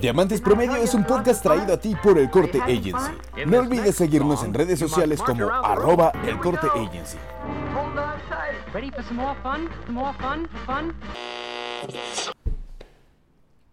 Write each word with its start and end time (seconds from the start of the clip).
Diamantes 0.00 0.40
Promedio 0.40 0.76
es 0.76 0.94
un 0.94 1.04
podcast 1.04 1.42
traído 1.42 1.74
a 1.74 1.80
ti 1.80 1.96
por 2.02 2.18
El 2.18 2.30
Corte 2.30 2.60
Agency. 2.62 2.92
No 3.46 3.58
olvides 3.58 3.96
seguirnos 3.96 4.44
en 4.44 4.54
redes 4.54 4.78
sociales 4.78 5.20
como 5.20 5.48
arroba 5.48 6.12
El 6.24 6.38
Corte 6.38 6.68
Agency. 6.68 7.18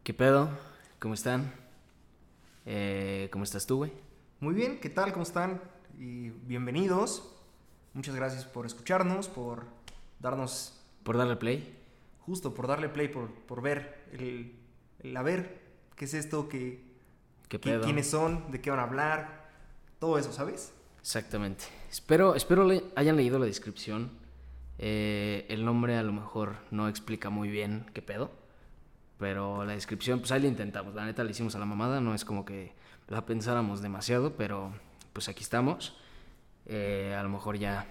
¿Qué 0.04 0.14
pedo? 0.14 0.50
¿Cómo 1.00 1.14
están? 1.14 1.54
Eh, 2.66 3.30
¿Cómo 3.32 3.44
estás 3.44 3.68
tú, 3.68 3.78
güey? 3.78 3.94
Muy 4.40 4.56
bien, 4.56 4.80
¿qué 4.80 4.90
tal? 4.90 5.12
¿Cómo 5.12 5.24
están? 5.24 5.62
Y 6.00 6.30
bienvenidos. 6.30 7.36
Muchas 7.94 8.16
gracias 8.16 8.46
por 8.46 8.66
escucharnos, 8.66 9.28
por 9.28 9.66
darnos, 10.20 10.82
¿Por 11.04 11.18
darle 11.18 11.36
play? 11.36 11.78
justo 12.20 12.56
por 12.56 12.68
darle 12.68 12.90
play, 12.90 13.08
por, 13.10 13.30
por 13.30 13.62
ver, 13.62 14.06
el, 14.12 14.56
el 15.04 15.16
a 15.16 15.22
ver 15.22 15.65
qué 15.96 16.06
es 16.06 16.14
esto, 16.14 16.48
qué, 16.50 16.84
¿Qué 17.48 17.60
pedo? 17.60 17.84
quiénes 17.84 18.10
son, 18.10 18.52
de 18.52 18.62
qué 18.62 18.70
van 18.70 18.80
a 18.80 18.84
hablar, 18.84 19.50
todo 20.00 20.18
eso, 20.18 20.32
¿sabes? 20.32 20.74
Exactamente. 21.00 21.66
Espero, 21.90 22.36
espero 22.36 22.66
le 22.66 22.84
hayan 22.96 23.16
leído 23.16 23.40
la 23.40 23.46
descripción. 23.46 24.12
Eh, 24.78 25.46
el 25.50 25.64
nombre 25.64 25.96
a 25.98 26.04
lo 26.04 26.12
mejor 26.12 26.56
no 26.72 26.90
explica 26.90 27.30
muy 27.30 27.50
bien 27.50 27.86
qué 27.94 28.02
pedo. 28.02 28.32
Pero 29.18 29.64
la 29.64 29.74
descripción, 29.74 30.20
pues 30.20 30.32
ahí 30.32 30.42
lo 30.42 30.48
intentamos. 30.48 30.94
La 30.96 31.06
neta 31.06 31.24
le 31.24 31.32
hicimos 31.32 31.56
a 31.56 31.60
la 31.60 31.66
mamada. 31.66 32.02
No 32.02 32.14
es 32.14 32.26
como 32.26 32.44
que 32.44 32.74
la 33.08 33.26
pensáramos 33.26 33.82
demasiado, 33.82 34.36
pero 34.36 34.74
pues 35.14 35.30
aquí 35.30 35.44
estamos. 35.44 35.96
Eh, 36.66 37.16
a 37.18 37.24
lo 37.24 37.30
mejor 37.30 37.58
ya 37.58 37.88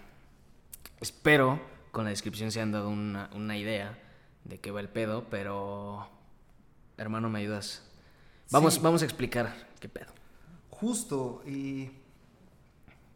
espero 1.00 1.60
con 1.92 2.04
la 2.04 2.10
descripción 2.10 2.50
se 2.50 2.60
han 2.60 2.72
dado 2.72 2.88
una, 2.88 3.30
una 3.32 3.56
idea 3.56 3.96
de 4.42 4.58
qué 4.58 4.72
va 4.72 4.80
el 4.80 4.88
pedo, 4.88 5.26
pero 5.30 6.08
hermano, 6.98 7.30
¿me 7.30 7.38
ayudas? 7.38 7.88
Vamos, 8.54 8.74
Sí. 8.74 8.80
vamos 8.82 9.02
a 9.02 9.04
explicar 9.04 9.52
qué 9.80 9.88
pedo. 9.88 10.12
Justo, 10.70 11.42
y 11.44 11.90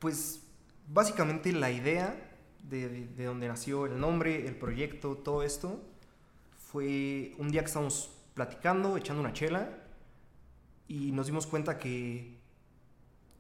pues 0.01 0.41
básicamente 0.89 1.53
la 1.53 1.71
idea 1.71 2.17
de, 2.65 2.89
de, 2.89 3.07
de 3.07 3.25
donde 3.25 3.47
nació 3.47 3.87
el 3.87 4.01
nombre, 4.01 4.47
el 4.49 4.57
proyecto, 4.57 5.17
todo 5.17 5.43
esto, 5.45 5.81
fue 6.59 7.35
un 7.39 7.51
día 7.51 7.61
que 7.61 7.67
estábamos 7.69 8.11
platicando, 8.35 8.97
echando 8.97 9.21
una 9.21 9.33
chela, 9.33 9.69
y 10.89 11.13
nos 11.13 11.27
dimos 11.27 11.47
cuenta 11.47 11.79
que 11.79 12.37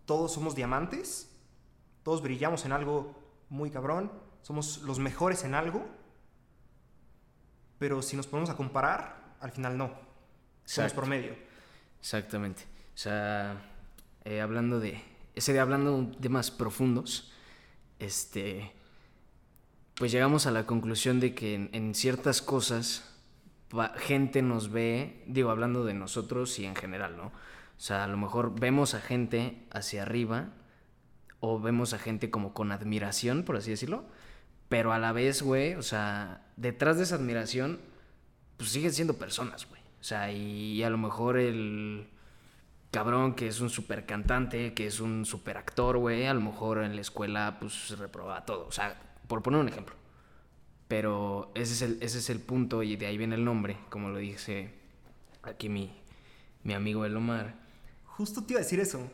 todos 0.06 0.32
somos 0.32 0.54
diamantes, 0.54 1.30
todos 2.04 2.22
brillamos 2.22 2.64
en 2.64 2.72
algo 2.72 3.14
muy 3.48 3.70
cabrón, 3.70 4.12
somos 4.42 4.82
los 4.82 5.00
mejores 5.00 5.42
en 5.44 5.54
algo, 5.54 5.84
pero 7.78 8.02
si 8.02 8.16
nos 8.16 8.26
ponemos 8.28 8.50
a 8.50 8.56
comparar, 8.56 9.34
al 9.40 9.50
final 9.50 9.76
no, 9.76 9.86
somos 9.88 10.06
Exacto. 10.64 10.96
promedio. 11.00 11.47
Exactamente. 12.00 12.62
O 12.94 12.98
sea, 12.98 13.60
eh, 14.24 14.40
hablando 14.40 14.80
de. 14.80 15.02
Ese 15.34 15.52
día 15.52 15.62
hablando 15.62 16.10
de 16.18 16.28
más 16.28 16.50
profundos, 16.50 17.32
este. 17.98 18.72
Pues 19.94 20.12
llegamos 20.12 20.46
a 20.46 20.52
la 20.52 20.64
conclusión 20.66 21.18
de 21.20 21.34
que 21.34 21.54
en, 21.54 21.70
en 21.72 21.94
ciertas 21.94 22.40
cosas 22.40 23.08
gente 23.96 24.42
nos 24.42 24.70
ve, 24.70 25.22
digo, 25.26 25.50
hablando 25.50 25.84
de 25.84 25.94
nosotros 25.94 26.58
y 26.58 26.64
en 26.64 26.74
general, 26.74 27.16
¿no? 27.16 27.26
O 27.26 27.80
sea, 27.80 28.04
a 28.04 28.08
lo 28.08 28.16
mejor 28.16 28.58
vemos 28.58 28.94
a 28.94 29.00
gente 29.00 29.66
hacia 29.70 30.02
arriba 30.02 30.48
o 31.40 31.60
vemos 31.60 31.92
a 31.92 31.98
gente 31.98 32.30
como 32.30 32.54
con 32.54 32.72
admiración, 32.72 33.44
por 33.44 33.56
así 33.56 33.70
decirlo, 33.70 34.04
pero 34.68 34.92
a 34.92 34.98
la 34.98 35.12
vez, 35.12 35.42
güey, 35.42 35.74
o 35.74 35.82
sea, 35.82 36.46
detrás 36.56 36.96
de 36.96 37.04
esa 37.04 37.16
admiración, 37.16 37.78
pues 38.56 38.70
siguen 38.70 38.92
siendo 38.92 39.14
personas, 39.14 39.68
güey. 39.68 39.77
O 40.00 40.04
sea, 40.04 40.32
y 40.32 40.82
a 40.82 40.90
lo 40.90 40.98
mejor 40.98 41.38
el 41.38 42.08
cabrón 42.90 43.34
que 43.34 43.48
es 43.48 43.60
un 43.60 43.70
super 43.70 44.06
cantante, 44.06 44.74
que 44.74 44.86
es 44.86 45.00
un 45.00 45.24
super 45.24 45.56
actor, 45.56 45.98
güey, 45.98 46.26
a 46.26 46.34
lo 46.34 46.40
mejor 46.40 46.82
en 46.82 46.94
la 46.94 47.00
escuela, 47.00 47.58
pues 47.60 47.96
reprobaba 47.98 48.44
todo. 48.44 48.66
O 48.66 48.72
sea, 48.72 49.00
por 49.26 49.42
poner 49.42 49.60
un 49.60 49.68
ejemplo. 49.68 49.94
Pero 50.88 51.52
ese 51.54 51.74
es 51.74 51.82
el, 51.82 52.02
ese 52.02 52.18
es 52.18 52.30
el 52.30 52.40
punto 52.40 52.82
y 52.82 52.96
de 52.96 53.06
ahí 53.06 53.18
viene 53.18 53.34
el 53.34 53.44
nombre, 53.44 53.76
como 53.90 54.08
lo 54.08 54.18
dice 54.18 54.72
aquí 55.42 55.68
mi, 55.68 55.92
mi 56.62 56.74
amigo 56.74 57.04
El 57.04 57.16
Omar. 57.16 57.54
Justo 58.04 58.42
te 58.42 58.54
iba 58.54 58.60
a 58.60 58.62
decir 58.62 58.80
eso. 58.80 59.10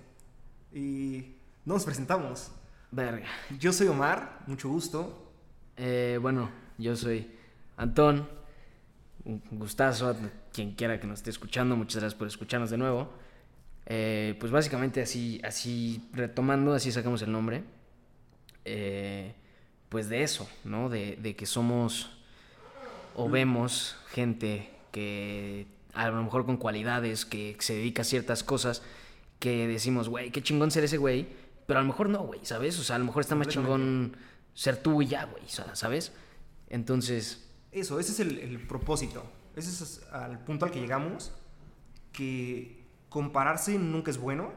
Y 0.73 1.35
no 1.65 1.75
nos 1.75 1.85
presentamos. 1.85 2.53
Verga. 2.91 3.27
Yo 3.59 3.73
soy 3.73 3.89
Omar, 3.89 4.43
mucho 4.47 4.69
gusto. 4.69 5.33
Eh, 5.77 6.19
bueno, 6.23 6.51
yo 6.79 6.95
soy 6.95 7.29
Antón. 7.77 8.29
Un 9.25 9.43
gustazo 9.51 10.15
quien 10.55 10.73
quiera 10.73 11.01
que 11.01 11.07
nos 11.07 11.19
esté 11.19 11.31
escuchando. 11.31 11.77
Muchas 11.77 11.97
gracias 12.01 12.19
por 12.19 12.29
escucharnos 12.29 12.71
de 12.71 12.79
nuevo. 12.79 13.11
Eh, 13.87 14.37
pues 14.41 14.53
básicamente 14.53 15.03
así, 15.03 15.41
así 15.45 16.09
retomando, 16.13 16.73
así 16.73 16.93
sacamos 16.93 17.21
el 17.23 17.33
nombre. 17.33 17.65
Eh, 18.65 19.35
pues 19.89 20.09
de 20.09 20.23
eso, 20.23 20.49
¿no? 20.65 20.89
De, 20.89 21.17
de 21.17 21.37
que 21.37 21.45
somos 21.45 22.11
o 23.17 23.29
vemos 23.29 23.97
gente 24.09 24.71
que 24.91 25.67
a 25.93 26.09
lo 26.09 26.23
mejor 26.23 26.47
con 26.47 26.57
cualidades, 26.57 27.27
que 27.27 27.57
se 27.59 27.75
dedica 27.75 28.03
a 28.03 28.05
ciertas 28.05 28.43
cosas, 28.43 28.83
que 29.39 29.67
decimos, 29.67 30.09
güey, 30.09 30.31
qué 30.31 30.43
chingón 30.43 30.71
ser 30.71 30.85
ese 30.85 30.97
güey, 30.97 31.29
pero 31.67 31.79
a 31.79 31.83
lo 31.83 31.89
mejor 31.89 32.09
no, 32.09 32.21
güey, 32.21 32.41
¿sabes? 32.45 32.79
O 32.79 32.85
sea, 32.85 32.97
a 32.97 32.99
lo 32.99 33.05
mejor 33.05 33.21
está 33.21 33.35
más 33.35 33.49
chingón 33.49 34.17
ser 34.55 34.83
tú 34.83 35.03
y 35.03 35.07
ya, 35.09 35.25
güey, 35.25 35.45
¿sabes? 35.49 36.13
Entonces, 36.69 37.49
Eso, 37.71 37.99
ese 38.01 38.13
es 38.13 38.21
el, 38.21 38.39
el 38.39 38.67
propósito. 38.67 39.25
Ese 39.57 39.71
es 39.71 40.03
al 40.13 40.43
punto 40.45 40.65
al 40.65 40.71
que 40.71 40.81
llegamos. 40.81 41.33
Que 42.13 42.85
compararse 43.09 43.79
nunca 43.79 44.11
es 44.11 44.19
bueno. 44.19 44.53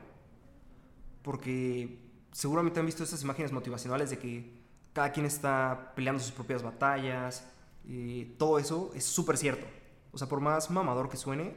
Porque 1.22 2.00
seguramente 2.32 2.80
han 2.80 2.86
visto 2.86 3.04
esas 3.04 3.22
imágenes 3.24 3.52
motivacionales 3.52 4.10
de 4.10 4.20
que 4.20 4.58
cada 4.94 5.12
quien 5.12 5.26
está 5.26 5.94
peleando 5.96 6.22
sus 6.22 6.32
propias 6.32 6.64
batallas. 6.64 7.46
y 7.86 8.26
todo 8.38 8.60
eso 8.60 8.92
es 8.96 9.06
súper 9.06 9.38
cierto. 9.38 9.66
O 10.12 10.18
sea, 10.18 10.28
por 10.28 10.42
más 10.42 10.70
mamador 10.70 11.10
que 11.10 11.18
suene, 11.18 11.56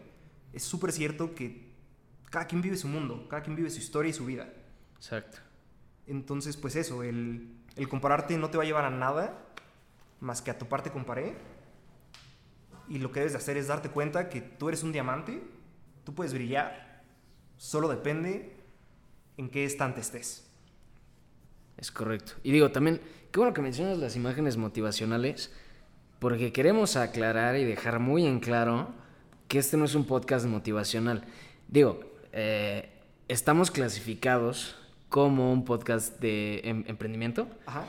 es 0.52 0.62
súper 0.62 0.92
cierto 0.92 1.34
que 1.34 1.70
cada 2.30 2.46
quien 2.46 2.62
vive 2.62 2.76
su 2.76 2.88
mundo, 2.88 3.26
cada 3.28 3.42
quien 3.42 3.56
vive 3.56 3.70
su 3.70 3.78
historia 3.78 4.10
y 4.10 4.12
su 4.12 4.26
vida. 4.26 4.52
exacto. 4.96 5.38
Entonces, 6.06 6.56
pues 6.56 6.76
eso, 6.76 7.02
el, 7.02 7.56
el 7.76 7.88
compararte 7.88 8.36
no 8.36 8.50
te 8.50 8.56
va 8.56 8.64
a 8.64 8.66
llevar 8.66 8.84
a 8.84 8.90
nada 8.90 9.46
más 10.20 10.42
que 10.42 10.50
a 10.50 10.58
toparte 10.58 10.90
con 10.90 11.04
pared. 11.04 11.34
Y 12.90 12.98
lo 12.98 13.10
que 13.12 13.20
debes 13.20 13.32
de 13.32 13.38
hacer 13.38 13.56
es 13.56 13.68
darte 13.68 13.88
cuenta 13.88 14.28
que 14.28 14.40
tú 14.42 14.68
eres 14.68 14.82
un 14.82 14.92
diamante, 14.92 15.40
tú 16.04 16.12
puedes 16.14 16.34
brillar, 16.34 17.02
solo 17.56 17.88
depende 17.88 18.56
en 19.38 19.48
qué 19.48 19.64
estante 19.64 20.00
estés. 20.00 20.46
Es 21.78 21.90
correcto. 21.90 22.32
Y 22.42 22.50
digo, 22.52 22.70
también, 22.72 23.00
qué 23.30 23.38
bueno 23.40 23.54
que 23.54 23.62
mencionas 23.62 23.96
las 23.98 24.16
imágenes 24.16 24.56
motivacionales, 24.56 25.50
porque 26.18 26.52
queremos 26.52 26.96
aclarar 26.96 27.56
y 27.56 27.64
dejar 27.64 28.00
muy 28.00 28.26
en 28.26 28.40
claro 28.40 28.92
que 29.48 29.58
este 29.58 29.76
no 29.76 29.84
es 29.86 29.94
un 29.94 30.04
podcast 30.04 30.44
motivacional. 30.46 31.24
Digo, 31.68 32.00
eh, 32.32 32.90
estamos 33.28 33.70
clasificados 33.70 34.76
como 35.08 35.52
un 35.52 35.64
podcast 35.64 36.20
de 36.20 36.60
em- 36.64 36.84
emprendimiento, 36.86 37.48
Ajá. 37.66 37.84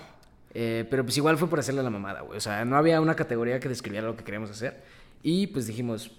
Eh, 0.53 0.85
pero 0.89 1.03
pues 1.03 1.17
igual 1.17 1.38
fue 1.38 1.47
por 1.47 1.59
hacerle 1.59 1.84
la 1.84 1.89
mamada, 1.89 2.22
güey. 2.22 2.38
O 2.38 2.41
sea, 2.41 2.66
no 2.66 2.75
había 2.75 3.00
una 3.01 3.16
categoría 3.16 3.59
que 3.59 3.69
describiera 3.69 4.07
lo 4.07 4.17
que 4.17 4.23
queríamos 4.23 4.50
hacer. 4.50 4.84
Y 5.23 5.47
pues 5.47 5.67
dijimos, 5.67 6.12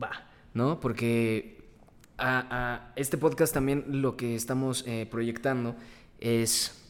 va, 0.00 0.26
¿no? 0.54 0.80
Porque 0.80 1.70
a, 2.18 2.92
este 2.96 3.18
podcast 3.18 3.54
también 3.54 3.84
lo 3.88 4.16
que 4.16 4.34
estamos 4.34 4.84
eh, 4.86 5.06
proyectando 5.10 5.76
es 6.18 6.82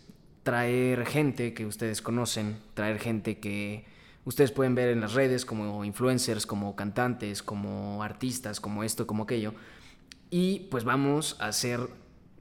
traer 0.43 1.05
gente 1.07 1.55
que 1.55 1.67
ustedes 1.67 2.01
conocen, 2.01 2.59
traer 2.75 2.99
gente 2.99 3.39
que 3.41 3.85
ustedes 4.25 4.53
pueden 4.53 4.75
ver 4.75 4.89
en 4.91 5.01
las 5.01 5.15
redes 5.15 5.45
como 5.45 5.85
influencers, 5.85 6.47
como 6.47 6.77
cantantes, 6.77 7.43
como 7.43 8.03
artistas, 8.03 8.61
como 8.61 8.85
esto, 8.85 9.07
como 9.07 9.25
aquello. 9.25 9.55
Y 10.31 10.69
pues 10.71 10.85
vamos 10.85 11.37
a 11.41 11.49
hacer 11.49 11.81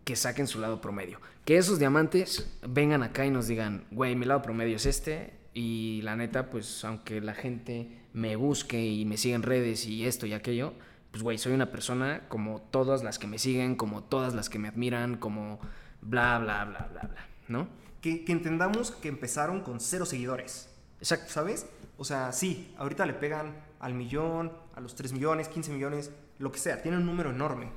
que 0.05 0.15
saquen 0.15 0.47
su 0.47 0.61
lado 0.61 0.79
promedio. 0.79 1.19
Que 1.43 1.57
esos 1.57 1.79
diamantes 1.79 2.49
vengan 2.65 3.03
acá 3.03 3.25
y 3.25 3.31
nos 3.31 3.47
digan, 3.47 3.85
güey, 3.91 4.15
mi 4.15 4.25
lado 4.25 4.41
promedio 4.41 4.77
es 4.77 4.85
este. 4.85 5.33
Y 5.53 6.01
la 6.03 6.15
neta, 6.15 6.49
pues 6.49 6.85
aunque 6.85 7.19
la 7.21 7.33
gente 7.33 7.89
me 8.13 8.35
busque 8.35 8.85
y 8.85 9.03
me 9.05 9.17
siga 9.17 9.35
en 9.35 9.43
redes 9.43 9.85
y 9.85 10.05
esto 10.05 10.25
y 10.25 10.33
aquello, 10.33 10.73
pues 11.11 11.23
güey, 11.23 11.37
soy 11.37 11.53
una 11.53 11.71
persona 11.71 12.27
como 12.29 12.61
todas 12.61 13.03
las 13.03 13.19
que 13.19 13.27
me 13.27 13.39
siguen, 13.39 13.75
como 13.75 14.03
todas 14.03 14.33
las 14.33 14.49
que 14.49 14.59
me 14.59 14.67
admiran, 14.67 15.17
como 15.17 15.59
bla, 16.01 16.39
bla, 16.39 16.65
bla, 16.65 16.89
bla, 16.91 17.01
bla, 17.01 17.27
¿no? 17.47 17.67
Que, 18.01 18.23
que 18.23 18.31
entendamos 18.31 18.91
que 18.91 19.07
empezaron 19.07 19.61
con 19.61 19.79
cero 19.79 20.05
seguidores. 20.05 20.69
Exacto. 20.99 21.31
¿Sabes? 21.31 21.67
O 21.97 22.03
sea, 22.03 22.31
sí, 22.31 22.73
ahorita 22.77 23.05
le 23.05 23.13
pegan 23.13 23.55
al 23.79 23.93
millón, 23.93 24.51
a 24.75 24.81
los 24.81 24.95
3 24.95 25.13
millones, 25.13 25.47
15 25.47 25.71
millones, 25.71 26.11
lo 26.37 26.51
que 26.51 26.59
sea, 26.59 26.81
tienen 26.81 27.01
un 27.01 27.05
número 27.05 27.29
enorme. 27.29 27.69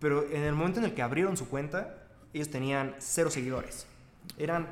Pero 0.00 0.24
en 0.30 0.42
el 0.42 0.54
momento 0.54 0.78
en 0.80 0.86
el 0.86 0.94
que 0.94 1.02
abrieron 1.02 1.36
su 1.36 1.48
cuenta, 1.48 1.94
ellos 2.32 2.50
tenían 2.50 2.94
cero 2.98 3.30
seguidores. 3.30 3.86
Eran 4.36 4.66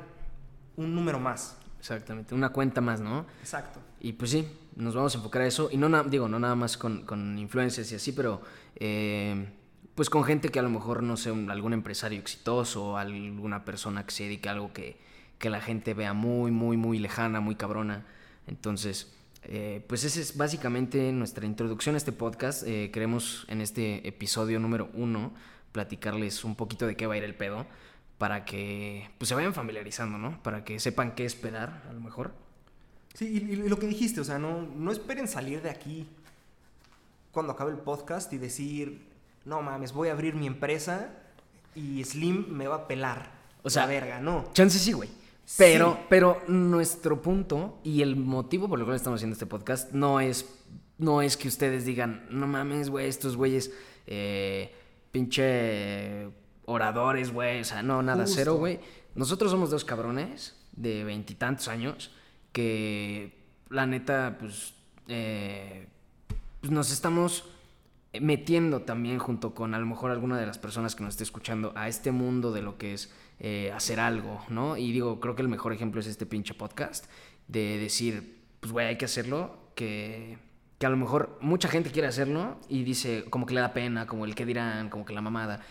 un 0.77 0.93
número 0.95 1.19
más. 1.19 1.57
exactamente. 1.79 2.33
Una 2.35 2.49
cuenta 2.49 2.81
más, 2.81 2.99
¿no? 3.01 3.25
Exacto. 3.41 3.79
Y 3.99 4.13
pues 4.13 4.31
sí, 4.31 4.47
nos 4.75 4.93
vamos 4.95 5.13
a 5.15 5.17
enfocar 5.17 5.41
a 5.41 5.47
eso. 5.47 5.69
Y 5.71 5.77
no, 5.77 5.89
na- 5.89 6.03
digo, 6.03 6.27
no 6.27 6.39
nada 6.39 6.55
más 6.55 6.77
con, 6.77 7.03
con 7.05 7.37
influencers 7.39 7.91
y 7.91 7.95
así, 7.95 8.11
pero 8.11 8.41
eh, 8.75 9.49
pues 9.95 10.09
con 10.09 10.23
gente 10.23 10.49
que 10.49 10.59
a 10.59 10.61
lo 10.61 10.69
mejor, 10.69 11.01
no 11.03 11.17
sé, 11.17 11.31
un- 11.31 11.49
algún 11.49 11.73
empresario 11.73 12.19
exitoso 12.19 12.97
alguna 12.97 13.65
persona 13.65 14.05
que 14.05 14.11
se 14.11 14.23
dedique 14.23 14.49
a 14.49 14.51
algo 14.53 14.71
que, 14.71 14.97
que 15.39 15.49
la 15.49 15.59
gente 15.61 15.93
vea 15.93 16.13
muy, 16.13 16.51
muy, 16.51 16.77
muy 16.77 16.99
lejana, 16.99 17.39
muy 17.39 17.55
cabrona. 17.55 18.05
Entonces, 18.45 19.11
eh, 19.49 19.83
pues 19.87 20.03
esa 20.03 20.19
es 20.19 20.35
básicamente 20.35 21.11
nuestra 21.13 21.45
introducción 21.45 21.95
a 21.95 21.97
este 21.97 22.11
podcast. 22.11 22.63
Eh, 22.67 22.91
queremos 22.91 23.45
en 23.47 23.61
este 23.61 24.05
episodio 24.07 24.59
número 24.59 24.89
uno 24.93 25.31
platicarles 25.71 26.43
un 26.43 26.55
poquito 26.55 26.85
de 26.85 26.95
qué 26.95 27.07
va 27.07 27.13
a 27.13 27.17
ir 27.17 27.23
el 27.23 27.33
pedo 27.33 27.65
para 28.17 28.43
que 28.43 29.09
pues 29.17 29.29
se 29.29 29.35
vayan 29.35 29.53
familiarizando, 29.53 30.17
¿no? 30.17 30.41
Para 30.43 30.63
que 30.65 30.79
sepan 30.79 31.15
qué 31.15 31.25
esperar, 31.25 31.83
a 31.89 31.93
lo 31.93 32.01
mejor. 32.01 32.33
Sí, 33.13 33.25
y, 33.25 33.53
y 33.53 33.55
lo 33.69 33.79
que 33.79 33.87
dijiste, 33.87 34.19
o 34.19 34.23
sea, 34.23 34.37
no, 34.37 34.61
no 34.63 34.91
esperen 34.91 35.27
salir 35.27 35.61
de 35.61 35.69
aquí 35.69 36.07
cuando 37.31 37.53
acabe 37.53 37.71
el 37.71 37.77
podcast 37.77 38.33
y 38.33 38.37
decir, 38.37 39.07
no 39.45 39.61
mames, 39.61 39.93
voy 39.93 40.09
a 40.09 40.11
abrir 40.11 40.35
mi 40.35 40.47
empresa 40.47 41.09
y 41.73 42.03
Slim 42.03 42.47
me 42.49 42.67
va 42.67 42.75
a 42.75 42.87
pelar. 42.87 43.31
O 43.63 43.69
sea, 43.69 43.83
la 43.83 43.87
verga, 43.89 44.19
no. 44.19 44.49
Chance 44.53 44.79
sí, 44.79 44.91
güey. 44.91 45.09
Pero, 45.57 45.93
Sí. 45.93 46.05
pero 46.09 46.41
nuestro 46.47 47.21
punto 47.21 47.79
y 47.83 48.01
el 48.01 48.15
motivo 48.17 48.67
por 48.67 48.79
el 48.79 48.85
cual 48.85 48.97
estamos 48.97 49.19
haciendo 49.19 49.33
este 49.33 49.45
podcast 49.45 49.93
no 49.93 50.19
es, 50.19 50.45
no 50.97 51.21
es 51.21 51.37
que 51.37 51.47
ustedes 51.47 51.85
digan, 51.85 52.25
no 52.29 52.47
mames, 52.47 52.89
güey, 52.89 53.07
estos 53.07 53.37
güeyes, 53.37 53.71
eh, 54.07 54.73
pinche 55.11 56.27
oradores, 56.65 57.31
güey. 57.31 57.61
O 57.61 57.63
sea, 57.63 57.81
no, 57.81 58.01
nada, 58.03 58.23
Justo. 58.23 58.35
cero, 58.37 58.55
güey. 58.55 58.79
Nosotros 59.15 59.51
somos 59.51 59.69
dos 59.69 59.85
cabrones 59.85 60.55
de 60.73 61.03
veintitantos 61.03 61.67
años 61.69 62.11
que, 62.51 63.33
la 63.69 63.85
neta, 63.85 64.37
pues, 64.39 64.73
eh, 65.07 65.87
pues 66.59 66.71
nos 66.71 66.91
estamos 66.91 67.45
metiendo 68.19 68.81
también 68.81 69.19
junto 69.19 69.53
con 69.53 69.73
a 69.73 69.79
lo 69.79 69.85
mejor 69.85 70.11
alguna 70.11 70.39
de 70.39 70.45
las 70.45 70.57
personas 70.57 70.95
que 70.95 71.03
nos 71.03 71.13
esté 71.13 71.23
escuchando 71.23 71.73
a 71.75 71.87
este 71.87 72.11
mundo 72.11 72.51
de 72.51 72.61
lo 72.61 72.77
que 72.77 72.93
es 72.93 73.13
eh, 73.39 73.71
hacer 73.75 73.99
algo, 73.99 74.43
¿no? 74.49 74.77
Y 74.77 74.91
digo, 74.91 75.19
creo 75.19 75.35
que 75.35 75.41
el 75.41 75.47
mejor 75.47 75.73
ejemplo 75.73 76.01
es 76.01 76.07
este 76.07 76.25
pinche 76.25 76.53
podcast 76.53 77.05
de 77.47 77.77
decir, 77.77 78.41
pues 78.59 78.71
güey, 78.71 78.87
hay 78.87 78.97
que 78.97 79.05
hacerlo, 79.05 79.71
que, 79.75 80.37
que 80.79 80.85
a 80.85 80.89
lo 80.89 80.97
mejor 80.97 81.37
mucha 81.41 81.67
gente 81.67 81.91
quiere 81.91 82.07
hacerlo 82.07 82.57
y 82.67 82.83
dice 82.83 83.25
como 83.29 83.45
que 83.45 83.53
le 83.53 83.61
da 83.61 83.73
pena, 83.73 84.07
como 84.07 84.25
el 84.25 84.35
que 84.35 84.45
dirán, 84.45 84.89
como 84.89 85.05
que 85.05 85.13
la 85.13 85.21
mamada. 85.21 85.61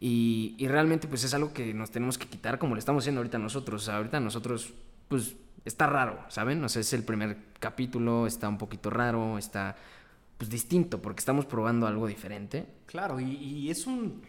Y, 0.00 0.54
y 0.58 0.68
realmente 0.68 1.08
pues 1.08 1.24
es 1.24 1.32
algo 1.32 1.52
que 1.54 1.72
nos 1.72 1.90
tenemos 1.90 2.18
que 2.18 2.26
quitar 2.26 2.58
como 2.58 2.74
lo 2.74 2.78
estamos 2.78 3.04
haciendo 3.04 3.20
ahorita 3.20 3.38
nosotros. 3.38 3.88
Ahorita 3.88 4.20
nosotros 4.20 4.74
pues 5.08 5.36
está 5.64 5.86
raro, 5.86 6.18
¿saben? 6.28 6.62
O 6.62 6.68
sea, 6.68 6.80
es 6.80 6.92
el 6.92 7.04
primer 7.04 7.38
capítulo, 7.58 8.26
está 8.26 8.48
un 8.48 8.58
poquito 8.58 8.90
raro, 8.90 9.38
está 9.38 9.76
pues 10.38 10.50
distinto 10.50 11.00
porque 11.00 11.20
estamos 11.20 11.46
probando 11.46 11.86
algo 11.86 12.06
diferente. 12.06 12.66
Claro, 12.86 13.20
y, 13.20 13.32
y 13.32 13.70
es 13.70 13.86
un... 13.86 14.22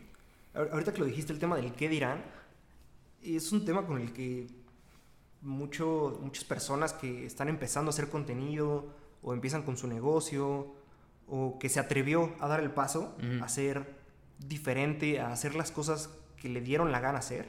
ahor- 0.53 0.69
Ahorita 0.71 0.93
que 0.93 0.99
lo 0.99 1.05
dijiste, 1.05 1.33
el 1.33 1.39
tema 1.39 1.55
del 1.55 1.73
qué 1.73 1.89
dirán, 1.89 2.23
es 3.21 3.51
un 3.51 3.65
tema 3.65 3.85
con 3.85 3.99
el 3.99 4.13
que 4.13 4.47
mucho, 5.41 6.19
muchas 6.21 6.43
personas 6.43 6.93
que 6.93 7.25
están 7.25 7.49
empezando 7.49 7.89
a 7.89 7.93
hacer 7.93 8.09
contenido 8.09 8.87
o 9.21 9.33
empiezan 9.33 9.63
con 9.63 9.77
su 9.77 9.87
negocio 9.87 10.73
o 11.27 11.57
que 11.59 11.69
se 11.69 11.79
atrevió 11.79 12.33
a 12.39 12.47
dar 12.47 12.59
el 12.61 12.71
paso 12.71 13.15
a 13.41 13.47
ser 13.49 13.95
diferente, 14.39 15.19
a 15.19 15.31
hacer 15.31 15.55
las 15.55 15.71
cosas 15.71 16.09
que 16.37 16.49
le 16.49 16.61
dieron 16.61 16.91
la 16.91 16.99
gana 16.99 17.19
hacer, 17.19 17.47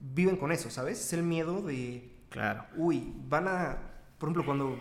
viven 0.00 0.36
con 0.36 0.52
eso, 0.52 0.68
¿sabes? 0.70 1.00
Es 1.00 1.12
el 1.12 1.22
miedo 1.22 1.62
de, 1.62 2.10
Claro. 2.28 2.64
uy, 2.76 3.12
van 3.28 3.48
a, 3.48 3.78
por 4.18 4.28
ejemplo, 4.28 4.44
cuando, 4.44 4.78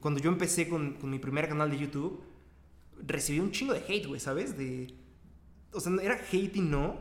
cuando 0.00 0.20
yo 0.20 0.30
empecé 0.30 0.68
con, 0.68 0.94
con 0.94 1.10
mi 1.10 1.18
primer 1.18 1.48
canal 1.48 1.70
de 1.70 1.78
YouTube, 1.78 2.20
recibí 3.06 3.40
un 3.40 3.50
chingo 3.50 3.72
de 3.72 3.80
hate, 3.88 4.06
güey, 4.06 4.20
¿sabes? 4.20 4.56
De, 4.56 4.94
o 5.72 5.80
sea, 5.80 5.92
era 6.02 6.14
hate 6.30 6.56
y 6.56 6.60
no, 6.60 6.94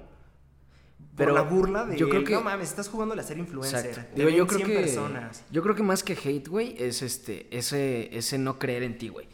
Pero 1.16 1.16
pero 1.16 1.34
la 1.34 1.42
burla 1.42 1.86
de, 1.86 1.98
yo 1.98 2.10
creo 2.10 2.24
que- 2.24 2.34
no 2.34 2.42
mames, 2.42 2.70
estás 2.70 2.88
jugando 2.90 3.14
a 3.16 3.24
ser 3.24 3.38
influencer, 3.38 3.86
Exacto. 3.86 4.16
Digo, 4.16 4.30
yo 4.30 4.48
creo 4.48 4.60
100 4.60 4.70
que 4.70 4.76
personas. 4.80 5.44
yo 5.52 5.62
creo 5.64 5.76
que 5.76 5.84
más 5.84 6.04
que 6.04 6.14
hate, 6.14 6.48
güey, 6.48 6.76
es 6.78 7.02
este 7.02 7.48
ese 7.56 8.16
ese 8.18 8.38
no 8.38 8.58
creer 8.60 8.84
en 8.84 8.98
ti, 8.98 9.10
güey. 9.10 9.28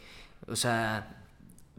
O 0.46 0.56
sea, 0.56 1.17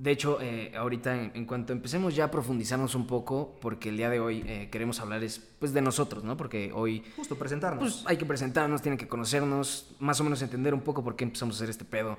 de 0.02 0.12
hecho, 0.12 0.40
eh, 0.42 0.72
ahorita 0.78 1.14
en, 1.14 1.32
en 1.36 1.46
cuanto 1.46 1.74
empecemos 1.74 2.16
ya 2.16 2.26
a 2.26 2.32
profundizarnos 2.32 2.96
un 2.96 3.06
poco, 3.06 3.58
porque 3.60 3.90
el 3.90 3.98
día 3.98 4.10
de 4.10 4.22
hoy 4.22 4.44
eh, 4.48 4.70
queremos 4.72 5.00
hablar 5.02 5.24
es 5.24 5.40
pues 5.60 5.74
de 5.74 5.82
nosotros, 5.82 6.24
¿no? 6.24 6.38
Porque 6.38 6.72
hoy 6.74 7.04
Justo, 7.18 7.36
presentarnos. 7.38 7.80
pues 7.82 8.04
hay 8.08 8.16
que 8.18 8.26
presentarnos, 8.26 8.82
tienen 8.82 8.98
que 8.98 9.10
conocernos, 9.10 9.92
más 10.00 10.20
o 10.22 10.24
menos 10.24 10.42
entender 10.42 10.74
un 10.74 10.82
poco 10.82 11.04
por 11.04 11.18
qué 11.18 11.26
empezamos 11.26 11.56
a 11.56 11.58
hacer 11.58 11.70
este 11.70 11.84
pedo, 11.84 12.18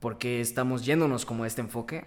por 0.00 0.18
qué 0.18 0.40
estamos 0.40 0.84
yéndonos 0.84 1.24
como 1.24 1.44
a 1.44 1.46
este 1.46 1.60
enfoque. 1.60 2.04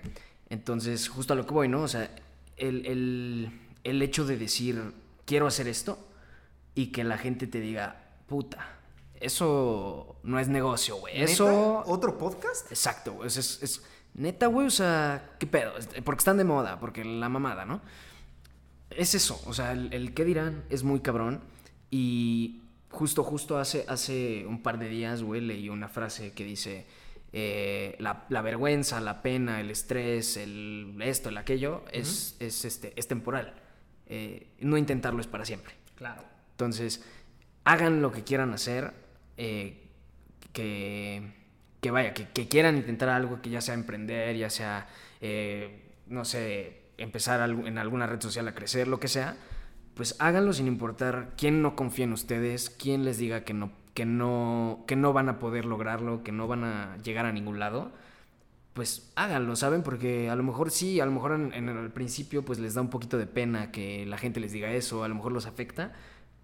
Entonces, 0.49 1.07
justo 1.07 1.31
a 1.33 1.35
lo 1.37 1.45
que 1.45 1.53
voy, 1.53 1.69
¿no? 1.69 1.81
O 1.83 1.87
sea, 1.87 2.13
el, 2.57 2.85
el, 2.85 3.51
el 3.85 4.01
hecho 4.01 4.25
de 4.25 4.35
decir, 4.37 4.81
quiero 5.25 5.47
hacer 5.47 5.67
esto, 5.69 5.97
y 6.75 6.87
que 6.87 7.05
la 7.05 7.17
gente 7.17 7.47
te 7.47 7.61
diga, 7.61 8.03
puta, 8.27 8.67
eso 9.21 10.17
no 10.23 10.39
es 10.39 10.49
negocio, 10.49 10.97
güey. 10.97 11.21
Eso... 11.21 11.83
¿Otro 11.85 12.17
podcast? 12.17 12.69
Exacto, 12.69 13.13
güey. 13.13 13.27
Es, 13.27 13.37
es, 13.37 13.63
es- 13.63 13.81
neta, 14.15 14.47
güey. 14.47 14.67
O 14.67 14.71
sea, 14.71 15.35
¿qué 15.39 15.45
pedo? 15.47 15.77
Es- 15.77 15.87
Porque 16.03 16.19
están 16.19 16.37
de 16.37 16.43
moda, 16.43 16.79
porque 16.79 17.05
la 17.05 17.29
mamada, 17.29 17.65
¿no? 17.65 17.81
Es 18.89 19.13
eso. 19.15 19.41
O 19.45 19.53
sea, 19.53 19.71
el, 19.73 19.93
el 19.93 20.13
qué 20.13 20.25
dirán 20.25 20.63
es 20.69 20.83
muy 20.83 20.99
cabrón. 21.01 21.41
Y 21.91 22.61
justo, 22.89 23.23
justo 23.23 23.57
hace, 23.57 23.85
hace 23.87 24.45
un 24.47 24.61
par 24.63 24.79
de 24.79 24.89
días, 24.89 25.21
güey, 25.23 25.41
leí 25.41 25.69
una 25.69 25.87
frase 25.89 26.31
que 26.33 26.43
dice: 26.43 26.85
eh, 27.33 27.95
la, 27.99 28.25
la 28.29 28.41
vergüenza, 28.41 28.99
la 29.01 29.21
pena, 29.21 29.59
el 29.59 29.69
estrés, 29.71 30.37
el 30.37 30.95
esto, 31.01 31.29
el 31.29 31.37
aquello, 31.37 31.83
es, 31.91 32.35
es, 32.39 32.65
este, 32.65 32.93
es 32.95 33.07
temporal. 33.07 33.53
Eh, 34.07 34.47
no 34.59 34.77
intentarlo 34.77 35.19
es 35.21 35.27
para 35.27 35.45
siempre. 35.45 35.73
Claro. 35.95 36.23
Entonces, 36.51 37.03
hagan 37.65 38.01
lo 38.01 38.11
que 38.11 38.23
quieran 38.23 38.53
hacer, 38.53 38.93
eh, 39.37 39.81
que, 40.53 41.33
que 41.85 41.91
vaya, 41.91 42.15
que, 42.15 42.47
quieran 42.47 42.77
intentar 42.77 43.09
algo, 43.09 43.43
que 43.43 43.51
ya 43.51 43.61
sea 43.61 43.75
emprender, 43.75 44.35
ya 44.35 44.49
sea, 44.49 44.87
eh, 45.21 45.83
no 46.07 46.25
sé, 46.25 46.81
empezar 46.97 47.47
en 47.47 47.77
alguna 47.77 48.07
red 48.07 48.19
social 48.19 48.47
a 48.47 48.55
crecer, 48.55 48.87
lo 48.87 48.99
que 48.99 49.07
sea, 49.07 49.37
pues 49.93 50.15
háganlo 50.17 50.51
sin 50.51 50.65
importar 50.65 51.33
quién 51.37 51.61
no 51.61 51.75
confía 51.75 52.05
en 52.05 52.13
ustedes, 52.13 52.71
quién 52.71 53.05
les 53.05 53.19
diga 53.19 53.41
que 53.41 53.53
no, 53.53 53.71
que 53.93 54.03
no, 54.03 54.83
que 54.87 54.95
no 54.95 55.13
van 55.13 55.29
a 55.29 55.37
poder 55.37 55.65
lograrlo, 55.65 56.23
que 56.23 56.31
no 56.31 56.47
van 56.47 56.63
a 56.63 56.97
llegar 57.03 57.27
a 57.27 57.31
ningún 57.31 57.59
lado. 57.59 57.91
Pues 58.73 59.11
háganlo, 59.15 59.55
¿saben? 59.55 59.83
Porque 59.83 60.31
a 60.31 60.35
lo 60.35 60.41
mejor 60.41 60.71
sí, 60.71 60.99
a 60.99 61.05
lo 61.05 61.11
mejor 61.11 61.33
en, 61.33 61.53
en 61.53 61.69
el 61.69 61.91
principio 61.91 62.43
pues 62.43 62.57
les 62.57 62.73
da 62.73 62.81
un 62.81 62.89
poquito 62.89 63.19
de 63.19 63.27
pena 63.27 63.71
que 63.71 64.07
la 64.07 64.17
gente 64.17 64.39
les 64.39 64.51
diga 64.51 64.71
eso, 64.71 65.03
a 65.03 65.07
lo 65.07 65.13
mejor 65.13 65.33
los 65.33 65.45
afecta, 65.45 65.93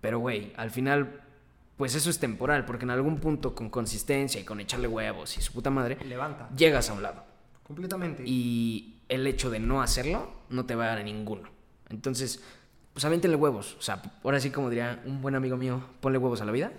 pero 0.01 0.19
güey, 0.19 0.53
al 0.55 0.69
final 0.69 1.23
pues 1.81 1.95
eso 1.95 2.11
es 2.11 2.19
temporal, 2.19 2.63
porque 2.65 2.85
en 2.85 2.91
algún 2.91 3.17
punto 3.19 3.55
con 3.55 3.71
consistencia 3.71 4.39
y 4.39 4.43
con 4.43 4.59
echarle 4.59 4.87
huevos 4.87 5.35
y 5.35 5.41
su 5.41 5.51
puta 5.51 5.71
madre, 5.71 5.97
Levanta. 6.05 6.47
llegas 6.55 6.91
a 6.91 6.93
un 6.93 7.01
lado. 7.01 7.23
Completamente. 7.63 8.21
Y 8.23 8.99
el 9.09 9.25
hecho 9.25 9.49
de 9.49 9.59
no 9.59 9.81
hacerlo 9.81 10.31
no 10.51 10.67
te 10.67 10.75
va 10.75 10.83
a 10.83 10.87
dar 10.89 10.99
a 10.99 11.03
ninguno. 11.03 11.49
Entonces, 11.89 12.39
pues 12.93 13.03
avéntenle 13.03 13.35
huevos. 13.35 13.77
O 13.79 13.81
sea, 13.81 13.99
ahora 14.23 14.39
sí 14.39 14.51
como 14.51 14.69
diría 14.69 15.01
un 15.07 15.23
buen 15.23 15.33
amigo 15.33 15.57
mío, 15.57 15.81
ponle 16.01 16.19
huevos 16.19 16.39
a 16.41 16.45
la 16.45 16.51
vida. 16.51 16.71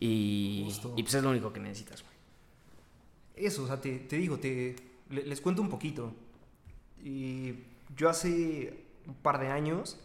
Y, 0.00 0.64
Justo. 0.66 0.92
y 0.98 1.02
pues 1.02 1.14
es 1.14 1.22
lo 1.22 1.30
único 1.30 1.50
que 1.54 1.60
necesitas, 1.60 2.02
güey. 2.02 3.46
Eso, 3.46 3.62
o 3.64 3.66
sea, 3.66 3.80
te, 3.80 4.00
te 4.00 4.16
digo, 4.16 4.36
te, 4.38 4.76
le- 5.08 5.24
les 5.24 5.40
cuento 5.40 5.62
un 5.62 5.70
poquito. 5.70 6.12
Y 7.02 7.54
yo 7.96 8.10
hace 8.10 8.84
un 9.06 9.14
par 9.14 9.40
de 9.40 9.48
años, 9.48 9.98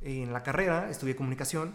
en 0.00 0.32
la 0.32 0.42
carrera, 0.42 0.90
estudié 0.90 1.14
comunicación 1.14 1.74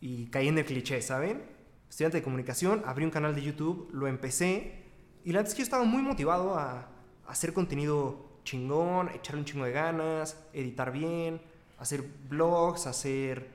y 0.00 0.26
caí 0.26 0.48
en 0.48 0.58
el 0.58 0.64
cliché, 0.64 1.00
¿saben? 1.02 1.42
Estudiante 1.88 2.18
de 2.18 2.22
comunicación, 2.22 2.82
abrí 2.86 3.04
un 3.04 3.10
canal 3.10 3.34
de 3.34 3.42
YouTube, 3.42 3.88
lo 3.92 4.06
empecé 4.06 4.84
y 5.24 5.32
la 5.32 5.38
verdad 5.38 5.50
es 5.50 5.54
que 5.54 5.60
yo 5.60 5.64
estaba 5.64 5.84
muy 5.84 6.02
motivado 6.02 6.56
a, 6.56 6.72
a 6.72 6.88
hacer 7.26 7.52
contenido 7.52 8.30
chingón, 8.44 9.08
echarle 9.10 9.40
un 9.40 9.44
chingo 9.44 9.64
de 9.64 9.72
ganas, 9.72 10.36
editar 10.52 10.92
bien, 10.92 11.40
hacer 11.78 12.02
blogs, 12.28 12.86
hacer 12.86 13.48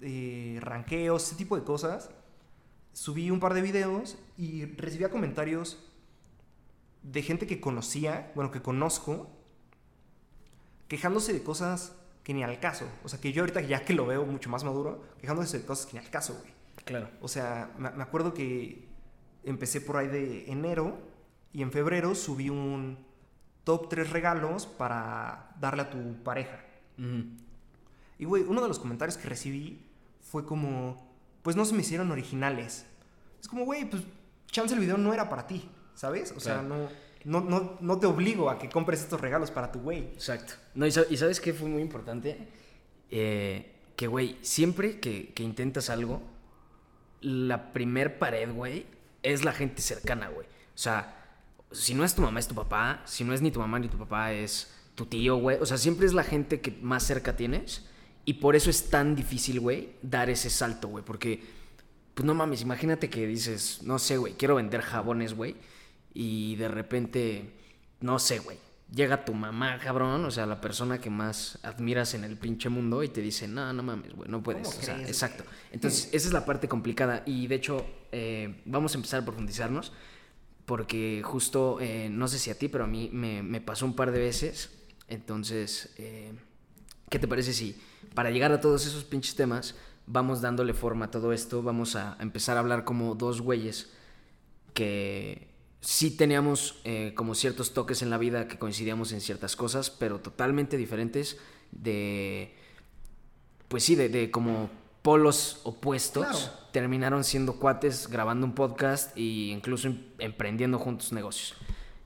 eh, 0.00 0.58
ranqueos, 0.60 1.26
ese 1.26 1.36
tipo 1.36 1.56
de 1.56 1.64
cosas. 1.64 2.10
Subí 2.92 3.30
un 3.30 3.40
par 3.40 3.54
de 3.54 3.62
videos 3.62 4.18
y 4.38 4.64
recibía 4.64 5.10
comentarios 5.10 5.78
de 7.02 7.22
gente 7.22 7.46
que 7.46 7.60
conocía, 7.60 8.32
bueno, 8.34 8.50
que 8.50 8.62
conozco, 8.62 9.30
quejándose 10.88 11.32
de 11.32 11.42
cosas 11.42 11.94
que 12.26 12.34
ni 12.34 12.42
al 12.42 12.58
caso. 12.58 12.88
O 13.04 13.08
sea, 13.08 13.20
que 13.20 13.32
yo 13.32 13.42
ahorita 13.42 13.60
ya 13.60 13.84
que 13.84 13.94
lo 13.94 14.04
veo 14.04 14.26
mucho 14.26 14.50
más 14.50 14.64
maduro, 14.64 15.00
quejándose 15.20 15.60
de 15.60 15.64
cosas 15.64 15.86
que 15.86 15.92
ni 15.92 16.04
al 16.04 16.10
caso, 16.10 16.36
güey. 16.40 16.52
Claro. 16.84 17.08
O 17.20 17.28
sea, 17.28 17.70
me 17.78 18.02
acuerdo 18.02 18.34
que 18.34 18.88
empecé 19.44 19.80
por 19.80 19.96
ahí 19.96 20.08
de 20.08 20.50
enero 20.50 20.98
y 21.52 21.62
en 21.62 21.70
febrero 21.70 22.16
subí 22.16 22.50
un 22.50 22.98
top 23.62 23.88
3 23.90 24.10
regalos 24.10 24.66
para 24.66 25.54
darle 25.60 25.82
a 25.82 25.90
tu 25.90 26.20
pareja. 26.24 26.58
Y, 28.18 28.24
güey, 28.24 28.42
uno 28.42 28.60
de 28.60 28.66
los 28.66 28.80
comentarios 28.80 29.16
que 29.16 29.28
recibí 29.28 29.86
fue 30.20 30.44
como, 30.44 31.08
pues 31.42 31.54
no 31.54 31.64
se 31.64 31.74
me 31.74 31.82
hicieron 31.82 32.10
originales. 32.10 32.86
Es 33.40 33.46
como, 33.46 33.64
güey, 33.64 33.88
pues 33.88 34.02
chance 34.46 34.74
el 34.74 34.80
video 34.80 34.98
no 34.98 35.14
era 35.14 35.28
para 35.28 35.46
ti, 35.46 35.70
¿sabes? 35.94 36.34
O 36.36 36.40
sea, 36.40 36.60
no, 36.60 36.88
no, 37.26 37.40
no, 37.40 37.76
no 37.80 37.98
te 37.98 38.06
obligo 38.06 38.48
a 38.50 38.58
que 38.58 38.68
compres 38.68 39.00
estos 39.00 39.20
regalos 39.20 39.50
para 39.50 39.72
tu 39.72 39.80
güey. 39.80 39.98
Exacto. 40.14 40.54
No, 40.74 40.86
y, 40.86 40.90
y 41.10 41.16
¿sabes 41.16 41.40
qué 41.40 41.52
fue 41.52 41.68
muy 41.68 41.82
importante? 41.82 42.38
Eh, 43.10 43.74
que, 43.96 44.06
güey, 44.06 44.38
siempre 44.42 45.00
que, 45.00 45.32
que 45.34 45.42
intentas 45.42 45.90
algo, 45.90 46.22
la 47.20 47.72
primer 47.72 48.20
pared, 48.20 48.48
güey, 48.52 48.86
es 49.24 49.44
la 49.44 49.52
gente 49.52 49.82
cercana, 49.82 50.28
güey. 50.28 50.46
O 50.46 50.78
sea, 50.78 51.16
si 51.72 51.94
no 51.94 52.04
es 52.04 52.14
tu 52.14 52.22
mamá, 52.22 52.38
es 52.38 52.46
tu 52.46 52.54
papá. 52.54 53.02
Si 53.06 53.24
no 53.24 53.34
es 53.34 53.42
ni 53.42 53.50
tu 53.50 53.58
mamá 53.58 53.80
ni 53.80 53.88
tu 53.88 53.98
papá, 53.98 54.32
es 54.32 54.72
tu 54.94 55.06
tío, 55.06 55.36
güey. 55.36 55.58
O 55.60 55.66
sea, 55.66 55.78
siempre 55.78 56.06
es 56.06 56.14
la 56.14 56.22
gente 56.22 56.60
que 56.60 56.70
más 56.80 57.02
cerca 57.02 57.34
tienes. 57.34 57.86
Y 58.24 58.34
por 58.34 58.54
eso 58.54 58.70
es 58.70 58.88
tan 58.88 59.16
difícil, 59.16 59.58
güey, 59.58 59.94
dar 60.00 60.30
ese 60.30 60.48
salto, 60.48 60.86
güey. 60.86 61.04
Porque, 61.04 61.42
pues 62.14 62.24
no 62.24 62.34
mames, 62.34 62.62
imagínate 62.62 63.10
que 63.10 63.26
dices, 63.26 63.80
no 63.82 63.98
sé, 63.98 64.16
güey, 64.16 64.34
quiero 64.34 64.54
vender 64.54 64.80
jabones, 64.80 65.34
güey. 65.34 65.56
Y 66.18 66.56
de 66.56 66.68
repente, 66.68 67.52
no 68.00 68.18
sé, 68.18 68.38
güey. 68.38 68.56
Llega 68.90 69.26
tu 69.26 69.34
mamá, 69.34 69.78
cabrón, 69.78 70.24
o 70.24 70.30
sea, 70.30 70.46
la 70.46 70.62
persona 70.62 70.98
que 70.98 71.10
más 71.10 71.58
admiras 71.62 72.14
en 72.14 72.24
el 72.24 72.38
pinche 72.38 72.70
mundo 72.70 73.02
y 73.02 73.08
te 73.08 73.20
dice, 73.20 73.46
no, 73.46 73.70
no 73.74 73.82
mames, 73.82 74.14
güey, 74.14 74.30
no 74.30 74.42
puedes. 74.42 74.66
¿Cómo 74.66 74.78
O 74.78 74.82
sea, 74.82 74.98
exacto. 75.02 75.44
Entonces, 75.72 76.08
esa 76.12 76.28
es 76.28 76.32
la 76.32 76.46
parte 76.46 76.68
complicada. 76.68 77.22
Y 77.26 77.48
de 77.48 77.56
hecho, 77.56 77.84
eh, 78.12 78.62
vamos 78.64 78.94
a 78.94 78.96
empezar 78.96 79.20
a 79.20 79.24
profundizarnos. 79.26 79.92
Porque 80.64 81.20
justo, 81.22 81.78
eh, 81.80 82.08
no 82.10 82.28
sé 82.28 82.38
si 82.38 82.50
a 82.50 82.58
ti, 82.58 82.68
pero 82.68 82.84
a 82.84 82.86
mí 82.86 83.10
me, 83.12 83.42
me 83.42 83.60
pasó 83.60 83.84
un 83.84 83.94
par 83.94 84.10
de 84.10 84.20
veces. 84.20 84.70
Entonces, 85.08 85.94
eh, 85.98 86.32
¿qué 87.10 87.18
te 87.18 87.28
parece 87.28 87.52
si 87.52 87.76
para 88.14 88.30
llegar 88.30 88.52
a 88.52 88.60
todos 88.60 88.86
esos 88.86 89.04
pinches 89.04 89.36
temas 89.36 89.74
vamos 90.06 90.40
dándole 90.40 90.72
forma 90.72 91.04
a 91.04 91.10
todo 91.10 91.34
esto? 91.34 91.62
Vamos 91.62 91.94
a 91.94 92.16
empezar 92.20 92.56
a 92.56 92.60
hablar 92.60 92.84
como 92.84 93.14
dos 93.14 93.42
güeyes 93.42 93.90
que 94.74 95.55
sí 95.80 96.10
teníamos 96.16 96.80
eh, 96.84 97.12
como 97.14 97.34
ciertos 97.34 97.72
toques 97.74 98.02
en 98.02 98.10
la 98.10 98.18
vida 98.18 98.48
que 98.48 98.58
coincidíamos 98.58 99.12
en 99.12 99.20
ciertas 99.20 99.56
cosas, 99.56 99.90
pero 99.90 100.20
totalmente 100.20 100.76
diferentes 100.76 101.38
de, 101.72 102.54
pues 103.68 103.84
sí, 103.84 103.94
de, 103.94 104.08
de 104.08 104.30
como 104.30 104.70
polos 105.02 105.60
opuestos. 105.64 106.26
Claro. 106.26 106.66
Terminaron 106.72 107.24
siendo 107.24 107.58
cuates 107.58 108.08
grabando 108.08 108.44
un 108.46 108.54
podcast 108.54 109.16
e 109.16 109.22
incluso 109.52 109.88
em- 109.88 110.02
emprendiendo 110.18 110.78
juntos 110.78 111.12
negocios. 111.12 111.54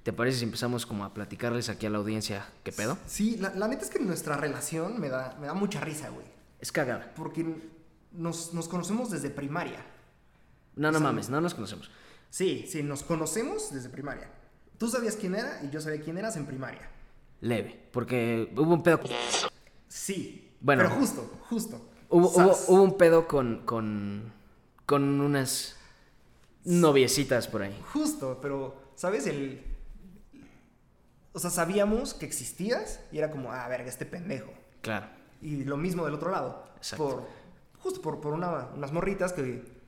¿Te 0.02 0.12
parece 0.12 0.38
si 0.38 0.44
empezamos 0.44 0.86
como 0.86 1.04
a 1.04 1.12
platicarles 1.12 1.68
aquí 1.68 1.86
a 1.86 1.90
la 1.90 1.98
audiencia 1.98 2.46
qué 2.62 2.72
pedo? 2.72 2.96
Sí, 3.06 3.36
la, 3.38 3.54
la 3.54 3.68
neta 3.68 3.84
es 3.84 3.90
que 3.90 3.98
nuestra 3.98 4.36
relación 4.36 4.98
me 5.00 5.08
da, 5.08 5.36
me 5.40 5.46
da 5.46 5.54
mucha 5.54 5.80
risa, 5.80 6.08
güey. 6.10 6.26
Es 6.58 6.72
cagada. 6.72 7.12
Porque 7.16 7.44
nos, 8.12 8.54
nos 8.54 8.68
conocemos 8.68 9.10
desde 9.10 9.28
primaria. 9.30 9.84
No, 10.76 10.90
no 10.92 11.00
mames, 11.00 11.28
no 11.28 11.40
nos 11.40 11.52
conocemos. 11.54 11.90
Sí, 12.30 12.66
sí, 12.68 12.82
nos 12.82 13.02
conocemos 13.02 13.72
desde 13.74 13.88
primaria. 13.88 14.30
Tú 14.78 14.88
sabías 14.88 15.16
quién 15.16 15.34
era 15.34 15.60
y 15.62 15.70
yo 15.70 15.80
sabía 15.80 16.00
quién 16.00 16.16
eras 16.16 16.36
en 16.36 16.46
primaria. 16.46 16.88
Leve, 17.40 17.88
porque 17.92 18.52
hubo 18.56 18.72
un 18.74 18.82
pedo. 18.82 19.00
Sí. 19.88 20.52
Bueno. 20.60 20.84
Pero 20.84 20.94
justo, 20.94 21.30
justo. 21.48 21.86
Hubo, 22.08 22.28
hubo, 22.28 22.56
hubo 22.68 22.82
un 22.82 22.96
pedo 22.96 23.26
con, 23.26 23.64
con, 23.66 24.32
con 24.86 25.20
unas 25.20 25.76
noviecitas 26.64 27.48
por 27.48 27.62
ahí. 27.62 27.78
Justo, 27.92 28.38
pero, 28.40 28.80
¿sabes? 28.94 29.26
El... 29.26 29.64
O 31.32 31.38
sea, 31.38 31.50
sabíamos 31.50 32.14
que 32.14 32.26
existías 32.26 33.00
y 33.12 33.18
era 33.18 33.30
como, 33.30 33.52
ah, 33.52 33.66
verga, 33.68 33.88
este 33.88 34.06
pendejo. 34.06 34.52
Claro. 34.82 35.06
Y 35.40 35.64
lo 35.64 35.76
mismo 35.76 36.04
del 36.04 36.14
otro 36.14 36.30
lado. 36.30 36.68
Exacto. 36.76 37.04
Por, 37.08 37.26
justo 37.78 38.02
por, 38.02 38.20
por 38.20 38.34
una- 38.34 38.68
unas 38.74 38.92
morritas 38.92 39.32
que... 39.32 39.79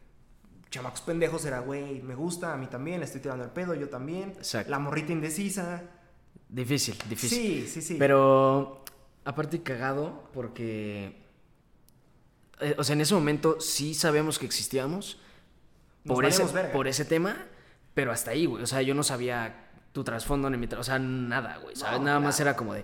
Chamacos 0.72 1.02
pendejos 1.02 1.44
era, 1.44 1.60
güey, 1.60 2.00
me 2.00 2.14
gusta, 2.14 2.54
a 2.54 2.56
mí 2.56 2.66
también, 2.66 3.00
le 3.00 3.04
estoy 3.04 3.20
tirando 3.20 3.44
el 3.44 3.50
pedo, 3.50 3.74
yo 3.74 3.90
también. 3.90 4.30
Exacto. 4.30 4.70
La 4.70 4.78
morrita 4.78 5.12
indecisa. 5.12 5.82
Difícil, 6.48 6.96
difícil. 7.10 7.38
Sí, 7.38 7.68
sí, 7.68 7.82
sí. 7.82 7.96
Pero 7.98 8.82
aparte 9.24 9.62
cagado 9.62 10.30
porque... 10.32 11.22
eh, 12.60 12.74
o 12.78 12.84
sea, 12.84 12.94
en 12.94 13.02
ese 13.02 13.12
momento 13.14 13.60
sí 13.60 13.92
sabíamos 13.92 14.38
que 14.38 14.46
existíamos 14.46 15.20
Nos 16.04 16.14
por, 16.14 16.24
ese, 16.24 16.42
verga. 16.44 16.72
por 16.72 16.88
ese 16.88 17.04
tema, 17.04 17.36
pero 17.92 18.10
hasta 18.10 18.30
ahí, 18.30 18.46
güey. 18.46 18.62
O 18.62 18.66
sea, 18.66 18.80
yo 18.80 18.94
no 18.94 19.02
sabía 19.02 19.68
tu 19.92 20.02
trasfondo 20.04 20.48
ni 20.48 20.56
mi... 20.56 20.66
O 20.74 20.82
sea, 20.82 20.98
nada, 20.98 21.58
güey. 21.58 21.76
¿sabes? 21.76 22.00
No, 22.00 22.06
nada 22.06 22.18
más 22.18 22.40
era 22.40 22.56
como 22.56 22.72
de, 22.72 22.82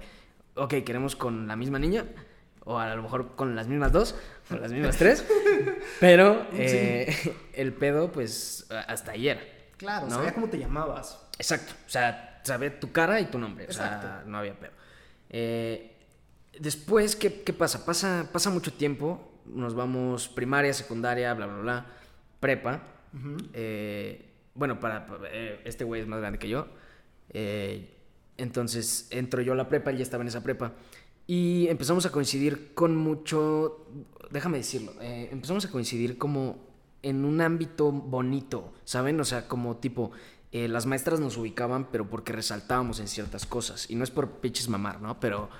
ok, 0.56 0.74
queremos 0.84 1.16
con 1.16 1.48
la 1.48 1.56
misma 1.56 1.78
niña, 1.78 2.04
o 2.68 2.78
a 2.78 2.94
lo 2.94 3.02
mejor 3.02 3.34
con 3.34 3.56
las 3.56 3.66
mismas 3.66 3.92
dos, 3.92 4.14
o 4.50 4.54
las 4.56 4.70
mismas 4.72 4.96
tres, 4.98 5.24
pero 6.00 6.46
eh, 6.52 7.14
el 7.54 7.72
pedo, 7.72 8.12
pues, 8.12 8.66
hasta 8.86 9.12
ayer. 9.12 9.70
Claro, 9.78 10.06
¿no? 10.06 10.14
sabía 10.16 10.34
cómo 10.34 10.48
te 10.48 10.58
llamabas. 10.58 11.18
Exacto, 11.38 11.72
o 11.86 11.88
sea, 11.90 12.40
sabía 12.44 12.78
tu 12.78 12.92
cara 12.92 13.20
y 13.20 13.26
tu 13.26 13.38
nombre, 13.38 13.66
o 13.68 13.72
sea, 13.72 13.86
Exacto. 13.96 14.28
no 14.30 14.38
había 14.38 14.54
pedo. 14.58 14.72
Eh, 15.30 15.96
después, 16.58 17.16
¿qué, 17.16 17.42
qué 17.42 17.52
pasa? 17.52 17.86
pasa? 17.86 18.28
Pasa 18.32 18.50
mucho 18.50 18.72
tiempo, 18.72 19.32
nos 19.46 19.74
vamos 19.74 20.28
primaria, 20.28 20.74
secundaria, 20.74 21.32
bla, 21.34 21.46
bla, 21.46 21.58
bla, 21.62 21.86
prepa. 22.40 22.82
Eh, 23.54 24.24
bueno, 24.54 24.78
para, 24.80 25.06
para- 25.06 25.30
este 25.64 25.84
güey 25.84 26.00
es 26.02 26.06
más 26.06 26.20
grande 26.20 26.38
que 26.38 26.48
yo. 26.48 26.66
Entonces 28.36 29.08
entro 29.10 29.42
yo 29.42 29.52
a 29.52 29.56
la 29.56 29.68
prepa, 29.68 29.90
él 29.90 29.96
ya 29.98 30.02
estaba 30.02 30.22
en 30.22 30.28
esa 30.28 30.42
prepa. 30.42 30.72
Y 31.30 31.68
empezamos 31.68 32.06
a 32.06 32.10
coincidir 32.10 32.72
con 32.72 32.96
mucho, 32.96 33.86
déjame 34.30 34.56
decirlo, 34.56 34.94
eh, 35.02 35.28
empezamos 35.30 35.62
a 35.66 35.70
coincidir 35.70 36.16
como 36.16 36.56
en 37.02 37.26
un 37.26 37.42
ámbito 37.42 37.92
bonito, 37.92 38.72
¿saben? 38.86 39.20
O 39.20 39.26
sea, 39.26 39.46
como 39.46 39.76
tipo, 39.76 40.10
eh, 40.52 40.68
las 40.68 40.86
maestras 40.86 41.20
nos 41.20 41.36
ubicaban, 41.36 41.90
pero 41.90 42.08
porque 42.08 42.32
resaltábamos 42.32 42.98
en 42.98 43.08
ciertas 43.08 43.44
cosas. 43.44 43.90
Y 43.90 43.94
no 43.94 44.04
es 44.04 44.10
por 44.10 44.40
pinches 44.40 44.70
mamar, 44.70 45.02
¿no? 45.02 45.20
Pero, 45.20 45.50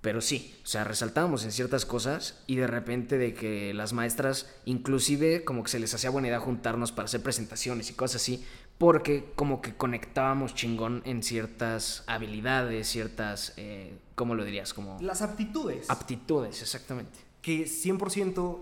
pero 0.00 0.20
sí, 0.20 0.54
o 0.62 0.66
sea, 0.68 0.84
resaltábamos 0.84 1.42
en 1.42 1.50
ciertas 1.50 1.84
cosas 1.84 2.44
y 2.46 2.54
de 2.54 2.68
repente 2.68 3.18
de 3.18 3.34
que 3.34 3.74
las 3.74 3.92
maestras, 3.92 4.54
inclusive 4.66 5.42
como 5.42 5.64
que 5.64 5.70
se 5.70 5.80
les 5.80 5.92
hacía 5.94 6.10
buena 6.10 6.28
idea 6.28 6.38
juntarnos 6.38 6.92
para 6.92 7.06
hacer 7.06 7.24
presentaciones 7.24 7.90
y 7.90 7.94
cosas 7.94 8.22
así, 8.22 8.44
porque 8.78 9.32
como 9.34 9.60
que 9.60 9.74
conectábamos 9.76 10.54
chingón 10.54 11.02
en 11.04 11.22
ciertas 11.22 12.04
habilidades, 12.06 12.88
ciertas, 12.88 13.52
eh, 13.56 13.98
¿cómo 14.14 14.34
lo 14.36 14.44
dirías? 14.44 14.72
Como 14.72 14.96
Las 15.00 15.20
aptitudes. 15.22 15.90
aptitudes, 15.90 16.62
exactamente. 16.62 17.18
que 17.42 17.64
100% 17.66 18.60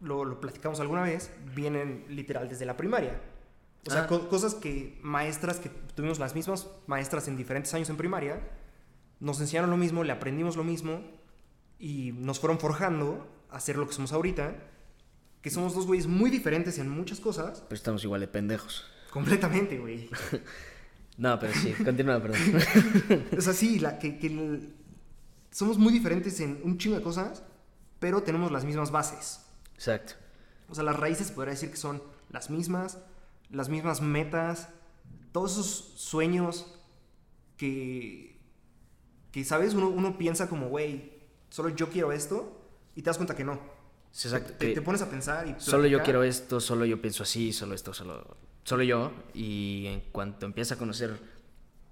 lo, 0.00 0.24
lo 0.24 0.40
platicamos 0.40 0.78
alguna 0.80 1.02
vez, 1.02 1.30
vienen 1.54 2.04
literal 2.08 2.48
desde 2.48 2.66
la 2.66 2.76
primaria. 2.76 3.20
O 3.86 3.90
sea, 3.90 4.02
Ah. 4.02 4.06
co- 4.06 4.28
cosas 4.28 4.54
que 4.54 4.98
maestras 5.02 5.58
que 5.58 5.68
tuvimos 5.94 6.18
las 6.18 6.34
mismas 6.34 6.66
maestras 6.86 7.26
en 7.28 7.36
diferentes 7.36 7.72
años 7.74 7.88
en 7.88 7.96
primaria, 7.96 8.40
nos 9.20 9.40
enseñaron 9.40 9.70
lo 9.70 9.76
mismo, 9.76 10.04
le 10.04 10.12
aprendimos 10.12 10.56
lo 10.56 10.64
mismo 10.64 11.00
y 11.78 12.12
nos 12.12 12.38
fueron 12.40 12.58
forjando 12.58 13.26
a 13.50 13.58
ser 13.60 13.76
lo 13.76 13.86
que 13.86 13.92
somos 13.94 14.12
ahorita, 14.12 14.54
que 15.40 15.50
somos 15.50 15.74
dos 15.74 15.86
güeyes 15.86 16.06
muy 16.06 16.30
diferentes 16.30 16.78
en 16.78 16.88
muchas 16.90 17.20
cosas, 17.20 17.62
Pero 17.68 17.76
estamos 17.76 18.04
igual 18.04 18.20
de 18.20 18.28
pendejos. 18.28 18.84
Completamente, 19.18 19.78
güey. 19.78 20.08
No, 21.18 21.36
pero 21.40 21.52
sí, 21.52 21.72
continúa, 21.84 22.22
perdón. 22.22 22.38
O 23.36 23.40
sea, 23.40 23.52
sí, 23.52 23.80
la, 23.80 23.98
que, 23.98 24.20
que 24.20 24.28
el- 24.28 24.72
somos 25.50 25.76
muy 25.76 25.92
diferentes 25.92 26.38
en 26.38 26.60
un 26.62 26.78
chingo 26.78 26.94
de 26.96 27.02
cosas, 27.02 27.42
pero 27.98 28.22
tenemos 28.22 28.52
las 28.52 28.64
mismas 28.64 28.92
bases. 28.92 29.40
Exacto. 29.74 30.12
O 30.68 30.76
sea, 30.76 30.84
las 30.84 30.94
raíces 30.94 31.32
podría 31.32 31.54
decir 31.54 31.72
que 31.72 31.76
son 31.76 32.00
las 32.30 32.50
mismas, 32.50 32.98
las 33.50 33.68
mismas 33.68 34.00
metas, 34.00 34.68
todos 35.32 35.50
esos 35.54 35.94
sueños 35.96 36.72
que, 37.56 38.38
que 39.32 39.44
¿sabes? 39.44 39.74
Uno, 39.74 39.88
uno 39.88 40.18
piensa 40.18 40.48
como, 40.48 40.68
güey, 40.68 41.14
solo 41.50 41.70
yo 41.70 41.90
quiero 41.90 42.12
esto, 42.12 42.60
y 42.94 43.02
te 43.02 43.10
das 43.10 43.16
cuenta 43.16 43.34
que 43.34 43.42
no. 43.42 43.58
Exacto. 44.12 44.52
Te, 44.54 44.80
pones 44.82 45.02
a 45.02 45.10
pensar 45.10 45.48
y... 45.48 45.56
solo 45.58 45.86
yo 45.86 46.02
quiero 46.02 46.22
esto, 46.22 46.60
solo 46.60 46.84
yo 46.84 47.00
pienso 47.00 47.24
así, 47.24 47.52
solo 47.52 47.74
esto, 47.74 47.92
solo, 47.92 48.36
solo 48.68 48.82
yo. 48.84 49.12
Y 49.34 49.86
en 49.86 50.00
cuanto 50.12 50.46
empieza 50.46 50.74
a 50.74 50.78
conocer, 50.78 51.18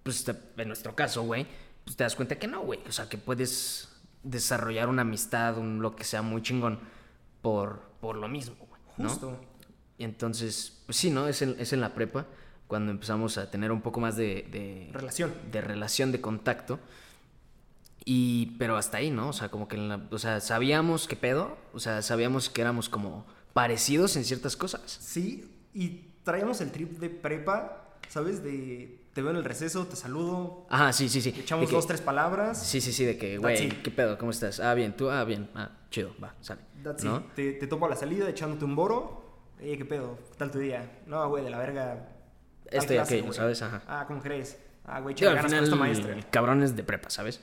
pues 0.02 0.25
te- 0.25 0.37
en 0.56 0.68
nuestro 0.68 0.95
caso, 0.95 1.23
güey, 1.23 1.47
pues 1.85 1.97
te 1.97 2.04
das 2.04 2.14
cuenta 2.16 2.38
que 2.38 2.47
no, 2.47 2.61
güey. 2.62 2.80
O 2.88 2.92
sea, 2.92 3.09
que 3.09 3.18
puedes 3.18 3.88
desarrollar 4.23 4.88
una 4.88 5.02
amistad, 5.02 5.56
un 5.59 5.80
lo 5.83 5.97
que 5.97 6.04
sea 6.04 6.23
muy 6.23 6.42
chingón 6.42 6.78
por, 7.42 7.83
por 8.00 8.16
lo 8.16 8.28
mismo, 8.28 8.56
güey. 8.68 8.80
¿no? 8.99 9.09
Justo. 9.09 9.40
Y 9.99 10.04
entonces, 10.04 10.83
pues 10.87 10.97
sí, 10.99 11.11
¿no? 11.11 11.26
Es 11.28 11.42
en, 11.42 11.56
es 11.59 11.73
en 11.73 11.80
la 11.80 11.95
prepa 11.95 12.26
cuando 12.66 12.90
empezamos 12.90 13.38
a 13.38 13.50
tener 13.50 13.71
un 13.73 13.80
poco 13.80 14.00
más 14.00 14.16
de, 14.16 14.47
de 14.50 14.90
Relación. 14.92 15.33
de 15.52 15.61
relación, 15.61 16.12
de 16.12 16.21
contacto. 16.21 16.78
Y, 18.04 18.54
pero 18.59 18.76
hasta 18.76 18.99
ahí, 18.99 19.11
¿no? 19.11 19.28
O 19.30 19.33
sea, 19.33 19.49
como 19.50 19.66
que, 19.68 19.76
en 19.76 19.88
la- 19.88 20.06
o 20.11 20.18
sea, 20.18 20.40
sabíamos 20.40 21.09
qué 21.09 21.16
pedo, 21.16 21.56
o 21.73 21.80
sea, 21.80 22.02
sabíamos 22.02 22.49
que 22.50 22.61
éramos 22.61 22.88
como 22.88 23.26
parecidos 23.52 24.16
en 24.16 24.25
ciertas 24.25 24.56
cosas. 24.56 24.83
Sí, 25.00 25.50
y 25.75 26.02
traíamos 26.26 26.61
el 26.61 26.71
trip 26.73 26.99
de 26.99 27.09
prepa 27.09 27.85
¿sabes? 28.09 28.42
De 28.42 28.99
te 29.14 29.23
veo 29.23 29.30
en 29.30 29.38
el 29.38 29.45
receso, 29.45 29.87
te 29.87 29.97
saludo, 29.97 30.66
Ajá, 30.68 30.92
sí, 30.92 31.09
sí, 31.09 31.23
sí. 31.23 31.35
echamos 31.38 31.68
que- 31.71 31.75
dos, 31.75 31.87
tres 31.87 32.02
palabras. 32.02 32.62
Sí, 32.66 32.83
sí, 32.83 32.92
sí, 32.92 33.06
de 33.06 33.16
que, 33.16 33.38
güey. 33.38 33.71
¿qué 33.83 33.90
pedo? 33.90 34.18
¿Cómo 34.18 34.30
estás? 34.30 34.61
Ah, 34.61 34.75
bien, 34.75 34.95
tú, 34.95 35.09
ah, 35.11 35.25
bien, 35.25 35.49
ah, 35.54 35.71
chido, 35.90 36.14
va, 36.23 36.35
sale. 36.42 36.61
That's 36.85 37.02
¿No? 37.02 37.16
it. 37.18 37.25
Te, 37.35 37.52
te 37.54 37.66
topo 37.66 37.87
a 37.87 37.88
la 37.88 37.97
salida 37.97 38.28
echándote 38.28 38.66
un 38.66 38.76
boro. 38.76 39.25
Oye, 39.59 39.78
¿qué 39.78 39.87
pedo? 39.87 40.18
¿Qué 40.33 40.37
tal 40.37 40.50
tu 40.50 40.59
día? 40.59 41.00
No, 41.06 41.26
güey, 41.30 41.42
de 41.42 41.49
la 41.49 41.59
verga. 41.59 41.95
tal 42.71 42.78
Esto 42.78 42.92
y 42.92 42.97
clase, 42.97 43.14
aquello. 43.16 43.33
¿sabes? 43.33 43.62
Ajá. 43.62 43.83
Ah, 43.88 44.04
¿cómo 44.06 44.21
crees? 44.21 44.59
Ah, 44.85 45.00
güey, 45.00 45.14
al 45.30 45.37
ganas 45.37 45.50
final, 45.50 45.78
maestra. 45.78 46.12
el 46.14 46.28
cabrón 46.28 46.62
es 46.62 46.76
de 46.76 46.83
prepa, 46.85 47.09
¿sabes? 47.09 47.40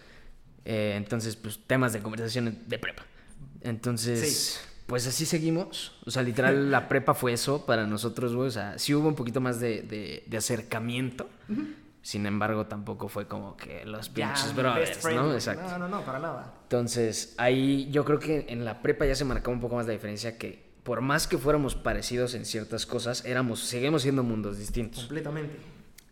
Eh, 0.65 0.93
entonces, 0.95 1.35
pues, 1.35 1.59
temas 1.65 1.91
de 1.93 2.01
conversación 2.01 2.59
de 2.67 2.77
prepa. 2.77 3.03
Entonces, 3.61 4.63
pues 4.87 5.07
así 5.07 5.25
seguimos. 5.25 5.97
O 6.05 6.11
sea, 6.11 6.23
literal, 6.23 6.71
la 6.71 6.87
prepa 6.89 7.13
fue 7.13 7.33
eso 7.33 7.65
para 7.65 7.85
nosotros, 7.87 8.35
güey. 8.35 8.47
O 8.47 8.51
sea, 8.51 8.77
sí 8.79 8.93
hubo 8.93 9.07
un 9.07 9.15
poquito 9.15 9.41
más 9.41 9.59
de, 9.59 9.81
de- 9.81 10.23
de 10.27 10.37
acercamiento. 10.37 11.29
Sin 12.01 12.25
embargo, 12.25 12.65
tampoco 12.65 13.07
fue 13.07 13.27
como 13.27 13.55
que 13.55 13.85
los 13.85 14.09
pinches 14.09 14.53
best 14.53 14.55
brothers, 14.57 15.05
¿no? 15.15 15.33
Exacto. 15.33 15.69
No, 15.71 15.77
no, 15.79 15.87
no, 15.87 16.01
para 16.05 16.19
nada. 16.19 16.53
Entonces, 16.63 17.33
ahí 17.37 17.89
yo 17.91 18.03
creo 18.03 18.19
que 18.19 18.45
en 18.49 18.65
la 18.65 18.81
prepa 18.81 19.05
ya 19.05 19.15
se 19.15 19.23
marcaba 19.23 19.53
un 19.55 19.61
poco 19.61 19.75
más 19.77 19.85
la 19.87 19.93
diferencia 19.93 20.37
que 20.37 20.73
por 20.83 20.99
más 20.99 21.27
que 21.27 21.37
fuéramos 21.37 21.75
parecidos 21.75 22.35
en 22.35 22.43
ciertas 22.45 22.85
cosas, 22.85 23.23
éramos, 23.23 23.61
seguimos 23.61 24.01
siendo 24.01 24.21
mundos 24.21 24.57
distintos. 24.57 24.99
Completamente. 25.05 25.55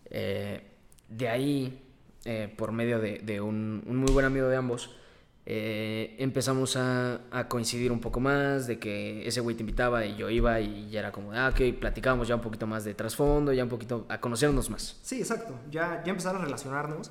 Eh, 0.10 0.62
de 1.10 1.28
ahí, 1.28 1.84
eh, 2.24 2.54
por 2.58 2.72
medio 2.72 3.00
de, 3.00 3.20
de 3.20 3.42
un, 3.42 3.84
un 3.86 3.98
muy 3.98 4.13
buen 4.13 4.25
amigo 4.25 4.48
de 4.48 4.56
ambos, 4.56 4.96
eh, 5.45 6.15
empezamos 6.19 6.75
a, 6.77 7.21
a 7.31 7.48
coincidir 7.48 7.91
un 7.91 8.00
poco 8.00 8.19
más, 8.19 8.67
de 8.67 8.77
que 8.79 9.27
ese 9.27 9.41
güey 9.41 9.55
te 9.55 9.63
invitaba 9.63 10.05
y 10.05 10.15
yo 10.15 10.29
iba 10.29 10.60
y 10.60 10.89
ya 10.89 11.00
era 11.00 11.12
como, 11.12 11.31
ah, 11.33 11.50
ok, 11.51 11.79
platicábamos 11.79 12.27
ya 12.27 12.36
un 12.36 12.41
poquito 12.41 12.67
más 12.67 12.83
de 12.83 12.93
trasfondo, 12.93 13.51
ya 13.51 13.63
un 13.63 13.69
poquito 13.69 14.05
a 14.10 14.19
conocernos 14.21 14.69
más. 14.69 14.98
Sí, 15.01 15.19
exacto. 15.19 15.55
Ya, 15.71 16.03
ya 16.05 16.12
empezaron 16.12 16.41
a 16.41 16.45
relacionarnos 16.45 17.10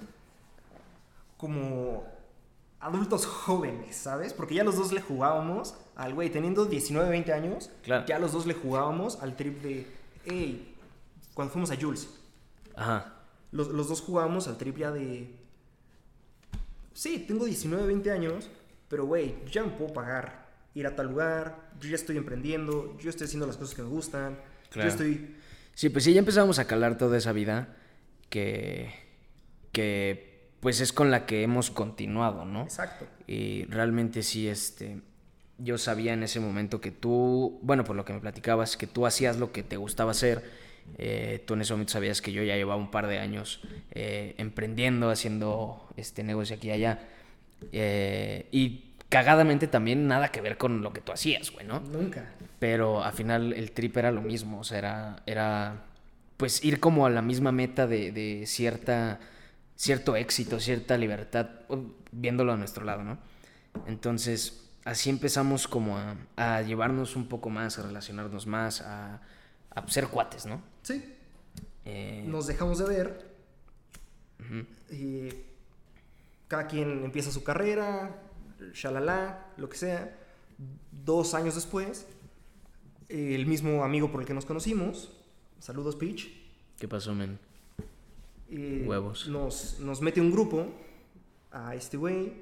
como 1.36 2.04
adultos 2.80 3.26
jóvenes, 3.26 3.96
¿sabes? 3.96 4.32
Porque 4.32 4.54
ya 4.54 4.64
los 4.64 4.76
dos 4.76 4.92
le 4.92 5.00
jugábamos 5.00 5.74
al 5.96 6.14
güey, 6.14 6.30
teniendo 6.30 6.64
19, 6.64 7.08
20 7.10 7.32
años, 7.32 7.70
Claro. 7.82 8.06
ya 8.06 8.18
los 8.18 8.32
dos 8.32 8.46
le 8.46 8.54
jugábamos 8.54 9.20
al 9.22 9.36
trip 9.36 9.60
de, 9.62 9.86
hey, 10.24 10.74
cuando 11.34 11.52
fuimos 11.52 11.70
a 11.70 11.76
Jules, 11.78 12.08
Ajá. 12.74 13.12
los, 13.52 13.68
los 13.68 13.88
dos 13.88 14.00
jugábamos 14.00 14.48
al 14.48 14.56
trip 14.56 14.78
ya 14.78 14.90
de, 14.92 15.34
sí, 16.92 17.24
tengo 17.26 17.44
19, 17.44 17.86
20 17.86 18.10
años, 18.10 18.50
pero 18.88 19.04
güey, 19.06 19.34
yo 19.46 19.50
ya 19.50 19.62
me 19.64 19.70
puedo 19.70 19.92
pagar 19.92 20.48
ir 20.74 20.86
a 20.86 20.94
tal 20.94 21.08
lugar, 21.08 21.70
yo 21.80 21.88
ya 21.88 21.96
estoy 21.96 22.16
emprendiendo, 22.16 22.96
yo 22.98 23.10
estoy 23.10 23.26
haciendo 23.26 23.46
las 23.46 23.56
cosas 23.56 23.74
que 23.74 23.82
me 23.82 23.88
gustan, 23.88 24.38
Claro. 24.70 24.88
yo 24.88 24.92
estoy... 24.92 25.36
Sí, 25.74 25.88
pues 25.88 26.04
sí, 26.04 26.12
ya 26.12 26.18
empezamos 26.20 26.58
a 26.58 26.66
calar 26.66 26.96
toda 26.98 27.16
esa 27.18 27.32
vida 27.32 27.74
que, 28.28 28.92
que 29.72 30.50
pues 30.60 30.80
es 30.80 30.92
con 30.92 31.10
la 31.10 31.26
que 31.26 31.42
hemos 31.42 31.70
continuado, 31.70 32.44
¿no? 32.44 32.62
Exacto. 32.62 33.06
Y 33.26 33.64
realmente 33.64 34.22
sí, 34.22 34.46
este, 34.48 35.00
yo 35.58 35.78
sabía 35.78 36.12
en 36.12 36.22
ese 36.22 36.38
momento 36.40 36.80
que 36.80 36.90
tú, 36.90 37.58
bueno, 37.62 37.84
por 37.84 37.96
lo 37.96 38.04
que 38.04 38.12
me 38.12 38.20
platicabas, 38.20 38.76
que 38.76 38.86
tú 38.86 39.06
hacías 39.06 39.38
lo 39.38 39.52
que 39.52 39.62
te 39.62 39.76
gustaba 39.76 40.10
hacer. 40.10 40.44
Eh, 40.98 41.42
tú 41.46 41.54
en 41.54 41.62
ese 41.62 41.72
momento 41.72 41.92
sabías 41.92 42.20
que 42.20 42.32
yo 42.32 42.42
ya 42.42 42.56
llevaba 42.56 42.80
un 42.80 42.90
par 42.90 43.06
de 43.06 43.18
años 43.18 43.60
eh, 43.92 44.34
emprendiendo, 44.38 45.10
haciendo 45.10 45.88
este 45.96 46.22
negocio 46.22 46.56
aquí 46.56 46.68
y 46.68 46.72
allá. 46.72 46.98
Eh, 47.72 48.48
y 48.52 48.84
cagadamente 49.08 49.66
también 49.66 50.06
nada 50.06 50.28
que 50.28 50.40
ver 50.40 50.56
con 50.58 50.82
lo 50.82 50.92
que 50.92 51.00
tú 51.00 51.12
hacías, 51.12 51.50
güey, 51.50 51.66
¿no? 51.66 51.80
Nunca. 51.80 52.30
Pero 52.58 53.02
al 53.02 53.12
final 53.12 53.52
el 53.52 53.72
trip 53.72 53.96
era 53.96 54.12
lo 54.12 54.20
mismo, 54.20 54.60
o 54.60 54.64
sea, 54.64 54.78
era, 54.78 55.22
era 55.26 55.84
pues 56.36 56.64
ir 56.64 56.80
como 56.80 57.06
a 57.06 57.10
la 57.10 57.22
misma 57.22 57.52
meta 57.52 57.86
de, 57.86 58.12
de 58.12 58.44
cierta, 58.46 59.20
cierto 59.76 60.16
éxito, 60.16 60.60
cierta 60.60 60.98
libertad, 60.98 61.48
viéndolo 62.12 62.52
a 62.52 62.56
nuestro 62.56 62.84
lado, 62.84 63.04
¿no? 63.04 63.18
Entonces, 63.86 64.70
así 64.84 65.10
empezamos 65.10 65.66
como 65.66 65.96
a, 65.96 66.16
a 66.36 66.62
llevarnos 66.62 67.16
un 67.16 67.26
poco 67.26 67.50
más, 67.50 67.78
a 67.78 67.82
relacionarnos 67.82 68.46
más, 68.46 68.82
a, 68.82 69.22
a 69.70 69.86
ser 69.88 70.08
cuates, 70.08 70.46
¿no? 70.46 70.62
Sí. 70.82 71.02
Eh, 71.84 72.24
Nos 72.26 72.46
dejamos 72.46 72.78
de 72.78 72.84
ver. 72.86 73.30
y 74.90 75.28
cada 76.48 76.66
quien 76.66 77.04
empieza 77.04 77.30
su 77.30 77.44
carrera, 77.44 78.20
shalala, 78.72 79.52
lo 79.56 79.68
que 79.68 79.76
sea. 79.76 80.16
Dos 81.04 81.34
años 81.34 81.54
después, 81.54 82.06
el 83.08 83.46
mismo 83.46 83.84
amigo 83.84 84.10
por 84.10 84.20
el 84.20 84.26
que 84.26 84.34
nos 84.34 84.44
conocimos, 84.44 85.12
saludos 85.58 85.96
Peach, 85.96 86.28
¿Qué 86.78 86.88
pasó, 86.88 87.14
men? 87.14 87.38
eh, 88.50 88.84
Huevos. 88.86 89.28
Nos, 89.28 89.78
nos 89.80 90.00
mete 90.00 90.20
un 90.20 90.30
grupo 90.32 90.66
a 91.52 91.74
este 91.74 91.96
güey, 91.96 92.32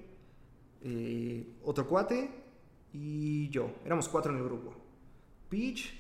eh, 0.83 1.47
otro 1.65 1.87
cuate 1.87 2.31
y 2.93 3.49
yo. 3.51 3.71
Éramos 3.85 4.09
cuatro 4.09 4.33
en 4.33 4.39
el 4.39 4.45
grupo. 4.45 4.75
Peach, 5.49 5.93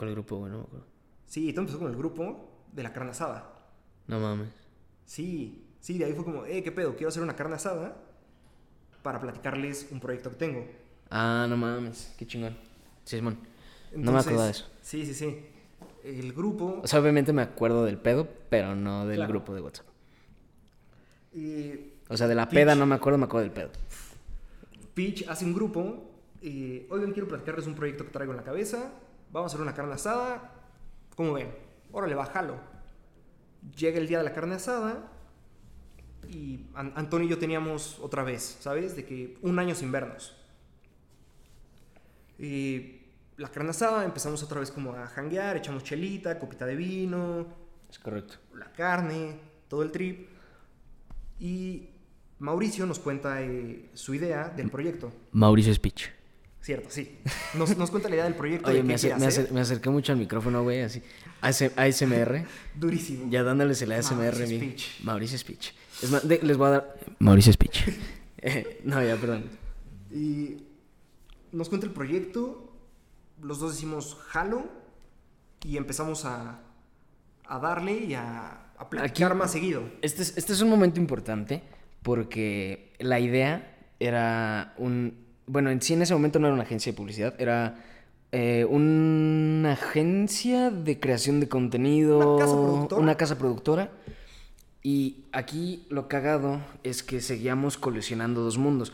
¿Cuál 0.00 0.12
grupo, 0.12 0.36
güey? 0.38 0.50
No 0.50 0.56
me 0.60 0.64
acuerdo. 0.64 0.86
sí, 1.26 1.52
todo 1.52 1.60
empezó 1.60 1.78
con 1.78 1.90
el 1.90 1.96
grupo 1.98 2.48
de 2.72 2.82
la 2.82 2.90
carne 2.90 3.10
asada. 3.10 3.52
No 4.06 4.18
mames. 4.18 4.48
Sí, 5.04 5.66
sí, 5.78 5.98
de 5.98 6.06
ahí 6.06 6.14
fue 6.14 6.24
como, 6.24 6.46
eh, 6.46 6.62
¿qué 6.62 6.72
pedo? 6.72 6.92
Quiero 6.94 7.10
hacer 7.10 7.22
una 7.22 7.36
carne 7.36 7.56
asada 7.56 7.96
para 9.02 9.20
platicarles 9.20 9.88
un 9.90 10.00
proyecto 10.00 10.30
que 10.30 10.36
tengo. 10.36 10.66
Ah, 11.10 11.44
no 11.50 11.58
mames, 11.58 12.14
qué 12.18 12.26
chingón. 12.26 12.56
Sí, 13.04 13.16
Simón. 13.16 13.36
No 13.94 14.10
me 14.12 14.20
acordaba 14.20 14.46
de 14.46 14.52
eso. 14.52 14.68
Sí, 14.80 15.04
sí, 15.04 15.12
sí. 15.12 15.44
El 16.02 16.32
grupo... 16.32 16.80
O 16.82 16.86
sea, 16.86 16.98
obviamente 17.00 17.32
me 17.34 17.42
acuerdo 17.42 17.84
del 17.84 17.98
pedo, 17.98 18.26
pero 18.48 18.74
no 18.74 19.06
del 19.06 19.16
Claro. 19.16 19.32
grupo 19.34 19.54
de 19.54 19.60
WhatsApp. 19.60 19.86
eh, 21.34 21.98
O 22.08 22.16
sea, 22.16 22.26
de 22.26 22.34
la 22.34 22.48
Pitch. 22.48 22.54
peda 22.60 22.74
no 22.74 22.86
me 22.86 22.94
acuerdo, 22.94 23.18
me 23.18 23.24
acuerdo 23.26 23.42
del 23.44 23.52
pedo. 23.52 23.70
Peach 24.94 25.26
hace 25.28 25.44
un 25.44 25.52
grupo. 25.54 26.06
eh, 26.42 26.86
Oigan, 26.90 27.12
quiero 27.12 27.28
platicarles 27.28 27.66
un 27.66 27.74
proyecto 27.74 28.04
que 28.04 28.10
traigo 28.10 28.32
en 28.32 28.38
la 28.38 28.44
cabeza. 28.44 28.92
Vamos 29.32 29.52
a 29.52 29.54
hacer 29.54 29.62
una 29.62 29.74
carne 29.74 29.94
asada. 29.94 30.52
¿Cómo 31.16 31.32
ven? 31.34 31.54
Órale, 31.92 32.14
bájalo. 32.14 32.56
Llega 33.76 33.98
el 33.98 34.06
día 34.08 34.18
de 34.18 34.24
la 34.24 34.32
carne 34.32 34.54
asada. 34.56 35.10
Y 36.28 36.66
An- 36.74 36.92
Antonio 36.96 37.26
y 37.26 37.30
yo 37.30 37.38
teníamos 37.38 37.98
otra 38.00 38.22
vez, 38.22 38.58
¿sabes? 38.60 38.94
De 38.96 39.04
que 39.04 39.38
un 39.42 39.58
año 39.58 39.74
sin 39.74 39.90
vernos. 39.92 40.36
Y 42.38 43.00
la 43.36 43.48
carne 43.50 43.70
asada, 43.70 44.04
empezamos 44.04 44.42
otra 44.42 44.60
vez 44.60 44.70
como 44.70 44.92
a 44.94 45.06
janguear, 45.06 45.56
echamos 45.56 45.84
chelita, 45.84 46.38
copita 46.38 46.66
de 46.66 46.76
vino, 46.76 47.46
Es 47.90 47.98
correcto. 47.98 48.34
la 48.54 48.70
carne, 48.72 49.38
todo 49.68 49.82
el 49.82 49.90
trip. 49.90 50.28
Y 51.38 51.88
Mauricio 52.38 52.86
nos 52.86 52.98
cuenta 52.98 53.42
eh, 53.42 53.90
su 53.94 54.14
idea 54.14 54.48
del 54.48 54.70
proyecto. 54.70 55.12
Mauricio 55.32 55.72
Speech. 55.74 56.10
Cierto, 56.62 56.90
sí. 56.90 57.18
Nos, 57.54 57.76
nos 57.76 57.90
cuenta 57.90 58.08
la 58.08 58.16
idea 58.16 58.24
del 58.24 58.34
proyecto. 58.34 58.68
Oye, 58.68 58.78
de 58.78 58.82
me, 58.84 58.94
acer- 58.94 59.16
me, 59.18 59.26
acer- 59.26 59.50
me 59.50 59.60
acerqué 59.60 59.88
mucho 59.90 60.12
al 60.12 60.18
micrófono, 60.18 60.62
güey, 60.62 60.82
así. 60.82 61.02
AS- 61.40 61.72
ASMR. 61.76 62.44
Durísimo. 62.74 63.30
Ya 63.30 63.42
dándoles 63.42 63.80
el 63.82 63.92
ASMR. 63.92 64.16
Mauricio 64.34 64.46
mi- 64.46 64.56
Speech. 64.58 65.00
Mauricio 65.02 65.38
Speech. 65.38 65.72
Es 66.02 66.10
más, 66.10 66.28
de- 66.28 66.40
les 66.42 66.56
voy 66.58 66.66
a 66.68 66.70
dar... 66.70 66.96
Mauricio 67.18 67.52
Speech. 67.52 67.88
Eh, 68.42 68.80
no, 68.84 69.04
ya, 69.04 69.16
perdón. 69.16 69.44
Y 70.10 70.62
nos 71.52 71.68
cuenta 71.68 71.86
el 71.86 71.92
proyecto. 71.92 72.72
Los 73.42 73.58
dos 73.60 73.72
decimos 73.74 74.16
jalo. 74.28 74.66
Y 75.62 75.76
empezamos 75.76 76.24
a, 76.24 76.60
a 77.46 77.58
darle 77.58 77.98
y 77.98 78.14
a, 78.14 78.72
a 78.78 78.88
platicar 78.88 79.32
Aquí- 79.32 79.38
más 79.38 79.52
seguido. 79.52 79.82
Este 80.00 80.22
es, 80.22 80.38
este 80.38 80.54
es 80.54 80.62
un 80.62 80.70
momento 80.70 80.98
importante 80.98 81.62
porque 82.02 82.94
la 82.98 83.20
idea 83.20 83.76
era 83.98 84.72
un... 84.78 85.26
Bueno, 85.50 85.70
en 85.70 85.82
sí 85.82 85.94
en 85.94 86.02
ese 86.02 86.14
momento 86.14 86.38
no 86.38 86.46
era 86.46 86.54
una 86.54 86.62
agencia 86.62 86.92
de 86.92 86.96
publicidad, 86.96 87.34
era 87.40 87.82
eh, 88.30 88.64
una 88.70 89.72
agencia 89.72 90.70
de 90.70 91.00
creación 91.00 91.40
de 91.40 91.48
contenido. 91.48 92.36
Una 92.36 92.38
casa 92.38 92.54
productora. 92.54 93.02
Una 93.02 93.14
casa 93.16 93.38
productora. 93.38 93.90
Y 94.84 95.24
aquí 95.32 95.84
lo 95.90 96.06
cagado 96.06 96.60
es 96.84 97.02
que 97.02 97.20
seguíamos 97.20 97.76
colisionando 97.76 98.42
dos 98.42 98.58
mundos. 98.58 98.92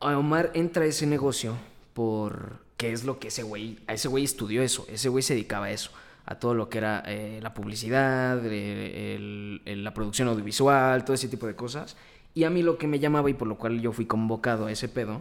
A 0.00 0.16
Omar 0.16 0.52
entra 0.54 0.84
a 0.84 0.86
ese 0.86 1.06
negocio 1.08 1.56
por 1.92 2.60
qué 2.76 2.92
es 2.92 3.02
lo 3.04 3.18
que 3.18 3.28
ese 3.28 3.42
güey, 3.42 3.78
a 3.88 3.94
ese 3.94 4.06
güey 4.06 4.22
estudió 4.22 4.62
eso, 4.62 4.86
ese 4.88 5.08
güey 5.08 5.22
se 5.22 5.34
dedicaba 5.34 5.66
a 5.66 5.70
eso, 5.72 5.90
a 6.24 6.36
todo 6.36 6.54
lo 6.54 6.68
que 6.68 6.78
era 6.78 7.02
eh, 7.06 7.40
la 7.42 7.52
publicidad, 7.52 8.40
eh, 8.46 9.16
el- 9.16 9.60
el- 9.64 9.82
la 9.84 9.92
producción 9.92 10.28
audiovisual, 10.28 11.04
todo 11.04 11.14
ese 11.14 11.26
tipo 11.28 11.46
de 11.48 11.56
cosas. 11.56 11.96
Y 12.32 12.44
a 12.44 12.50
mí 12.50 12.62
lo 12.62 12.78
que 12.78 12.86
me 12.86 13.00
llamaba 13.00 13.28
y 13.28 13.34
por 13.34 13.48
lo 13.48 13.56
cual 13.58 13.80
yo 13.80 13.92
fui 13.92 14.06
convocado 14.06 14.66
a 14.66 14.72
ese 14.72 14.88
pedo 14.88 15.20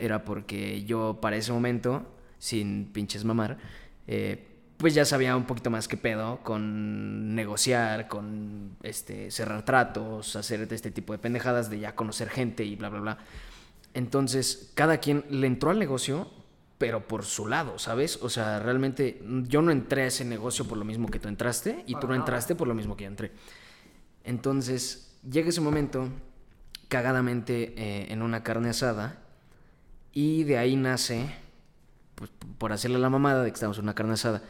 era 0.00 0.24
porque 0.24 0.84
yo 0.84 1.18
para 1.20 1.36
ese 1.36 1.52
momento, 1.52 2.06
sin 2.38 2.86
pinches 2.92 3.24
mamar, 3.24 3.58
eh, 4.06 4.46
pues 4.76 4.94
ya 4.94 5.04
sabía 5.04 5.36
un 5.36 5.44
poquito 5.44 5.70
más 5.70 5.88
que 5.88 5.96
pedo 5.96 6.40
con 6.42 7.34
negociar, 7.34 8.08
con 8.08 8.76
este, 8.82 9.30
cerrar 9.30 9.64
tratos, 9.64 10.36
hacer 10.36 10.66
este 10.72 10.90
tipo 10.90 11.12
de 11.12 11.18
pendejadas 11.18 11.68
de 11.68 11.80
ya 11.80 11.94
conocer 11.94 12.30
gente 12.30 12.64
y 12.64 12.76
bla, 12.76 12.88
bla, 12.88 13.00
bla. 13.00 13.18
Entonces, 13.92 14.72
cada 14.74 14.98
quien 14.98 15.24
le 15.28 15.46
entró 15.46 15.70
al 15.70 15.78
negocio 15.78 16.30
pero 16.80 17.06
por 17.06 17.26
su 17.26 17.46
lado, 17.46 17.78
¿sabes? 17.78 18.18
O 18.22 18.30
sea, 18.30 18.58
realmente 18.58 19.22
yo 19.46 19.60
no 19.60 19.70
entré 19.70 20.04
a 20.04 20.06
ese 20.06 20.24
negocio 20.24 20.66
por 20.66 20.78
lo 20.78 20.86
mismo 20.86 21.08
que 21.10 21.18
tú 21.18 21.28
entraste 21.28 21.84
y 21.86 21.94
tú 21.96 22.08
no 22.08 22.14
entraste 22.14 22.54
por 22.54 22.66
lo 22.66 22.74
mismo 22.74 22.96
que 22.96 23.04
yo 23.04 23.10
entré. 23.10 23.32
Entonces, 24.24 25.14
llega 25.30 25.50
ese 25.50 25.60
momento, 25.60 26.08
cagadamente, 26.88 27.74
eh, 27.76 28.06
en 28.10 28.22
una 28.22 28.42
carne 28.42 28.70
asada, 28.70 29.18
y 30.12 30.44
de 30.44 30.58
ahí 30.58 30.76
nace, 30.76 31.34
pues, 32.14 32.30
por 32.58 32.72
hacerle 32.72 32.98
la 32.98 33.10
mamada 33.10 33.42
de 33.42 33.50
que 33.50 33.54
estamos 33.54 33.78
en 33.78 33.84
una 33.84 33.94
carne 33.94 34.14
asada, 34.14 34.42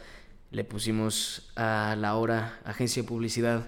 le 0.51 0.63
pusimos 0.63 1.51
a 1.55 1.95
la 1.97 2.15
hora 2.15 2.59
agencia 2.65 3.01
de 3.03 3.07
publicidad 3.07 3.67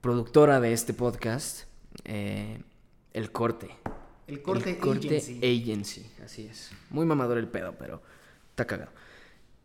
productora 0.00 0.60
de 0.60 0.72
este 0.72 0.94
podcast, 0.94 1.64
eh, 2.04 2.60
El 3.12 3.32
Corte. 3.32 3.70
El 4.28 4.40
corte, 4.40 4.70
El 4.70 4.78
corte 4.78 5.16
agency. 5.16 5.38
agency, 5.44 6.06
así 6.24 6.46
es. 6.46 6.70
Muy 6.90 7.04
mamador 7.04 7.38
el 7.38 7.48
pedo, 7.48 7.74
pero 7.78 8.00
está 8.50 8.66
cagado. 8.66 8.90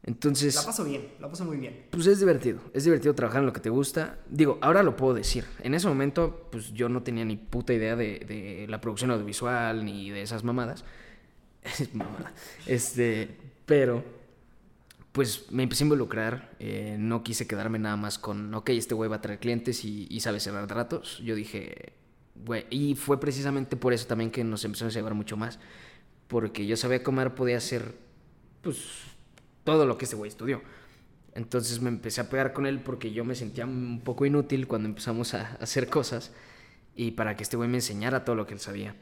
Entonces, 0.04 0.56
La 0.56 0.64
paso 0.64 0.84
bien, 0.84 1.08
la 1.20 1.30
paso 1.30 1.46
muy 1.46 1.58
bien. 1.58 1.86
pues 1.92 2.08
es 2.08 2.20
divertido. 2.20 2.60
Es 2.74 2.84
divertido 2.84 3.14
trabajar 3.14 3.42
en 3.42 3.46
lo 3.48 3.54
que 3.54 3.60
te 3.60 3.70
gusta. 3.70 4.18
Digo, 4.30 4.58
ahora 4.62 4.84
lo 4.84 4.96
puedo 4.96 5.14
decir. 5.14 5.46
En 5.62 5.74
ese 5.74 5.88
momento, 5.88 6.48
pues 6.52 6.74
yo 6.74 6.90
no 6.90 7.04
tenía 7.04 7.24
ni 7.26 7.36
puta 7.38 7.74
idea 7.74 7.96
de, 7.96 8.20
de 8.20 8.66
la 8.70 8.82
producción 8.82 9.12
audiovisual 9.12 9.86
ni 9.86 10.10
de 10.10 10.22
esas 10.22 10.44
mamadas. 10.44 10.84
Es. 12.66 12.90
Este, 12.90 13.36
pero, 13.66 14.04
pues 15.12 15.52
me 15.52 15.64
empecé 15.64 15.84
a 15.84 15.86
involucrar. 15.86 16.56
eh, 16.60 16.96
no 17.00 17.24
quise 17.24 17.48
quedarme 17.48 17.80
nada 17.80 17.96
más 17.98 18.18
con, 18.20 18.54
ok, 18.54 18.70
este 18.72 18.96
güey 18.96 19.10
va 19.10 19.18
a 19.18 19.22
traer 19.22 19.40
clientes 19.40 19.84
y, 19.86 20.08
y 20.10 20.20
sabe 20.22 20.40
cerrar 20.40 20.68
tratos. 20.68 21.20
Yo 21.20 21.36
dije, 21.36 21.94
güey, 22.36 22.66
y 22.70 22.96
fue 22.96 23.20
precisamente 23.20 23.76
por 23.78 23.94
eso 23.94 24.08
también 24.08 24.32
que 24.32 24.44
nos 24.44 24.64
empezamos 24.66 24.96
a 24.96 25.00
llevar 25.00 25.14
mucho 25.14 25.38
más. 25.38 25.60
Porque 26.28 26.66
yo 26.68 26.76
sabía 26.78 27.02
Omar 27.06 27.36
podía 27.36 27.58
hacer, 27.58 27.96
pues, 28.62 28.78
todo 29.64 29.86
lo 29.86 29.98
que 29.98 30.06
este 30.06 30.18
güey 30.18 30.30
estudió. 30.30 30.62
Entonces 31.34 31.82
me 31.82 31.90
empecé 31.90 32.22
a 32.22 32.30
pegar 32.30 32.52
con 32.54 32.66
él 32.66 32.80
porque 32.82 33.12
yo 33.12 33.24
me 33.24 33.36
sentía 33.36 33.66
un 33.66 34.02
poco 34.04 34.26
inútil 34.26 34.68
cuando 34.68 34.90
empezamos 34.90 35.34
a 35.36 35.56
hacer 35.62 35.88
cosas 35.90 36.32
y 36.96 37.12
para 37.12 37.36
que 37.38 37.44
este 37.44 37.58
güey 37.58 37.70
me 37.70 37.78
enseñara 37.78 38.26
todo 38.26 38.36
lo 38.36 38.48
que 38.48 38.56
él 38.56 38.60
sabía. 38.60 38.96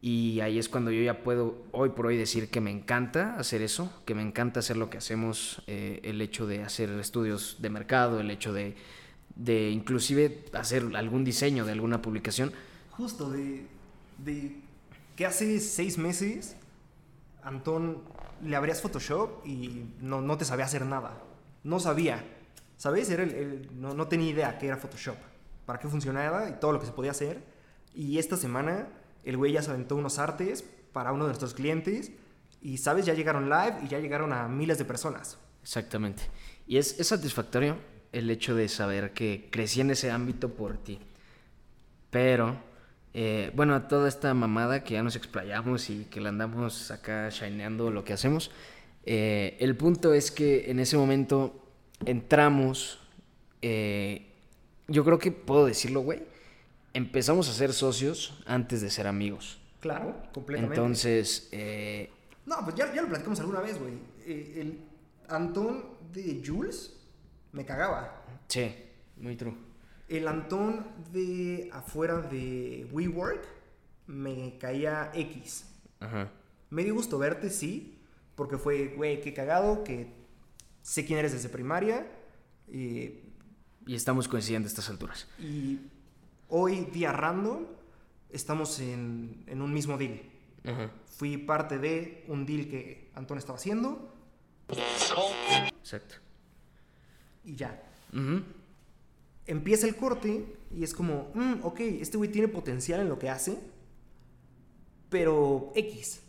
Y 0.00 0.40
ahí 0.40 0.58
es 0.58 0.68
cuando 0.68 0.90
yo 0.92 1.02
ya 1.02 1.22
puedo 1.24 1.64
hoy 1.72 1.88
por 1.90 2.06
hoy 2.06 2.16
decir 2.16 2.50
que 2.50 2.60
me 2.60 2.70
encanta 2.70 3.34
hacer 3.36 3.62
eso, 3.62 3.92
que 4.06 4.14
me 4.14 4.22
encanta 4.22 4.60
hacer 4.60 4.76
lo 4.76 4.90
que 4.90 4.98
hacemos, 4.98 5.62
eh, 5.66 6.00
el 6.04 6.20
hecho 6.20 6.46
de 6.46 6.62
hacer 6.62 6.90
estudios 6.90 7.56
de 7.60 7.68
mercado, 7.70 8.20
el 8.20 8.30
hecho 8.30 8.52
de, 8.52 8.76
de 9.34 9.70
inclusive 9.70 10.44
hacer 10.52 10.84
algún 10.94 11.24
diseño 11.24 11.64
de 11.64 11.72
alguna 11.72 12.00
publicación. 12.00 12.52
Justo 12.92 13.28
de, 13.30 13.66
de 14.18 14.56
que 15.16 15.26
hace 15.26 15.58
seis 15.58 15.98
meses 15.98 16.54
Antón 17.42 18.02
le 18.44 18.54
abrías 18.56 18.80
Photoshop 18.82 19.44
y 19.46 19.84
no, 20.00 20.20
no 20.20 20.36
te 20.38 20.44
sabía 20.44 20.64
hacer 20.66 20.84
nada. 20.84 21.20
No 21.64 21.80
sabía. 21.80 22.24
¿Sabes? 22.76 23.10
Era 23.10 23.24
el- 23.24 23.34
el- 23.34 23.68
no, 23.80 23.94
no 23.94 24.06
tenía 24.06 24.30
idea 24.30 24.58
qué 24.58 24.66
era 24.68 24.76
Photoshop, 24.76 25.16
para 25.66 25.80
qué 25.80 25.88
funcionaba 25.88 26.48
y 26.48 26.52
todo 26.60 26.72
lo 26.72 26.78
que 26.78 26.86
se 26.86 26.92
podía 26.92 27.10
hacer. 27.10 27.42
Y 27.94 28.18
esta 28.18 28.36
semana 28.36 28.86
el 29.24 29.36
güey 29.36 29.52
ya 29.52 29.62
se 29.62 29.70
aventó 29.70 29.96
unos 29.96 30.18
artes 30.18 30.64
para 30.92 31.12
uno 31.12 31.24
de 31.24 31.28
nuestros 31.28 31.54
clientes 31.54 32.12
y, 32.60 32.78
¿sabes? 32.78 33.06
Ya 33.06 33.14
llegaron 33.14 33.48
live 33.48 33.76
y 33.84 33.88
ya 33.88 33.98
llegaron 33.98 34.32
a 34.32 34.48
miles 34.48 34.78
de 34.78 34.84
personas. 34.84 35.38
Exactamente. 35.62 36.22
Y 36.66 36.78
es, 36.78 36.98
es 36.98 37.08
satisfactorio 37.08 37.76
el 38.12 38.30
hecho 38.30 38.54
de 38.54 38.68
saber 38.68 39.12
que 39.12 39.48
crecí 39.50 39.80
en 39.80 39.90
ese 39.90 40.10
ámbito 40.10 40.54
por 40.54 40.78
ti. 40.78 40.98
Pero, 42.10 42.56
eh, 43.14 43.52
bueno, 43.54 43.74
a 43.74 43.88
toda 43.88 44.08
esta 44.08 44.32
mamada 44.34 44.82
que 44.82 44.94
ya 44.94 45.02
nos 45.02 45.16
explayamos 45.16 45.90
y 45.90 46.04
que 46.06 46.20
la 46.20 46.30
andamos 46.30 46.90
acá 46.90 47.28
shineando 47.28 47.90
lo 47.90 48.04
que 48.04 48.12
hacemos, 48.12 48.50
eh, 49.04 49.56
el 49.60 49.76
punto 49.76 50.14
es 50.14 50.30
que 50.30 50.70
en 50.70 50.80
ese 50.80 50.96
momento 50.96 51.64
entramos, 52.04 52.98
eh, 53.62 54.32
yo 54.86 55.04
creo 55.04 55.18
que 55.18 55.32
puedo 55.32 55.66
decirlo, 55.66 56.00
güey, 56.00 56.22
empezamos 56.98 57.48
a 57.48 57.52
ser 57.52 57.72
socios 57.72 58.42
antes 58.46 58.80
de 58.80 58.90
ser 58.90 59.06
amigos. 59.06 59.58
Claro, 59.80 60.20
completamente. 60.32 60.74
Entonces, 60.76 61.48
eh, 61.52 62.10
No, 62.46 62.56
pues 62.64 62.74
ya, 62.76 62.92
ya 62.94 63.02
lo 63.02 63.08
platicamos 63.08 63.38
alguna 63.40 63.60
vez, 63.60 63.78
güey. 63.78 63.94
Eh, 64.26 64.54
el 64.60 64.80
Antón 65.28 65.84
de 66.12 66.42
Jules 66.44 66.94
me 67.52 67.64
cagaba. 67.64 68.24
sí, 68.48 68.74
muy 69.16 69.36
true. 69.36 69.54
El 70.08 70.26
Antón 70.26 70.86
de 71.12 71.68
afuera 71.72 72.20
de 72.22 72.88
WeWork 72.90 73.44
me 74.06 74.56
caía 74.58 75.10
X. 75.14 75.66
Ajá. 76.00 76.30
Me 76.70 76.82
dio 76.82 76.94
gusto 76.94 77.18
verte, 77.18 77.50
sí, 77.50 77.98
porque 78.34 78.56
fue, 78.58 78.88
güey, 78.96 79.20
qué 79.20 79.32
cagado, 79.34 79.84
que 79.84 80.10
sé 80.82 81.04
quién 81.04 81.18
eres 81.18 81.32
desde 81.32 81.48
primaria. 81.50 82.06
eh, 82.68 83.22
Y 83.86 83.94
estamos 83.94 84.26
coincidiendo 84.28 84.66
a 84.66 84.70
estas 84.70 84.88
alturas. 84.90 85.28
y 85.38 85.78
hoy, 86.48 86.86
día 86.92 87.12
random, 87.12 87.64
estamos 88.30 88.78
en, 88.80 89.44
en 89.46 89.62
un 89.62 89.72
mismo 89.72 89.96
deal. 89.98 90.20
Ajá. 90.64 90.90
Fui 91.06 91.36
parte 91.38 91.78
de 91.78 92.24
un 92.28 92.44
deal 92.46 92.68
que 92.68 93.10
Antón 93.14 93.38
estaba 93.38 93.56
haciendo 93.58 94.14
Exacto. 95.80 96.16
y 97.44 97.56
ya. 97.56 97.82
Empieza 99.46 99.86
el 99.86 99.96
corte 99.96 100.56
y 100.70 100.84
es 100.84 100.92
como, 100.94 101.30
"Mm, 101.34 101.60
ok, 101.62 101.80
este 101.80 102.16
güey 102.18 102.30
tiene 102.30 102.48
potencial 102.48 103.00
en 103.00 103.08
lo 103.08 103.18
que 103.18 103.30
hace, 103.30 103.58
pero 105.08 105.72
X, 105.74 106.20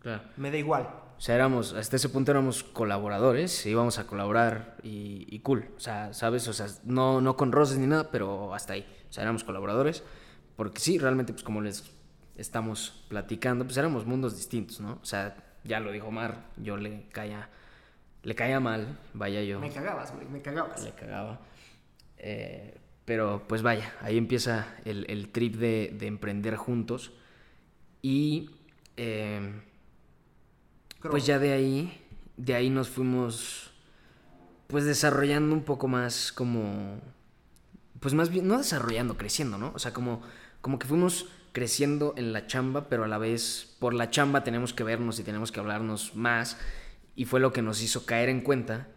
Claro. 0.00 0.22
me 0.38 0.50
da 0.50 0.56
igual. 0.56 0.88
O 1.18 1.20
sea, 1.20 1.34
éramos, 1.34 1.74
hasta 1.74 1.96
ese 1.96 2.08
punto 2.08 2.30
éramos 2.30 2.64
colaboradores, 2.64 3.66
íbamos 3.66 3.98
a 3.98 4.06
colaborar 4.06 4.78
y, 4.82 5.26
y 5.28 5.40
cool. 5.40 5.68
O 5.76 5.80
sea, 5.80 6.14
¿sabes? 6.14 6.48
O 6.48 6.54
sea, 6.54 6.66
no, 6.84 7.20
no 7.20 7.36
con 7.36 7.52
roces 7.52 7.76
ni 7.76 7.86
nada, 7.86 8.10
pero 8.10 8.54
hasta 8.54 8.72
ahí. 8.72 8.86
O 9.10 9.12
sea, 9.12 9.22
éramos 9.22 9.44
colaboradores. 9.44 10.02
Porque 10.56 10.80
sí, 10.80 10.98
realmente, 10.98 11.32
pues 11.32 11.42
como 11.42 11.60
les 11.60 11.84
estamos 12.36 13.04
platicando, 13.08 13.64
pues 13.64 13.76
éramos 13.76 14.06
mundos 14.06 14.36
distintos, 14.36 14.80
¿no? 14.80 14.98
O 15.02 15.04
sea, 15.04 15.36
ya 15.64 15.80
lo 15.80 15.92
dijo 15.92 16.08
Omar, 16.08 16.44
yo 16.56 16.76
le 16.76 17.08
caía, 17.10 17.48
le 18.22 18.34
caía 18.34 18.60
mal, 18.60 18.98
vaya 19.12 19.42
yo. 19.42 19.60
Me 19.60 19.70
cagabas, 19.70 20.14
güey, 20.14 20.26
me 20.26 20.40
cagabas. 20.40 20.82
le 20.82 20.92
cagaba. 20.92 21.40
Eh, 22.18 22.78
pero 23.04 23.44
pues 23.48 23.62
vaya, 23.62 23.92
ahí 24.00 24.16
empieza 24.16 24.74
el, 24.84 25.06
el 25.08 25.30
trip 25.30 25.56
de, 25.56 25.94
de 25.98 26.06
emprender 26.06 26.56
juntos. 26.56 27.12
Y 28.02 28.50
eh, 28.96 29.60
pues 31.02 31.26
ya 31.26 31.38
de 31.38 31.52
ahí, 31.52 32.04
de 32.36 32.54
ahí 32.54 32.70
nos 32.70 32.88
fuimos 32.88 33.70
pues 34.66 34.84
desarrollando 34.84 35.54
un 35.54 35.62
poco 35.62 35.88
más 35.88 36.32
como, 36.32 37.00
pues 38.00 38.14
más 38.14 38.30
bien, 38.30 38.48
no 38.48 38.58
desarrollando, 38.58 39.16
creciendo, 39.16 39.58
¿no? 39.58 39.72
O 39.74 39.78
sea, 39.78 39.92
como, 39.92 40.22
como 40.60 40.78
que 40.78 40.86
fuimos 40.86 41.28
creciendo 41.52 42.14
en 42.16 42.32
la 42.32 42.46
chamba, 42.46 42.88
pero 42.88 43.04
a 43.04 43.08
la 43.08 43.18
vez 43.18 43.76
por 43.78 43.92
la 43.94 44.10
chamba 44.10 44.42
tenemos 44.42 44.72
que 44.72 44.84
vernos 44.84 45.18
y 45.18 45.22
tenemos 45.22 45.52
que 45.52 45.60
hablarnos 45.60 46.14
más. 46.14 46.56
Y 47.14 47.26
fue 47.26 47.40
lo 47.40 47.52
que 47.52 47.62
nos 47.62 47.82
hizo 47.82 48.06
caer 48.06 48.28
en 48.28 48.40
cuenta 48.40 48.88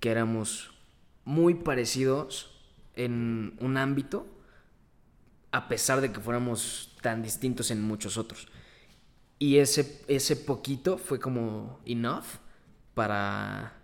que 0.00 0.10
éramos 0.10 0.72
muy 1.24 1.54
parecidos 1.54 2.50
en 2.94 3.56
un 3.60 3.76
ámbito, 3.76 4.26
a 5.52 5.68
pesar 5.68 6.00
de 6.00 6.12
que 6.12 6.20
fuéramos 6.20 6.96
tan 7.00 7.22
distintos 7.22 7.70
en 7.70 7.82
muchos 7.82 8.18
otros. 8.18 8.48
Y 9.38 9.58
ese, 9.58 10.02
ese 10.08 10.34
poquito 10.34 10.98
fue 10.98 11.20
como 11.20 11.80
enough 11.84 12.24
para, 12.94 13.74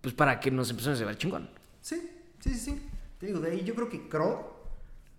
pues 0.00 0.12
para 0.12 0.40
que 0.40 0.50
nos 0.50 0.70
empezamos 0.70 0.98
a 0.98 1.00
llevar 1.00 1.18
chingón. 1.18 1.50
Sí, 1.80 2.00
sí, 2.40 2.50
sí, 2.50 2.58
sí. 2.58 2.82
Te 3.24 3.28
digo, 3.28 3.40
de 3.40 3.52
ahí 3.52 3.64
yo 3.64 3.74
creo 3.74 3.88
que 3.88 4.06
Crow, 4.06 4.44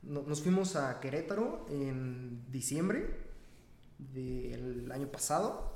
no- 0.03 0.21
nos 0.21 0.39
fuimos 0.43 0.75
a 0.75 0.99
Querétaro 0.99 1.65
en 1.71 2.39
diciembre 2.51 3.17
del 3.97 4.91
año 4.91 5.07
pasado. 5.07 5.73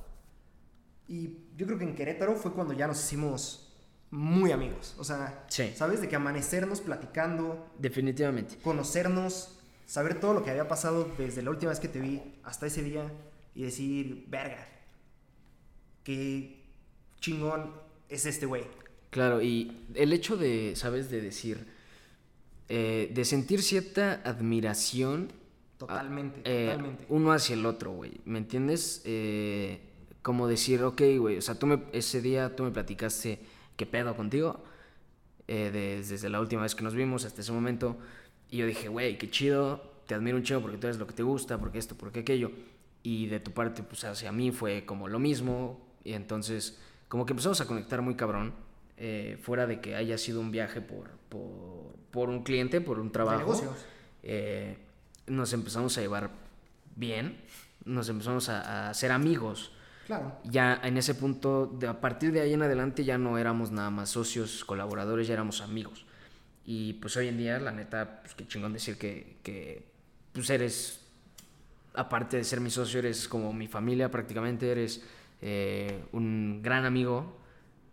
Y 1.08 1.38
yo 1.58 1.66
creo 1.66 1.80
que 1.80 1.86
en 1.86 1.96
Querétaro 1.96 2.36
fue 2.36 2.54
cuando 2.54 2.74
ya 2.76 2.86
nos 2.86 3.04
hicimos 3.04 3.74
muy 4.12 4.52
amigos. 4.52 4.94
O 5.00 5.04
sea, 5.04 5.44
Sí. 5.50 5.72
¿sabes? 5.76 6.02
De 6.02 6.08
que 6.08 6.18
amanecernos 6.18 6.82
platicando, 6.82 7.68
Definitivamente. 7.80 8.58
conocernos, 8.62 9.58
saber 9.88 10.20
todo 10.20 10.36
lo 10.36 10.44
que 10.44 10.52
había 10.52 10.68
pasado 10.68 11.12
desde 11.18 11.42
la 11.42 11.50
última 11.50 11.72
vez 11.72 11.80
que 11.80 11.88
te 11.88 12.00
vi 12.00 12.22
hasta 12.44 12.68
ese 12.68 12.84
día 12.84 13.12
y 13.56 13.64
decir, 13.64 14.26
verga, 14.28 14.68
qué 16.04 16.64
chingón 17.22 17.72
es 18.08 18.28
este 18.28 18.46
güey. 18.46 18.66
Claro, 19.10 19.42
y 19.42 19.88
el 19.96 20.14
hecho 20.14 20.38
de, 20.38 20.74
¿sabes? 20.76 21.10
De 21.10 21.22
decir, 21.22 21.79
eh, 22.70 23.12
de 23.14 23.26
sentir 23.26 23.62
cierta 23.62 24.22
admiración. 24.24 25.32
Totalmente, 25.78 26.42
eh, 26.44 26.68
totalmente. 26.72 27.06
Uno 27.10 27.32
hacia 27.32 27.54
el 27.56 27.66
otro, 27.66 27.92
güey. 27.92 28.12
¿Me 28.26 28.38
entiendes? 28.40 29.02
Eh, 29.06 29.80
como 30.22 30.48
decir, 30.48 30.84
ok, 30.84 31.02
güey, 31.18 31.38
o 31.38 31.42
sea, 31.42 31.56
tú 31.56 31.66
me, 31.68 31.82
ese 31.94 32.22
día 32.22 32.56
tú 32.56 32.64
me 32.64 32.72
platicaste 32.72 33.40
qué 33.78 33.86
pedo 33.86 34.16
contigo, 34.16 34.64
eh, 35.48 35.72
de- 35.72 36.04
desde 36.04 36.30
la 36.30 36.42
última 36.42 36.62
vez 36.64 36.76
que 36.76 36.84
nos 36.84 36.94
vimos 36.94 37.24
hasta 37.26 37.42
ese 37.42 37.52
momento, 37.54 37.98
y 38.52 38.58
yo 38.58 38.66
dije, 38.68 38.90
güey, 38.90 39.18
qué 39.18 39.30
chido, 39.30 39.82
te 40.06 40.14
admiro 40.16 40.36
un 40.38 40.44
chido 40.44 40.62
porque 40.62 40.78
tú 40.78 40.88
eres 40.88 41.00
lo 41.00 41.08
que 41.08 41.14
te 41.14 41.24
gusta, 41.24 41.58
porque 41.58 41.80
esto, 41.80 41.96
porque 41.96 42.20
aquello, 42.20 42.52
y 43.02 43.28
de 43.28 43.40
tu 43.40 43.52
parte, 43.52 43.82
pues 43.82 44.04
hacia 44.04 44.32
mí 44.34 44.52
fue 44.52 44.86
como 44.86 45.08
lo 45.08 45.18
mismo, 45.20 45.80
y 46.04 46.14
entonces 46.14 46.78
como 47.08 47.26
que 47.26 47.32
empezamos 47.32 47.62
a 47.62 47.66
conectar 47.66 48.02
muy 48.02 48.16
cabrón, 48.16 48.54
eh, 49.00 49.38
fuera 49.42 49.66
de 49.66 49.82
que 49.82 49.96
haya 49.96 50.18
sido 50.18 50.40
un 50.42 50.52
viaje 50.52 50.82
por, 50.82 51.10
por, 51.30 51.96
por 52.12 52.30
un 52.30 52.44
cliente, 52.44 52.82
por 52.82 53.00
un 53.00 53.12
trabajo. 53.12 53.60
eh, 54.22 54.78
nos 55.26 55.54
empezamos 55.54 55.98
a 55.98 56.02
llevar 56.02 56.30
bien, 56.96 57.42
nos 57.86 58.10
empezamos 58.10 58.50
a, 58.50 58.90
a 58.90 58.94
ser 58.94 59.12
amigos. 59.12 59.72
Claro. 60.06 60.36
Ya 60.44 60.80
en 60.84 60.98
ese 60.98 61.14
punto, 61.16 61.68
de, 61.68 61.88
a 61.88 62.02
partir 62.02 62.32
de 62.32 62.42
ahí 62.42 62.54
en 62.54 62.64
adelante 62.64 63.04
ya 63.04 63.18
no 63.18 63.38
éramos 63.38 63.72
nada 63.72 63.90
más 63.90 64.10
socios, 64.10 64.66
colaboradores, 64.66 65.28
ya 65.28 65.34
éramos 65.34 65.62
amigos. 65.62 66.06
Y 66.66 66.94
pues 66.94 67.16
hoy 67.16 67.28
en 67.28 67.38
día, 67.38 67.60
la 67.60 67.72
neta, 67.72 68.22
pues 68.22 68.36
qué 68.36 68.48
chingón 68.48 68.74
decir 68.74 68.98
que, 68.98 69.38
que 69.44 69.86
pues 70.34 70.50
eres, 70.50 71.06
aparte 71.94 72.38
de 72.38 72.44
ser 72.44 72.60
mi 72.60 72.70
socio, 72.70 73.00
eres 73.00 73.28
como 73.28 73.54
mi 73.54 73.68
familia 73.68 74.12
prácticamente, 74.12 74.70
eres 74.72 75.04
eh, 75.42 76.04
un 76.12 76.62
gran 76.62 76.86
amigo, 76.86 77.39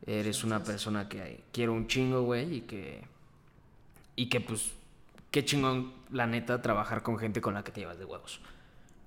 eres 0.04 0.44
una 0.44 0.62
persona 0.62 1.08
que 1.08 1.44
quiero 1.52 1.72
un 1.72 1.86
chingo, 1.86 2.22
güey, 2.22 2.56
y 2.56 2.60
que, 2.62 3.02
y 4.16 4.28
que 4.28 4.40
pues, 4.40 4.72
qué 5.30 5.44
chingón, 5.44 5.92
la 6.10 6.26
neta, 6.26 6.60
trabajar 6.62 7.02
con 7.02 7.18
gente 7.18 7.40
con 7.40 7.54
la 7.54 7.64
que 7.64 7.72
te 7.72 7.80
llevas 7.80 7.98
de 7.98 8.04
huevos. 8.04 8.40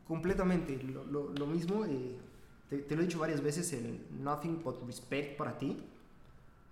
Completamente. 0.08 0.82
Lo, 0.84 1.04
lo- 1.06 1.30
lo 1.30 1.45
mismo, 1.45 1.86
eh, 1.86 2.17
te, 2.69 2.80
te 2.80 2.95
lo 2.95 3.02
he 3.02 3.06
dicho 3.06 3.19
varias 3.19 3.41
veces, 3.41 3.71
el 3.73 4.06
nothing 4.21 4.62
but 4.63 4.82
respect 4.86 5.38
para 5.38 5.58
ti, 5.58 5.78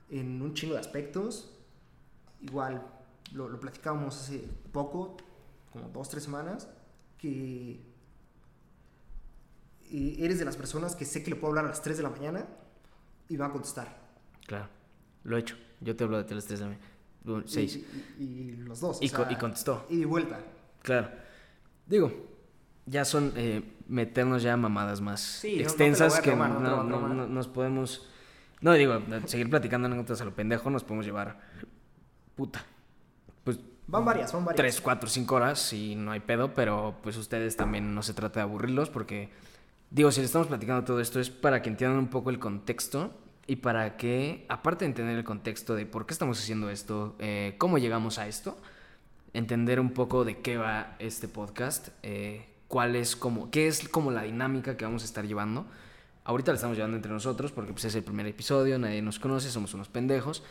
en 0.09 0.41
un 0.41 0.53
chingo 0.53 0.73
de 0.73 0.79
aspectos. 0.79 1.51
Igual, 2.41 2.85
lo, 3.33 3.47
lo 3.49 3.59
platicábamos 3.59 4.15
hace 4.21 4.43
poco, 4.71 5.17
como 5.71 5.89
dos, 5.89 6.09
tres 6.09 6.23
semanas, 6.23 6.67
que 7.17 7.79
eh, 9.91 10.15
eres 10.19 10.39
de 10.39 10.45
las 10.45 10.57
personas 10.57 10.95
que 10.95 11.05
sé 11.05 11.23
que 11.23 11.29
le 11.31 11.35
puedo 11.35 11.49
hablar 11.51 11.65
a 11.65 11.69
las 11.69 11.81
3 11.81 11.97
de 11.97 12.03
la 12.03 12.09
mañana 12.09 12.45
y 13.29 13.37
va 13.37 13.47
a 13.47 13.51
contestar. 13.51 14.06
Claro, 14.47 14.67
lo 15.23 15.37
he 15.37 15.39
hecho. 15.41 15.55
Yo 15.81 15.95
te 15.95 16.03
hablo 16.03 16.17
de 16.17 16.23
tele 16.23 16.41
3 16.41 16.59
de 16.59 16.77
6. 17.45 17.75
Y, 18.19 18.23
y- 18.23 18.25
y 18.25 18.51
los 18.57 18.79
dos. 18.79 18.97
o 18.99 19.03
Y, 19.05 19.09
co- 19.09 19.23
sea, 19.23 19.31
y 19.31 19.35
contestó. 19.35 19.85
Y 19.89 19.97
de 19.97 20.05
vuelta. 20.05 20.39
Claro. 20.81 21.09
Digo, 21.85 22.11
ya 22.87 23.05
son 23.05 23.31
eh, 23.35 23.63
meternos 23.87 24.41
ya 24.41 24.57
mamadas 24.57 25.01
más 25.01 25.21
Sí, 25.21 25.51
no- 25.51 25.57
no 25.57 25.63
extensas 25.63 26.19
que 26.19 26.31
tomar, 26.31 26.49
no 26.49 26.83
no, 26.83 27.27
nos 27.27 27.47
podemos. 27.47 28.07
No, 28.61 28.73
digo, 28.73 28.99
seguir 29.25 29.49
platicando 29.51 29.85
anécdotas 29.85 30.19
a 30.21 30.25
lo 30.25 30.33
pendejo, 30.33 30.69
nos 30.71 30.83
podemos 30.83 31.05
llevar. 31.05 31.39
Puta. 32.35 32.65
Pues 33.43 33.59
Van 33.87 34.03
varias, 34.03 34.33
van 34.33 34.45
varias. 34.45 34.57
3, 34.57 34.81
4, 34.81 35.09
5 35.09 35.35
horas 35.35 35.73
y 35.73 35.95
no 35.95 36.11
hay 36.11 36.19
pedo, 36.21 36.53
pero 36.53 36.95
pues 37.03 37.17
ustedes 37.17 37.55
también 37.55 37.93
no 37.93 38.01
se 38.01 38.13
trata 38.13 38.39
de 38.39 38.43
aburrirlos 38.45 38.89
porque, 38.89 39.29
digo, 39.91 40.11
si 40.11 40.21
les 40.21 40.25
estamos 40.29 40.47
platicando 40.47 40.83
todo 40.83 40.99
esto 40.99 41.19
es 41.19 41.29
para 41.29 41.61
que 41.61 41.69
entiendan 41.69 41.99
un 41.99 42.07
poco 42.07 42.29
el 42.31 42.39
contexto 42.39 43.13
y 43.47 43.57
para 43.57 43.97
que, 43.97 44.45
aparte 44.49 44.85
de 44.85 44.89
entender 44.89 45.17
el 45.17 45.23
contexto 45.23 45.75
de 45.75 45.85
por 45.85 46.05
qué 46.05 46.13
estamos 46.13 46.39
haciendo 46.39 46.69
esto, 46.69 47.15
eh, 47.19 47.55
cómo 47.57 47.77
llegamos 47.77 48.19
a 48.19 48.27
esto, 48.27 48.57
entender 49.33 49.79
un 49.79 49.91
poco 49.91 50.25
de 50.25 50.39
qué 50.39 50.57
va 50.57 50.95
este 50.99 51.27
podcast, 51.27 51.89
eh, 52.03 52.45
cuál 52.67 52.95
es 52.95 53.15
como, 53.15 53.49
qué 53.49 53.67
es 53.67 53.87
como 53.87 54.11
la 54.11 54.23
dinámica 54.23 54.77
que 54.77 54.85
vamos 54.85 55.03
a 55.03 55.05
estar 55.05 55.25
llevando. 55.25 55.65
Ahorita 56.25 56.51
la 56.51 56.55
estamos 56.55 56.75
llevando 56.75 56.97
entre 56.97 57.11
nosotros 57.11 57.51
porque 57.53 57.71
pues, 57.71 57.85
es 57.85 57.95
el 57.95 58.03
primer 58.03 58.25
episodio, 58.27 58.77
nadie 58.77 59.01
nos 59.01 59.17
conoce, 59.19 59.49
somos 59.49 59.73
unos 59.73 59.87
pendejos, 59.87 60.43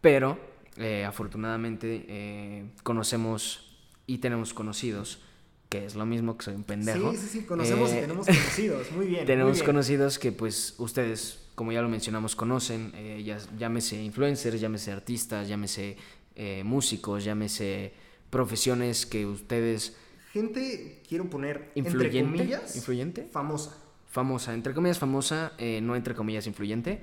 pero 0.00 0.38
eh, 0.78 1.04
afortunadamente 1.04 2.06
eh, 2.08 2.64
conocemos 2.82 3.76
y 4.06 4.18
tenemos 4.18 4.54
conocidos, 4.54 5.20
que 5.68 5.84
es 5.84 5.94
lo 5.94 6.06
mismo 6.06 6.38
que 6.38 6.44
soy 6.46 6.54
un 6.54 6.64
pendejo. 6.64 7.12
Sí, 7.12 7.18
sí, 7.18 7.26
sí, 7.40 7.44
conocemos 7.44 7.90
y 7.92 7.96
Eh, 7.96 8.00
tenemos 8.00 8.26
conocidos. 8.26 8.92
Muy 8.92 9.06
bien. 9.06 9.26
tenemos 9.26 9.50
muy 9.52 9.60
bien. 9.60 9.66
conocidos 9.66 10.18
que 10.18 10.32
pues 10.32 10.74
ustedes, 10.78 11.49
como 11.60 11.72
ya 11.72 11.82
lo 11.82 11.90
mencionamos, 11.90 12.34
conocen, 12.36 12.90
eh, 12.94 13.22
ya- 13.22 13.36
llámese 13.58 14.02
influencers, 14.02 14.58
llámese 14.58 14.92
artistas, 14.92 15.46
llámese 15.46 15.94
eh, 16.34 16.62
músicos, 16.64 17.22
llámese 17.22 17.92
profesiones 18.30 19.04
que 19.04 19.26
ustedes... 19.26 19.94
Gente, 20.32 21.02
quiero 21.06 21.28
poner, 21.28 21.70
entre 21.74 21.92
¿Influyente? 21.92 22.38
comillas, 22.38 22.76
¿Influyente? 22.76 23.28
famosa. 23.30 23.76
famosa, 24.10 24.54
entre 24.54 24.72
comillas 24.72 24.98
famosa, 24.98 25.52
eh, 25.58 25.80
no 25.82 25.96
entre 25.96 26.14
comillas 26.14 26.46
influyente. 26.46 27.02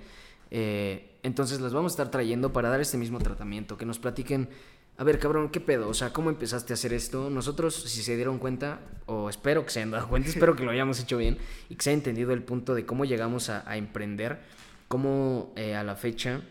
Eh, 0.50 1.12
entonces 1.22 1.62
las 1.62 1.72
vamos 1.72 1.92
a 1.92 1.94
estar 1.94 2.10
trayendo 2.10 2.52
para 2.52 2.70
dar 2.70 2.82
este 2.82 2.98
mismo 2.98 3.20
tratamiento, 3.20 3.78
que 3.78 3.86
nos 3.86 4.00
platiquen, 4.00 4.50
a 4.98 5.04
ver 5.04 5.20
cabrón, 5.20 5.50
¿qué 5.50 5.60
pedo? 5.60 5.90
O 5.90 5.94
sea, 5.94 6.12
¿cómo 6.12 6.30
empezaste 6.30 6.74
a 6.74 6.76
hacer 6.76 6.94
esto? 6.94 7.30
Nosotros, 7.30 7.76
si 7.76 8.02
se 8.02 8.16
dieron 8.16 8.40
cuenta, 8.40 8.80
o 9.06 9.30
espero 9.30 9.64
que 9.64 9.72
se 9.72 9.80
hayan 9.80 9.92
dado 9.92 10.08
cuenta, 10.08 10.30
espero 10.34 10.56
que 10.56 10.64
lo 10.64 10.72
hayamos 10.72 11.00
hecho 11.00 11.18
bien 11.18 11.38
y 11.70 11.76
que 11.76 11.84
se 11.84 11.92
haya 11.92 11.98
entendido 11.98 12.34
el 12.34 12.44
punto 12.44 12.74
de 12.74 12.86
cómo 12.86 13.06
llegamos 13.06 13.50
a, 13.50 13.70
a 13.70 13.78
emprender, 13.78 14.40
cómo 14.88 15.54
eh, 15.56 15.76
a 15.76 15.84
la 15.84 15.96
fecha 15.96 16.42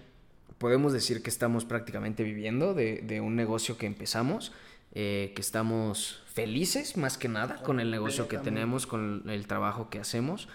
podemos 0.58 0.92
decir 0.92 1.22
que 1.22 1.30
estamos 1.30 1.64
prácticamente 1.64 2.22
viviendo 2.22 2.74
de, 2.74 3.02
de 3.02 3.20
un 3.20 3.36
negocio 3.36 3.76
que 3.76 3.86
empezamos, 3.86 4.52
eh, 4.94 5.32
que 5.34 5.42
estamos 5.42 6.22
felices 6.32 6.96
más 6.96 7.18
que 7.18 7.28
nada 7.28 7.62
con 7.62 7.80
el 7.80 7.90
negocio 7.90 8.28
que 8.28 8.38
tenemos, 8.38 8.86
con 8.86 9.24
el 9.28 9.46
trabajo 9.46 9.90
que 9.90 9.98
hacemos. 9.98 10.48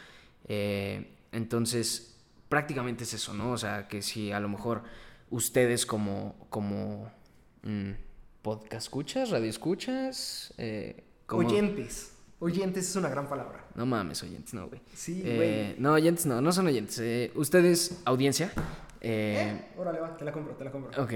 Eh, 0.48 1.12
entonces, 1.32 2.18
prácticamente 2.50 3.04
es 3.04 3.14
eso, 3.14 3.34
¿no? 3.34 3.52
O 3.52 3.58
sea, 3.58 3.88
que 3.88 4.02
si 4.02 4.32
a 4.32 4.40
lo 4.40 4.50
mejor 4.50 4.84
ustedes 5.30 5.86
como, 5.86 6.36
como 6.50 7.12
mm, 7.64 7.92
podcast 8.42 8.88
escuchas, 8.88 9.30
radio 9.30 9.50
escuchas, 9.50 10.54
eh. 10.58 11.04
Oyentes. 11.30 12.14
Oyentes 12.40 12.90
es 12.90 12.96
una 12.96 13.08
gran 13.10 13.30
palabra. 13.30 13.66
No 13.76 13.86
mames, 13.86 14.24
oyentes, 14.24 14.54
no, 14.54 14.68
güey. 14.68 14.82
Sí, 14.96 15.22
Eh, 15.24 15.76
no, 15.78 15.94
oyentes 15.94 16.26
no, 16.26 16.42
no 16.42 16.52
son 16.52 16.68
oyentes. 16.68 16.98
eh, 17.00 17.32
ustedes, 17.36 18.02
audiencia. 18.04 18.52
eh, 19.00 19.62
órale, 19.78 20.00
va, 20.00 20.18
te 20.18 20.26
la 20.26 20.32
compro, 20.32 20.56
te 20.56 20.64
la 20.66 20.72
compro. 20.72 21.04
Ok, 21.04 21.14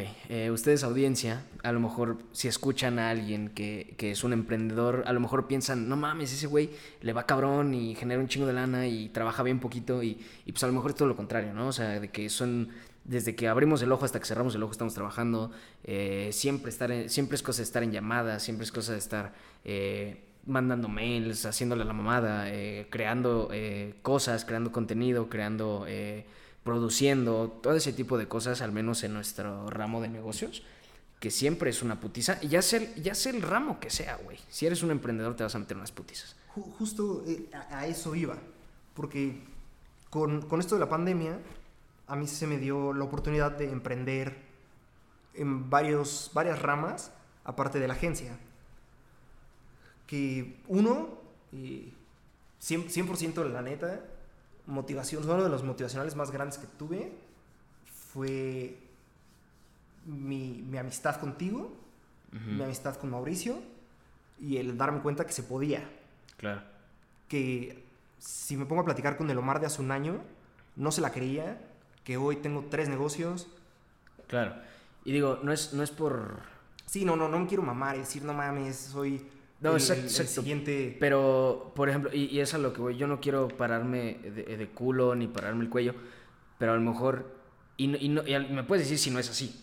ustedes 0.53 0.83
audiencia, 0.83 1.43
a 1.63 1.71
lo 1.71 1.79
mejor 1.79 2.19
si 2.31 2.47
escuchan 2.47 2.99
a 2.99 3.09
alguien 3.09 3.49
que, 3.49 3.95
que 3.97 4.11
es 4.11 4.23
un 4.23 4.33
emprendedor, 4.33 5.03
a 5.07 5.13
lo 5.13 5.19
mejor 5.19 5.47
piensan, 5.47 5.89
no 5.89 5.97
mames, 5.97 6.31
ese 6.31 6.45
güey 6.47 6.69
le 7.01 7.11
va 7.13 7.25
cabrón 7.25 7.73
y 7.73 7.95
genera 7.95 8.21
un 8.21 8.27
chingo 8.27 8.45
de 8.47 8.53
lana 8.53 8.87
y 8.87 9.09
trabaja 9.09 9.41
bien 9.43 9.59
poquito 9.59 10.01
y, 10.03 10.19
y 10.45 10.51
pues 10.51 10.63
a 10.63 10.67
lo 10.67 10.73
mejor 10.73 10.91
es 10.91 10.95
todo 10.97 11.07
lo 11.07 11.15
contrario, 11.15 11.53
¿no? 11.53 11.67
O 11.67 11.71
sea, 11.73 11.99
de 11.99 12.09
que 12.09 12.29
son, 12.29 12.69
desde 13.05 13.35
que 13.35 13.47
abrimos 13.47 13.81
el 13.81 13.91
ojo 13.91 14.03
hasta 14.03 14.19
que 14.19 14.25
cerramos 14.25 14.53
el 14.55 14.63
ojo 14.63 14.73
estamos 14.73 14.93
trabajando, 14.93 15.51
eh, 15.83 16.29
siempre, 16.33 16.69
estar 16.69 17.09
siempre 17.09 17.35
es 17.35 17.43
cosa 17.43 17.59
de 17.59 17.63
estar 17.63 17.83
en 17.83 17.91
llamadas, 17.91 18.43
siempre 18.43 18.65
es 18.65 18.71
cosa 18.71 18.91
de 18.91 18.97
estar 18.97 19.33
eh, 19.63 20.23
mandando 20.45 20.89
mails, 20.89 21.45
haciéndole 21.45 21.85
la 21.85 21.93
mamada, 21.93 22.51
eh, 22.51 22.87
creando 22.89 23.49
cosas, 24.01 24.43
creando 24.45 24.71
contenido, 24.71 25.29
creando... 25.29 25.85
produciendo, 26.63 27.59
todo 27.61 27.75
ese 27.75 27.93
tipo 27.93 28.17
de 28.17 28.27
cosas, 28.27 28.61
al 28.61 28.71
menos 28.71 29.03
en 29.03 29.13
nuestro 29.13 29.69
ramo 29.69 30.01
de 30.01 30.07
negocios, 30.07 30.63
que 31.19 31.29
siempre 31.29 31.69
es 31.69 31.83
una 31.83 31.99
putiza. 31.99 32.39
Y 32.41 32.47
ya 32.47 32.63
sea 32.63 32.79
el, 32.79 33.03
ya 33.03 33.13
sea 33.13 33.31
el 33.33 33.43
ramo 33.43 33.79
que 33.79 33.91
sea, 33.91 34.15
güey. 34.23 34.39
Si 34.49 34.65
eres 34.65 34.81
un 34.81 34.89
emprendedor, 34.89 35.35
te 35.35 35.43
vas 35.43 35.53
a 35.53 35.59
meter 35.59 35.77
unas 35.77 35.91
putizas. 35.91 36.35
Ju- 36.55 36.73
justo 36.79 37.23
a 37.69 37.85
eso 37.85 38.15
iba. 38.15 38.35
Porque 38.95 39.43
con, 40.09 40.41
con 40.49 40.59
esto 40.59 40.73
de 40.73 40.79
la 40.79 40.89
pandemia, 40.89 41.37
a 42.07 42.15
mí 42.15 42.27
se 42.27 42.47
me 42.47 42.57
dio 42.57 42.93
la 42.93 43.03
oportunidad 43.03 43.51
de 43.51 43.71
emprender 43.71 44.37
en 45.33 45.69
varios, 45.69 46.31
varias 46.33 46.61
ramas, 46.61 47.11
aparte 47.43 47.79
de 47.79 47.87
la 47.87 47.93
agencia. 47.95 48.37
Que 50.07 50.61
uno, 50.67 51.09
eh, 51.51 51.91
100%, 52.61 52.89
100% 52.89 53.43
la 53.51 53.61
neta, 53.61 54.01
motivación, 54.67 55.23
uno 55.23 55.43
de 55.43 55.49
los 55.49 55.63
motivacionales 55.63 56.15
más 56.15 56.31
grandes 56.31 56.57
que 56.57 56.67
tuve 56.67 57.11
fue 58.13 58.77
mi, 60.05 60.63
mi 60.69 60.77
amistad 60.77 61.19
contigo, 61.19 61.71
mi 62.31 62.61
amistad 62.63 62.95
con 62.97 63.11
Mauricio 63.11 63.61
y 64.41 64.57
el 64.57 64.77
darme 64.77 64.99
cuenta 64.99 65.25
que 65.25 65.31
se 65.31 65.43
podía 65.43 65.89
Claro. 66.35 66.61
que 67.29 67.81
si 68.19 68.57
me 68.57 68.65
pongo 68.65 68.81
a 68.81 68.85
platicar 68.85 69.15
con 69.15 69.29
el 69.29 69.37
Omar 69.37 69.61
de 69.61 69.67
hace 69.67 69.81
un 69.81 69.91
año, 69.91 70.21
no 70.75 70.91
se 70.91 70.99
la 70.99 71.11
creía, 71.13 71.61
que 72.05 72.15
hoy 72.15 72.37
tengo 72.37 72.65
tres 72.69 72.87
negocios. 72.87 73.47
Claro. 74.27 74.55
Y 75.03 75.11
digo, 75.11 75.39
no 75.43 75.51
es, 75.51 75.73
no 75.73 75.83
es 75.83 75.91
por... 75.91 76.39
Sí, 76.85 77.03
no, 77.03 77.15
no, 77.17 77.27
no 77.27 77.39
me 77.39 77.47
quiero 77.47 77.63
mamar 77.63 77.97
decir, 77.97 78.23
no 78.23 78.33
mames, 78.33 78.75
soy 78.77 79.25
No, 79.59 79.71
el, 79.71 79.77
exacto, 79.77 80.01
el- 80.03 80.07
el 80.07 80.11
exacto. 80.11 80.41
siguiente... 80.41 80.97
Pero, 80.99 81.73
por 81.75 81.89
ejemplo, 81.89 82.11
y, 82.13 82.25
y 82.25 82.39
es 82.39 82.53
a 82.53 82.57
lo 82.59 82.71
que 82.71 82.79
voy, 82.81 82.95
yo 82.95 83.07
no 83.07 83.19
quiero 83.19 83.47
pararme 83.49 84.19
de, 84.23 84.55
de 84.57 84.67
culo 84.69 85.13
ni 85.15 85.27
pararme 85.27 85.63
el 85.65 85.69
cuello, 85.69 85.93
pero 86.57 86.71
a 86.71 86.75
lo 86.75 86.81
mejor, 86.81 87.35
y, 87.75 87.93
y 87.97 88.09
no- 88.09 88.25
y 88.25 88.39
me 88.53 88.63
puedes 88.63 88.85
decir 88.85 88.97
si 88.99 89.09
no 89.11 89.19
es 89.19 89.29
así, 89.29 89.61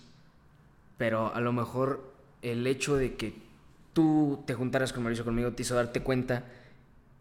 pero 0.98 1.32
a 1.34 1.40
lo 1.40 1.52
mejor 1.52 2.12
el 2.42 2.66
hecho 2.66 2.96
de 2.96 3.14
que 3.16 3.34
tú 3.92 4.42
te 4.46 4.54
juntaras 4.54 4.92
con 4.92 5.02
Mauricio 5.04 5.24
conmigo 5.24 5.52
te 5.52 5.62
hizo 5.62 5.74
darte 5.74 6.02
cuenta 6.02 6.44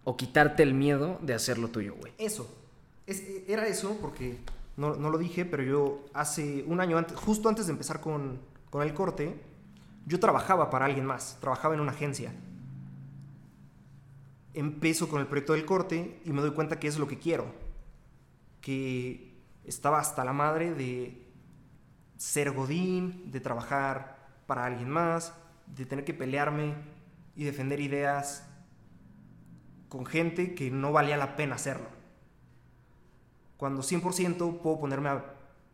o 0.04 0.18
quitarte 0.18 0.64
el 0.64 0.74
miedo 0.74 1.20
de 1.22 1.34
hacerlo 1.36 1.68
tuyo, 1.70 1.94
güey. 1.96 2.12
Eso, 2.18 2.48
es- 3.08 3.24
era 3.48 3.68
eso 3.68 3.98
porque 4.02 4.38
no, 4.78 4.96
no 4.96 5.10
lo 5.10 5.18
dije, 5.18 5.46
pero 5.46 5.64
yo 5.64 6.06
hace 6.14 6.64
un 6.68 6.80
año 6.80 6.98
antes, 6.98 7.18
justo 7.18 7.50
antes 7.50 7.68
de 7.68 7.74
empezar 7.74 8.02
con, 8.02 8.40
con 8.70 8.82
el 8.82 8.94
corte, 8.94 9.40
yo 10.06 10.20
trabajaba 10.20 10.70
para 10.70 10.86
alguien 10.86 11.06
más, 11.06 11.38
trabajaba 11.40 11.76
en 11.76 11.82
una 11.82 11.92
agencia. 11.92 12.34
Empiezo 14.54 15.08
con 15.08 15.22
el 15.22 15.28
proyecto 15.28 15.54
del 15.54 15.66
corte 15.66 16.22
y 16.26 16.32
me 16.32 16.42
doy 16.42 16.52
cuenta 16.52 16.80
que 16.80 16.88
es 16.88 16.98
lo 16.98 17.08
que 17.08 17.20
quiero. 17.20 17.46
Que 18.60 19.34
estaba 19.64 20.00
hasta 20.00 20.26
la 20.26 20.34
madre 20.34 20.74
de 20.74 21.28
ser 22.18 22.52
godín, 22.52 23.32
de 23.32 23.40
trabajar 23.40 24.18
para 24.48 24.66
alguien 24.66 24.90
más, 24.90 25.34
de 25.68 25.86
tener 25.86 26.04
que 26.04 26.14
pelearme 26.14 26.76
y 27.36 27.44
defender 27.44 27.80
ideas 27.80 28.48
con 29.88 30.06
gente 30.06 30.54
que 30.56 30.72
no 30.72 30.92
valía 30.92 31.18
la 31.18 31.36
pena 31.36 31.56
hacerlo. 31.56 32.01
Cuando 33.62 33.84
100% 33.84 34.58
puedo 34.58 34.80
ponerme 34.80 35.10
a 35.10 35.24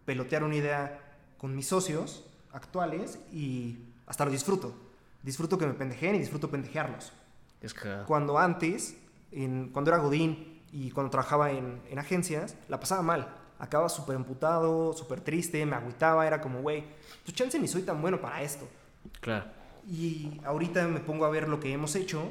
pelotear 0.04 0.44
una 0.44 0.58
idea 0.58 1.00
con 1.38 1.56
mis 1.56 1.68
socios 1.68 2.26
actuales 2.52 3.18
y 3.32 3.78
hasta 4.06 4.26
lo 4.26 4.32
disfruto. 4.32 4.76
Disfruto 5.24 5.58
que 5.58 5.66
me 5.66 5.72
pendejeen 5.72 6.16
y 6.16 6.20
disfruto 6.20 6.52
pendejearlos. 6.52 7.14
Es 7.62 7.74
que... 7.74 8.00
Cuando 8.06 8.38
antes, 8.40 8.98
en, 9.32 9.70
cuando 9.70 9.90
era 9.90 10.02
Godín 10.02 10.64
y 10.74 10.92
cuando 10.92 11.10
trabajaba 11.10 11.52
en, 11.52 11.82
en 11.90 11.98
agencias, 11.98 12.58
la 12.68 12.78
pasaba 12.78 13.02
mal. 13.04 13.34
Acababa 13.58 13.88
súper 13.88 14.18
emputado, 14.18 14.92
súper 14.92 15.22
triste, 15.22 15.66
me 15.66 15.78
agüitaba, 15.78 16.28
era 16.28 16.42
como, 16.42 16.60
güey, 16.60 16.84
pues 17.24 17.38
chance 17.38 17.58
ni 17.58 17.70
soy 17.70 17.84
tan 17.84 18.02
bueno 18.02 18.20
para 18.20 18.42
esto. 18.42 18.68
Claro. 19.22 19.46
Y 19.88 20.42
ahorita 20.44 20.86
me 20.90 21.00
pongo 21.00 21.24
a 21.24 21.30
ver 21.30 21.48
lo 21.48 21.62
que 21.62 21.72
hemos 21.72 21.96
hecho 21.96 22.30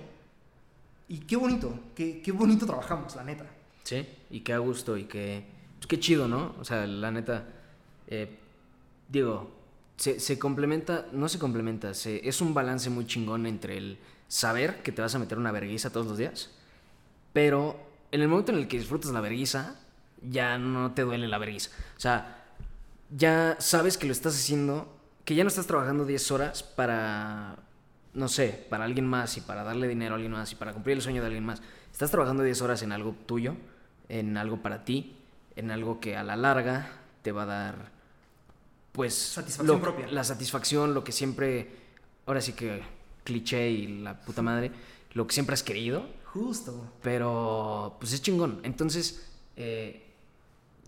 y 1.08 1.20
qué 1.20 1.36
bonito, 1.36 1.72
qué, 1.94 2.20
qué 2.20 2.30
bonito 2.30 2.66
trabajamos, 2.66 3.16
la 3.16 3.24
neta. 3.24 3.46
Sí, 3.86 4.04
y 4.30 4.40
qué 4.40 4.52
a 4.52 4.58
gusto 4.58 4.96
y 4.96 5.04
qué, 5.04 5.44
pues 5.76 5.86
qué 5.86 6.00
chido, 6.00 6.26
¿no? 6.26 6.56
O 6.58 6.64
sea, 6.64 6.88
la 6.88 7.12
neta, 7.12 7.44
eh, 8.08 8.36
digo, 9.08 9.48
se, 9.96 10.18
se, 10.18 10.40
complementa, 10.40 11.06
no 11.12 11.28
se 11.28 11.38
complementa, 11.38 11.94
se, 11.94 12.28
es 12.28 12.40
un 12.40 12.52
balance 12.52 12.90
muy 12.90 13.06
chingón 13.06 13.46
entre 13.46 13.76
el 13.76 13.98
saber 14.26 14.82
que 14.82 14.90
te 14.90 15.02
vas 15.02 15.14
a 15.14 15.20
meter 15.20 15.38
una 15.38 15.52
vergüenza 15.52 15.90
todos 15.90 16.04
los 16.04 16.18
días, 16.18 16.50
pero 17.32 17.78
en 18.10 18.22
el 18.22 18.26
momento 18.26 18.50
en 18.50 18.58
el 18.58 18.66
que 18.66 18.76
disfrutas 18.76 19.12
la 19.12 19.20
vergüenza, 19.20 19.76
ya 20.20 20.58
no 20.58 20.90
te 20.90 21.02
duele 21.02 21.28
la 21.28 21.38
vergüenza. 21.38 21.70
O 21.96 22.00
sea, 22.00 22.44
ya 23.16 23.54
sabes 23.60 23.96
que 23.96 24.06
lo 24.06 24.12
estás 24.12 24.34
haciendo, 24.34 24.92
que 25.24 25.36
ya 25.36 25.44
no 25.44 25.48
estás 25.48 25.68
trabajando 25.68 26.04
10 26.04 26.32
horas 26.32 26.64
para, 26.64 27.54
no 28.14 28.26
sé, 28.26 28.66
para 28.68 28.84
alguien 28.84 29.06
más 29.06 29.36
y 29.36 29.42
para 29.42 29.62
darle 29.62 29.86
dinero 29.86 30.14
a 30.14 30.16
alguien 30.16 30.32
más 30.32 30.50
y 30.50 30.56
para 30.56 30.72
cumplir 30.72 30.96
el 30.96 31.02
sueño 31.02 31.20
de 31.20 31.26
alguien 31.28 31.44
más. 31.44 31.62
Estás 31.92 32.10
trabajando 32.10 32.42
10 32.42 32.62
horas 32.62 32.82
en 32.82 32.90
algo 32.90 33.14
tuyo, 33.26 33.54
en 34.08 34.36
algo 34.36 34.62
para 34.62 34.84
ti, 34.84 35.16
en 35.56 35.70
algo 35.70 36.00
que 36.00 36.16
a 36.16 36.22
la 36.22 36.36
larga 36.36 36.90
te 37.22 37.32
va 37.32 37.42
a 37.42 37.46
dar, 37.46 37.90
pues, 38.92 39.14
satisfacción 39.14 39.76
lo, 39.76 39.82
propia. 39.82 40.06
La 40.08 40.24
satisfacción, 40.24 40.94
lo 40.94 41.04
que 41.04 41.12
siempre, 41.12 41.70
ahora 42.26 42.40
sí 42.40 42.52
que 42.52 42.82
cliché 43.24 43.70
y 43.70 44.02
la 44.02 44.20
puta 44.20 44.42
madre, 44.42 44.70
lo 45.14 45.26
que 45.26 45.34
siempre 45.34 45.54
has 45.54 45.62
querido. 45.62 46.06
Justo. 46.24 46.92
Pero, 47.02 47.96
pues 47.98 48.12
es 48.12 48.22
chingón. 48.22 48.60
Entonces, 48.62 49.28
eh, 49.56 50.06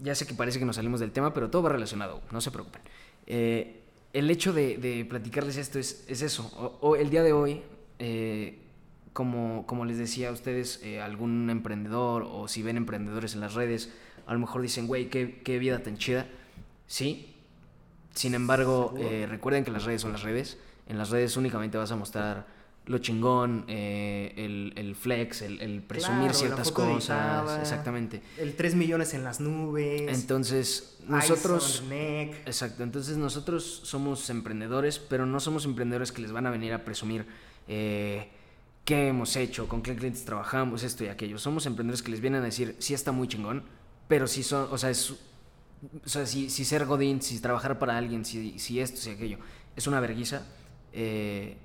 ya 0.01 0.15
sé 0.15 0.27
que 0.27 0.35
parece 0.35 0.59
que 0.59 0.65
nos 0.65 0.77
salimos 0.77 1.01
del 1.01 1.13
tema, 1.13 1.35
pero 1.35 1.51
todo 1.51 1.63
va 1.63 1.71
relacionado, 1.71 2.23
no 2.31 2.41
se 2.41 2.51
preocupen. 2.51 2.83
Eh, 3.27 3.81
el 4.13 4.31
hecho 4.31 4.53
de, 4.53 4.79
de, 4.79 5.05
platicarles 5.05 5.57
esto 5.57 5.79
es, 5.79 6.05
es 6.07 6.23
eso. 6.23 6.51
O, 6.57 6.89
o, 6.89 6.97
el 6.97 7.11
día 7.11 7.23
de 7.23 7.33
hoy, 7.33 7.63
eh, 7.99 8.59
como, 9.19 9.67
como 9.67 9.85
les 9.85 9.99
decía 9.99 10.29
a 10.29 10.33
ustedes, 10.33 10.79
eh, 10.85 11.01
algún 11.01 11.51
emprendedor 11.51 12.25
o 12.31 12.47
si 12.47 12.63
ven 12.63 12.77
emprendedores 12.77 13.35
en 13.35 13.41
las 13.41 13.55
redes, 13.55 13.93
a 14.29 14.33
lo 14.33 14.39
mejor 14.39 14.63
dicen, 14.63 14.87
güey, 14.87 15.11
qué, 15.11 15.41
qué, 15.43 15.59
vida 15.59 15.83
tan 15.83 15.99
chida. 15.99 16.29
Sí. 16.87 17.35
Sin 18.15 18.35
embargo, 18.35 18.95
eh, 18.97 19.27
recuerden 19.29 19.65
que 19.65 19.73
las 19.73 19.87
redes 19.87 20.03
son 20.03 20.13
las 20.13 20.23
redes. 20.23 20.57
En 20.87 20.99
las 20.99 21.11
redes 21.11 21.37
únicamente 21.37 21.77
vas 21.77 21.91
a 21.91 21.97
mostrar 21.97 22.47
lo 22.87 22.99
chingón, 22.99 23.65
eh, 23.67 24.35
el, 24.37 24.73
el, 24.77 24.95
flex, 24.95 25.43
el, 25.43 25.61
el 25.63 25.83
presumir 25.83 26.31
claro, 26.31 26.35
ciertas 26.35 26.71
cosas. 26.71 27.59
Exactamente. 27.59 28.23
El 28.39 28.55
3 28.55 28.77
millones 28.77 29.15
en 29.15 29.25
las 29.25 29.41
nubes. 29.41 30.17
Entonces, 30.17 30.97
nosotros. 31.09 31.83
Exacto. 31.91 32.85
Entonces, 32.85 33.17
nosotros 33.17 33.81
somos 33.83 34.31
emprendedores, 34.31 35.01
pero 35.01 35.27
no 35.27 35.41
somos 35.41 35.65
emprendedores 35.65 36.13
que 36.13 36.23
les 36.23 36.31
van 36.31 36.47
a 36.47 36.51
venir 36.51 36.73
a 36.73 36.85
presumir. 36.85 37.27
Eh, 37.67 38.29
qué 38.89 39.09
hemos 39.09 39.37
hecho, 39.37 39.69
con 39.69 39.83
qué 39.83 39.95
clientes 39.95 40.25
trabajamos, 40.25 40.83
esto 40.83 41.05
y 41.05 41.09
aquello. 41.09 41.39
Somos 41.39 41.67
emprendedores 41.67 42.01
que 42.01 42.11
les 42.11 42.23
vienen 42.23 42.41
a 42.41 42.47
decir, 42.47 42.75
sí 42.79 42.95
está 42.95 43.13
muy 43.13 43.29
chingón, 43.29 43.63
pero 44.09 44.27
si 44.27 44.43
son, 44.43 44.67
o 44.71 44.79
sea, 44.79 44.89
es, 44.89 45.11
o 45.11 46.09
sea 46.09 46.25
si, 46.25 46.49
si, 46.49 46.65
ser 46.65 46.87
godín, 46.87 47.21
si 47.21 47.39
trabajar 47.39 47.79
para 47.79 47.99
alguien, 47.99 48.25
si, 48.25 48.59
si 48.59 48.81
esto, 48.81 48.97
si 48.97 49.11
aquello, 49.11 49.37
es 49.77 49.87
una 49.87 50.01
verguiza, 50.01 50.47
eh, 50.95 51.59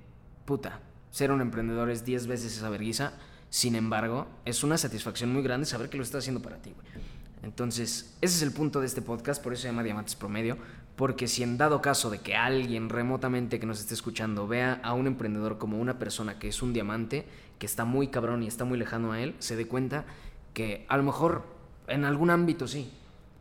puta, 0.44 0.80
ser 1.12 1.32
un 1.32 1.40
emprendedor 1.40 1.88
es 1.88 2.04
10 2.04 2.26
veces 2.26 2.58
esa 2.58 2.68
verguiza. 2.68 3.14
Sin 3.48 3.74
embargo, 3.74 4.26
es 4.44 4.62
una 4.62 4.76
satisfacción 4.76 5.32
muy 5.32 5.42
grande 5.42 5.64
saber 5.64 5.88
que 5.88 5.96
lo 5.96 6.02
estás 6.02 6.24
haciendo 6.24 6.42
para 6.42 6.58
ti, 6.58 6.74
güey. 6.74 7.04
Entonces, 7.42 8.16
ese 8.20 8.36
es 8.36 8.42
el 8.42 8.52
punto 8.52 8.80
de 8.80 8.86
este 8.86 9.00
podcast, 9.00 9.42
por 9.42 9.54
eso 9.54 9.62
se 9.62 9.68
llama 9.68 9.82
Diamantes 9.82 10.14
Promedio, 10.14 10.58
porque 10.96 11.26
si 11.26 11.42
en 11.42 11.58
dado 11.58 11.82
caso 11.82 12.10
de 12.10 12.20
que 12.20 12.36
alguien 12.36 12.88
remotamente 12.88 13.58
que 13.58 13.66
nos 13.66 13.80
esté 13.80 13.94
escuchando 13.94 14.46
vea 14.46 14.80
a 14.82 14.94
un 14.94 15.06
emprendedor 15.06 15.58
como 15.58 15.80
una 15.80 15.98
persona 15.98 16.38
que 16.38 16.48
es 16.48 16.62
un 16.62 16.72
diamante, 16.72 17.26
que 17.58 17.66
está 17.66 17.84
muy 17.84 18.08
cabrón 18.08 18.42
y 18.42 18.46
está 18.46 18.64
muy 18.64 18.78
lejano 18.78 19.12
a 19.12 19.20
él, 19.20 19.34
se 19.38 19.56
dé 19.56 19.66
cuenta 19.66 20.04
que 20.52 20.86
a 20.88 20.96
lo 20.96 21.02
mejor 21.02 21.44
en 21.88 22.04
algún 22.04 22.30
ámbito 22.30 22.68
sí, 22.68 22.92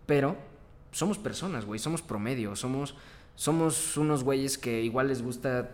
pero 0.05 0.35
somos 0.91 1.17
personas, 1.17 1.65
güey, 1.65 1.79
somos 1.79 2.01
promedio, 2.01 2.55
somos, 2.55 2.95
somos 3.35 3.97
unos 3.97 4.23
güeyes 4.23 4.57
que 4.57 4.81
igual 4.81 5.07
les 5.07 5.21
gusta 5.21 5.69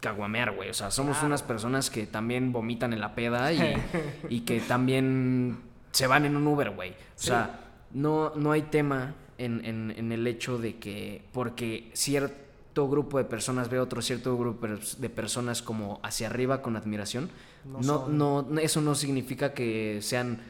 caguamear, 0.00 0.54
güey. 0.54 0.70
O 0.70 0.74
sea, 0.74 0.90
somos 0.90 1.22
unas 1.22 1.42
personas 1.42 1.90
que 1.90 2.06
también 2.06 2.52
vomitan 2.52 2.92
en 2.92 3.00
la 3.00 3.14
peda 3.14 3.52
y, 3.52 3.74
y 4.28 4.40
que 4.40 4.60
también 4.60 5.58
se 5.90 6.06
van 6.06 6.24
en 6.24 6.36
un 6.36 6.46
Uber, 6.46 6.70
güey. 6.70 6.90
O 6.90 6.94
sí. 7.16 7.28
sea, 7.28 7.60
no, 7.92 8.32
no 8.36 8.52
hay 8.52 8.62
tema 8.62 9.14
en, 9.38 9.64
en, 9.64 9.94
en, 9.96 10.12
el 10.12 10.26
hecho 10.26 10.58
de 10.58 10.76
que 10.76 11.22
porque 11.32 11.90
cierto 11.94 12.88
grupo 12.88 13.18
de 13.18 13.24
personas 13.24 13.70
ve 13.70 13.78
otro 13.78 14.02
cierto 14.02 14.36
grupo 14.36 14.66
de 14.66 15.08
personas 15.08 15.62
como 15.62 16.00
hacia 16.02 16.28
arriba 16.28 16.60
con 16.60 16.76
admiración, 16.76 17.30
no, 17.64 18.08
no, 18.08 18.42
no 18.42 18.60
eso 18.60 18.80
no 18.80 18.94
significa 18.94 19.54
que 19.54 20.00
sean 20.02 20.40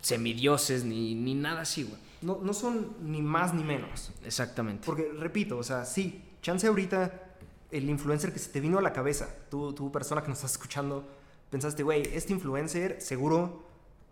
semidioses 0.00 0.84
ni, 0.84 1.14
ni 1.14 1.34
nada 1.34 1.62
así, 1.62 1.84
güey. 1.84 1.98
No, 2.22 2.38
no 2.42 2.52
son 2.52 2.94
ni 3.02 3.20
más 3.20 3.52
ni 3.52 3.64
menos. 3.64 4.12
Exactamente. 4.24 4.84
Porque, 4.86 5.10
repito, 5.18 5.58
o 5.58 5.62
sea, 5.62 5.84
sí, 5.84 6.22
chance 6.40 6.66
ahorita 6.66 7.32
el 7.70 7.88
influencer 7.88 8.32
que 8.32 8.38
se 8.38 8.50
te 8.50 8.60
vino 8.60 8.78
a 8.78 8.82
la 8.82 8.92
cabeza, 8.92 9.34
tú, 9.50 9.72
tú 9.72 9.90
persona 9.90 10.22
que 10.22 10.28
nos 10.28 10.38
estás 10.38 10.52
escuchando, 10.52 11.04
pensaste, 11.50 11.82
güey, 11.82 12.02
este 12.12 12.32
influencer 12.32 13.00
seguro 13.00 13.64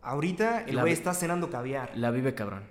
ahorita 0.03 0.62
el 0.62 0.81
güey 0.81 0.93
está 0.93 1.14
cenando 1.14 1.51
caviar. 1.51 1.93
La 1.95 2.11
vive 2.11 2.35
cabrón. 2.35 2.62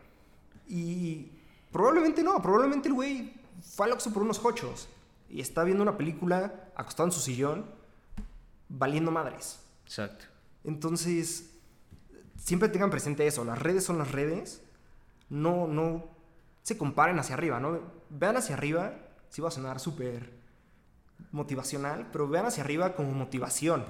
Y 0.68 1.28
probablemente 1.72 2.24
no, 2.24 2.42
probablemente 2.42 2.88
el 2.88 2.94
güey 2.94 3.34
fue 3.62 3.86
al 3.86 3.94
Oxxo 3.94 4.14
por 4.14 4.24
unos 4.24 4.44
hochos 4.44 4.88
y 5.30 5.42
está 5.42 5.64
viendo 5.64 5.84
una 5.84 5.98
película 5.98 6.72
acostado 6.76 7.08
en 7.08 7.12
su 7.14 7.20
sillón 7.20 7.66
valiendo 8.68 9.12
madres. 9.12 9.60
Exacto. 9.86 10.26
Entonces, 10.64 11.52
siempre 12.38 12.70
tengan 12.70 12.90
presente 12.90 13.26
eso, 13.26 13.44
las 13.44 13.60
redes 13.60 13.84
son 13.84 13.98
las 13.98 14.12
redes, 14.12 14.62
no, 15.30 15.68
no 15.68 16.08
se 16.64 16.78
comparen 16.78 17.20
hacia 17.20 17.36
arriba, 17.36 17.60
¿no? 17.60 17.80
Vean 18.10 18.38
hacia 18.38 18.56
arriba, 18.56 18.94
sí 19.30 19.42
va 19.42 19.50
a 19.50 19.52
sonar 19.52 19.80
súper 19.80 20.40
motivacional, 21.32 22.10
pero 22.12 22.28
vean 22.28 22.46
hacia 22.46 22.64
arriba 22.64 22.96
como 22.96 23.12
motivación, 23.12 23.86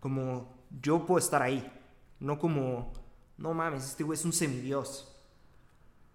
como 0.00 0.52
yo 0.82 1.06
puedo 1.06 1.18
estar 1.18 1.42
ahí, 1.42 1.70
no 2.20 2.38
como, 2.38 2.92
no 3.36 3.54
mames, 3.54 3.84
este 3.84 4.04
güey 4.04 4.18
es 4.18 4.24
un 4.24 4.32
semidios. 4.32 5.06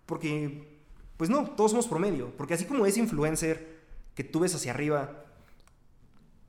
Porque, 0.06 0.75
pues 1.18 1.30
no, 1.30 1.52
todos 1.52 1.72
somos 1.72 1.88
promedio, 1.88 2.32
porque 2.38 2.54
así 2.54 2.66
como 2.66 2.86
ese 2.86 3.00
influencer 3.00 3.80
que 4.16 4.24
tú 4.24 4.42
ves 4.42 4.56
hacia 4.56 4.72
arriba 4.72 5.26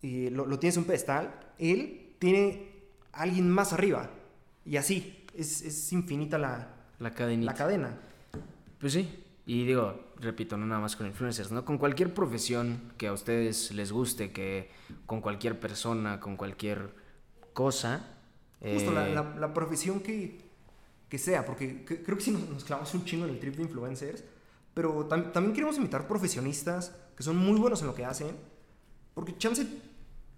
y 0.02 0.30
lo, 0.30 0.46
lo 0.46 0.58
tienes 0.58 0.76
en 0.76 0.82
un 0.82 0.86
pedestal, 0.86 1.38
él 1.58 2.14
tiene 2.18 2.70
a 3.12 3.22
alguien 3.22 3.50
más 3.50 3.72
arriba, 3.72 4.10
y 4.64 4.76
así, 4.76 5.24
es, 5.34 5.62
es 5.62 5.92
infinita 5.92 6.38
la, 6.38 6.74
la, 6.98 7.10
la 7.10 7.54
cadena. 7.54 7.98
Pues 8.78 8.92
sí, 8.92 9.08
y 9.46 9.64
digo, 9.64 10.12
repito, 10.20 10.56
no 10.56 10.66
nada 10.66 10.80
más 10.80 10.96
con 10.96 11.06
influencers, 11.06 11.52
¿no? 11.52 11.64
Con 11.64 11.78
cualquier 11.78 12.12
profesión 12.12 12.92
que 12.98 13.06
a 13.06 13.12
ustedes 13.12 13.72
les 13.72 13.92
guste, 13.92 14.32
que 14.32 14.70
con 15.06 15.20
cualquier 15.20 15.60
persona, 15.60 16.18
con 16.18 16.36
cualquier 16.36 16.90
cosa. 17.52 18.04
Justo, 18.60 18.90
eh... 18.90 18.94
la, 18.94 19.08
la, 19.08 19.36
la, 19.38 19.54
profesión 19.54 20.00
que, 20.00 20.38
que 21.08 21.18
sea, 21.18 21.46
porque 21.46 21.84
que, 21.84 22.02
creo 22.02 22.18
que 22.18 22.24
sí 22.24 22.32
nos, 22.32 22.48
nos, 22.48 22.64
clavamos 22.64 22.92
un 22.94 23.04
chingo 23.04 23.24
en 23.24 23.30
el 23.30 23.38
trip 23.38 23.54
de 23.54 23.62
influencers, 23.62 24.24
pero 24.76 25.06
tam, 25.06 25.32
también 25.32 25.54
queremos 25.54 25.78
invitar 25.78 26.06
profesionistas 26.06 26.92
que 27.16 27.22
son 27.22 27.38
muy 27.38 27.58
buenos 27.58 27.80
en 27.80 27.86
lo 27.86 27.94
que 27.94 28.04
hacen, 28.04 28.36
porque 29.14 29.34
chance 29.38 29.66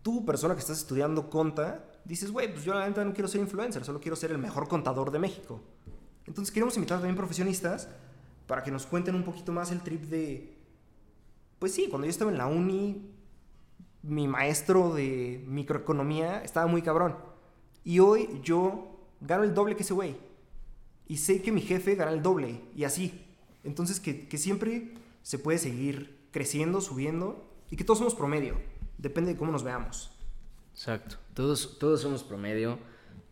tú, 0.01 0.25
persona 0.25 0.55
que 0.55 0.61
estás 0.61 0.79
estudiando 0.79 1.29
conta, 1.29 1.85
dices, 2.05 2.31
güey, 2.31 2.53
pues 2.53 2.65
yo 2.65 2.73
la 2.73 2.87
neta 2.87 3.05
no 3.05 3.13
quiero 3.13 3.27
ser 3.27 3.41
influencer, 3.41 3.85
solo 3.85 3.99
quiero 3.99 4.15
ser 4.15 4.31
el 4.31 4.39
mejor 4.39 4.69
contador 4.69 5.11
de 5.11 5.19
México. 5.19 5.61
Entonces 6.25 6.53
queremos 6.53 6.77
invitar 6.77 6.99
también 6.99 7.17
profesionistas 7.17 7.89
para 8.47 8.63
que 8.63 8.71
nos 8.71 8.87
cuenten 8.87 9.17
un 9.17 9.25
poquito 9.25 9.51
más 9.51 9.73
el 9.73 9.81
trip 9.81 10.03
de... 10.05 10.57
Pues 11.59 11.75
sí, 11.75 11.89
cuando 11.91 12.07
yo 12.07 12.11
estaba 12.11 12.31
en 12.31 12.39
la 12.39 12.47
uni, 12.47 13.11
mi 14.03 14.29
maestro 14.29 14.95
de 14.95 15.45
microeconomía 15.49 16.45
estaba 16.45 16.69
muy 16.69 16.83
cabrón. 16.83 17.17
Y 17.83 17.99
hoy 17.99 18.41
yo 18.45 19.01
gano 19.21 19.43
el 19.43 19.53
doble 19.53 19.75
que 19.75 19.83
ese 19.83 19.95
güey. 19.95 20.15
Y 21.09 21.17
sé 21.17 21.43
que 21.43 21.51
mi 21.51 21.61
jefe 21.61 21.97
gana 21.97 22.13
el 22.13 22.23
doble. 22.23 22.63
Y 22.77 22.85
así. 22.85 23.25
Entonces, 23.65 24.01
que, 24.01 24.29
que 24.29 24.39
siempre 24.39 24.95
se 25.23 25.39
puede 25.39 25.59
seguir 25.59 26.19
creciendo, 26.31 26.81
subiendo, 26.81 27.49
y 27.71 27.77
que 27.77 27.85
todos 27.85 27.99
somos 27.99 28.15
promedio. 28.15 28.57
Depende 28.99 29.33
de 29.33 29.39
cómo 29.39 29.53
nos 29.53 29.63
veamos. 29.63 30.11
Exacto. 30.73 31.17
Todos, 31.35 31.79
todos 31.79 32.01
somos 32.01 32.23
promedio. 32.23 32.79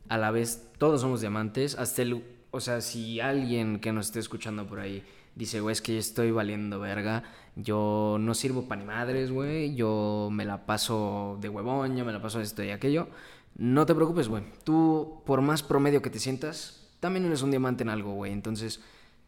A 0.09 0.19
la 0.19 0.31
vez, 0.31 0.71
todos 0.79 1.01
somos 1.01 1.21
diamantes. 1.21 1.75
Hasta 1.77 2.03
el. 2.03 2.25
O 2.51 2.61
sea, 2.61 2.81
si 2.81 3.21
alguien 3.21 3.81
que 3.81 3.93
nos 3.93 4.07
esté 4.07 4.21
escuchando 4.21 4.67
por 4.67 4.79
ahí 4.79 5.05
dice, 5.35 5.61
güey, 5.61 5.73
es 5.73 5.83
que 5.83 5.95
yo 5.95 5.99
estoy 5.99 6.31
valiendo 6.31 6.81
verga. 6.81 7.25
Yo 7.57 8.17
no 8.21 8.35
sirvo 8.35 8.69
para 8.69 8.81
ni 8.81 8.87
madres, 8.87 9.31
güey. 9.31 9.75
Yo 9.75 10.29
me 10.33 10.45
la 10.45 10.67
paso 10.67 11.39
de 11.41 11.49
huevón, 11.49 11.97
yo 11.97 12.05
me 12.05 12.13
la 12.13 12.21
paso 12.21 12.39
de 12.39 12.45
esto 12.45 12.63
y 12.63 12.71
aquello. 12.71 13.09
No 13.57 13.87
te 13.87 13.95
preocupes, 13.95 14.29
güey. 14.29 14.45
Tú, 14.65 15.23
por 15.25 15.41
más 15.41 15.63
promedio 15.63 16.03
que 16.03 16.11
te 16.11 16.19
sientas, 16.19 16.89
también 17.01 17.25
eres 17.25 17.43
un 17.43 17.51
diamante 17.51 17.83
en 17.83 17.89
algo, 17.91 18.13
güey. 18.15 18.33
Entonces, 18.33 18.81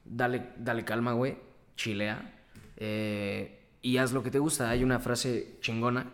dale, 0.09 0.50
dale 0.59 0.84
calma, 0.84 1.12
güey. 1.12 1.36
Chilea. 1.76 2.34
Eh, 2.76 3.59
y 3.82 3.96
haz 3.98 4.12
lo 4.12 4.22
que 4.22 4.30
te 4.30 4.38
gusta. 4.38 4.70
Hay 4.70 4.82
una 4.82 4.98
frase 4.98 5.59
chingona 5.61 6.06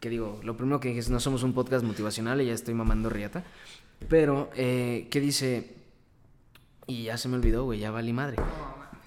que 0.00 0.10
digo, 0.10 0.40
lo 0.44 0.56
primero 0.56 0.80
que 0.80 0.88
dije 0.88 1.00
es, 1.00 1.10
no 1.10 1.20
somos 1.20 1.42
un 1.42 1.52
podcast 1.52 1.84
motivacional 1.84 2.40
y 2.40 2.46
ya 2.46 2.52
estoy 2.52 2.74
mamando 2.74 3.10
riata. 3.10 3.44
Pero, 4.08 4.50
eh, 4.54 5.08
¿qué 5.10 5.20
dice? 5.20 5.74
Y 6.86 7.04
ya 7.04 7.18
se 7.18 7.28
me 7.28 7.36
olvidó, 7.36 7.64
güey, 7.64 7.80
ya 7.80 7.90
valí 7.90 8.12
madre. 8.12 8.36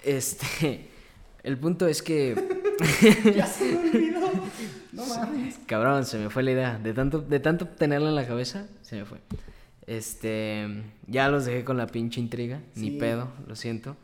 Este, 0.04 0.88
el 1.42 1.58
punto 1.58 1.86
es 1.86 2.02
que... 2.02 2.36
ya 3.34 3.46
se 3.46 3.64
me 3.64 3.90
olvidó. 3.90 4.20
No 4.92 5.06
mames. 5.06 5.58
Cabrón, 5.66 6.04
se 6.04 6.18
me 6.18 6.28
fue 6.28 6.42
la 6.42 6.52
idea. 6.52 6.78
De 6.78 6.92
tanto, 6.92 7.20
de 7.20 7.40
tanto 7.40 7.66
tenerla 7.66 8.10
en 8.10 8.14
la 8.14 8.26
cabeza, 8.26 8.66
se 8.82 8.96
me 8.96 9.04
fue. 9.06 9.18
Este, 9.86 10.84
ya 11.06 11.28
los 11.28 11.46
dejé 11.46 11.64
con 11.64 11.78
la 11.78 11.86
pinche 11.86 12.20
intriga. 12.20 12.60
Ni 12.74 12.90
pedo, 12.90 13.32
lo 13.46 13.56
siento. 13.56 13.96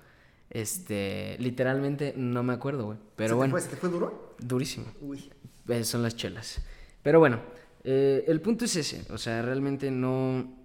Este, 0.50 1.36
literalmente 1.38 2.14
no 2.16 2.42
me 2.42 2.54
acuerdo, 2.54 2.86
güey. 2.86 2.98
Pero 3.16 3.30
¿Se 3.30 3.34
bueno, 3.34 3.54
Te 3.54 3.60
fue, 3.60 3.68
¿Se 3.68 3.74
te 3.74 3.76
fue 3.76 3.88
duro? 3.90 4.34
durísimo. 4.38 4.86
Uy. 5.00 5.30
Eh, 5.68 5.84
son 5.84 6.02
las 6.02 6.16
chelas. 6.16 6.60
Pero 7.02 7.18
bueno, 7.18 7.40
eh, 7.84 8.24
el 8.26 8.40
punto 8.40 8.64
es 8.64 8.76
ese. 8.76 9.04
O 9.12 9.18
sea, 9.18 9.42
realmente 9.42 9.90
no. 9.90 10.56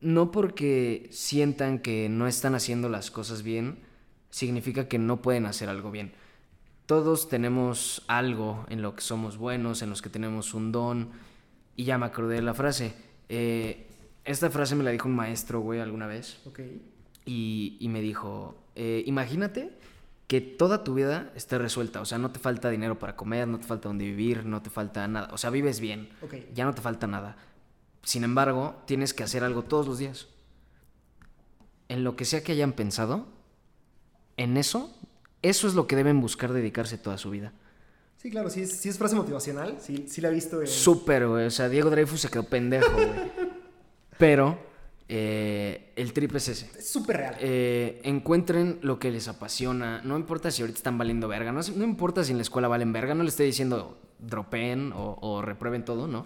No 0.00 0.32
porque 0.32 1.08
sientan 1.12 1.78
que 1.78 2.08
no 2.08 2.26
están 2.26 2.56
haciendo 2.56 2.88
las 2.88 3.12
cosas 3.12 3.44
bien, 3.44 3.78
significa 4.30 4.88
que 4.88 4.98
no 4.98 5.22
pueden 5.22 5.46
hacer 5.46 5.68
algo 5.68 5.92
bien. 5.92 6.12
Todos 6.86 7.28
tenemos 7.28 8.02
algo 8.08 8.66
en 8.68 8.82
lo 8.82 8.96
que 8.96 9.00
somos 9.02 9.36
buenos, 9.36 9.80
en 9.80 9.90
los 9.90 10.02
que 10.02 10.10
tenemos 10.10 10.54
un 10.54 10.72
don. 10.72 11.10
Y 11.76 11.84
ya 11.84 11.98
me 11.98 12.06
acordé 12.06 12.34
de 12.34 12.42
la 12.42 12.52
frase. 12.52 12.94
Eh, 13.28 13.86
esta 14.24 14.50
frase 14.50 14.74
me 14.74 14.82
la 14.82 14.90
dijo 14.90 15.08
un 15.08 15.14
maestro, 15.14 15.60
güey, 15.60 15.80
alguna 15.80 16.06
vez 16.06 16.40
Ok. 16.46 16.60
Y, 17.24 17.76
y 17.80 17.88
me 17.88 18.00
dijo, 18.00 18.56
eh, 18.74 19.02
imagínate 19.06 19.70
que 20.26 20.40
toda 20.40 20.82
tu 20.82 20.94
vida 20.94 21.30
esté 21.34 21.58
resuelta, 21.58 22.00
o 22.00 22.04
sea, 22.04 22.18
no 22.18 22.30
te 22.30 22.38
falta 22.38 22.70
dinero 22.70 22.98
para 22.98 23.16
comer, 23.16 23.46
no 23.46 23.58
te 23.58 23.66
falta 23.66 23.88
donde 23.88 24.06
vivir, 24.06 24.46
no 24.46 24.62
te 24.62 24.70
falta 24.70 25.06
nada, 25.06 25.28
o 25.32 25.38
sea, 25.38 25.50
vives 25.50 25.78
bien, 25.78 26.08
ya 26.54 26.64
no 26.64 26.74
te 26.74 26.80
falta 26.80 27.06
nada. 27.06 27.36
Sin 28.02 28.24
embargo, 28.24 28.76
tienes 28.86 29.12
que 29.14 29.22
hacer 29.22 29.44
algo 29.44 29.62
todos 29.62 29.86
los 29.86 29.98
días. 29.98 30.28
En 31.88 32.02
lo 32.02 32.16
que 32.16 32.24
sea 32.24 32.42
que 32.42 32.52
hayan 32.52 32.72
pensado, 32.72 33.26
en 34.36 34.56
eso, 34.56 34.96
eso 35.42 35.68
es 35.68 35.74
lo 35.74 35.86
que 35.86 35.96
deben 35.96 36.20
buscar 36.20 36.52
dedicarse 36.52 36.96
toda 36.96 37.18
su 37.18 37.30
vida. 37.30 37.52
Sí, 38.16 38.30
claro, 38.30 38.48
sí 38.50 38.62
es, 38.62 38.72
sí 38.72 38.88
es 38.88 38.96
frase 38.96 39.16
motivacional. 39.16 39.78
Sí, 39.80 40.06
sí 40.08 40.20
la 40.20 40.28
he 40.28 40.32
visto 40.32 40.60
en... 40.60 40.66
Súper, 40.66 41.28
güey, 41.28 41.46
o 41.46 41.50
sea, 41.50 41.68
Diego 41.68 41.90
Dreyfus 41.90 42.20
se 42.20 42.30
quedó 42.30 42.44
pendejo, 42.44 42.92
güey. 42.92 43.32
Pero 44.18 44.71
eh, 45.08 45.92
el 45.96 46.12
trip 46.12 46.34
es 46.36 46.48
ese. 46.48 46.70
Es 46.78 46.90
súper 46.90 47.16
real. 47.18 47.36
Eh, 47.40 48.00
encuentren 48.04 48.78
lo 48.82 48.98
que 48.98 49.10
les 49.10 49.28
apasiona. 49.28 50.00
No 50.04 50.16
importa 50.16 50.50
si 50.50 50.62
ahorita 50.62 50.78
están 50.78 50.98
valiendo 50.98 51.28
verga. 51.28 51.52
No, 51.52 51.60
no 51.76 51.84
importa 51.84 52.24
si 52.24 52.32
en 52.32 52.38
la 52.38 52.42
escuela 52.42 52.68
valen 52.68 52.92
verga. 52.92 53.14
No 53.14 53.22
les 53.22 53.34
estoy 53.34 53.46
diciendo 53.46 54.00
dropeen 54.18 54.92
o, 54.94 55.18
o 55.20 55.42
reprueben 55.42 55.84
todo, 55.84 56.06
¿no? 56.08 56.24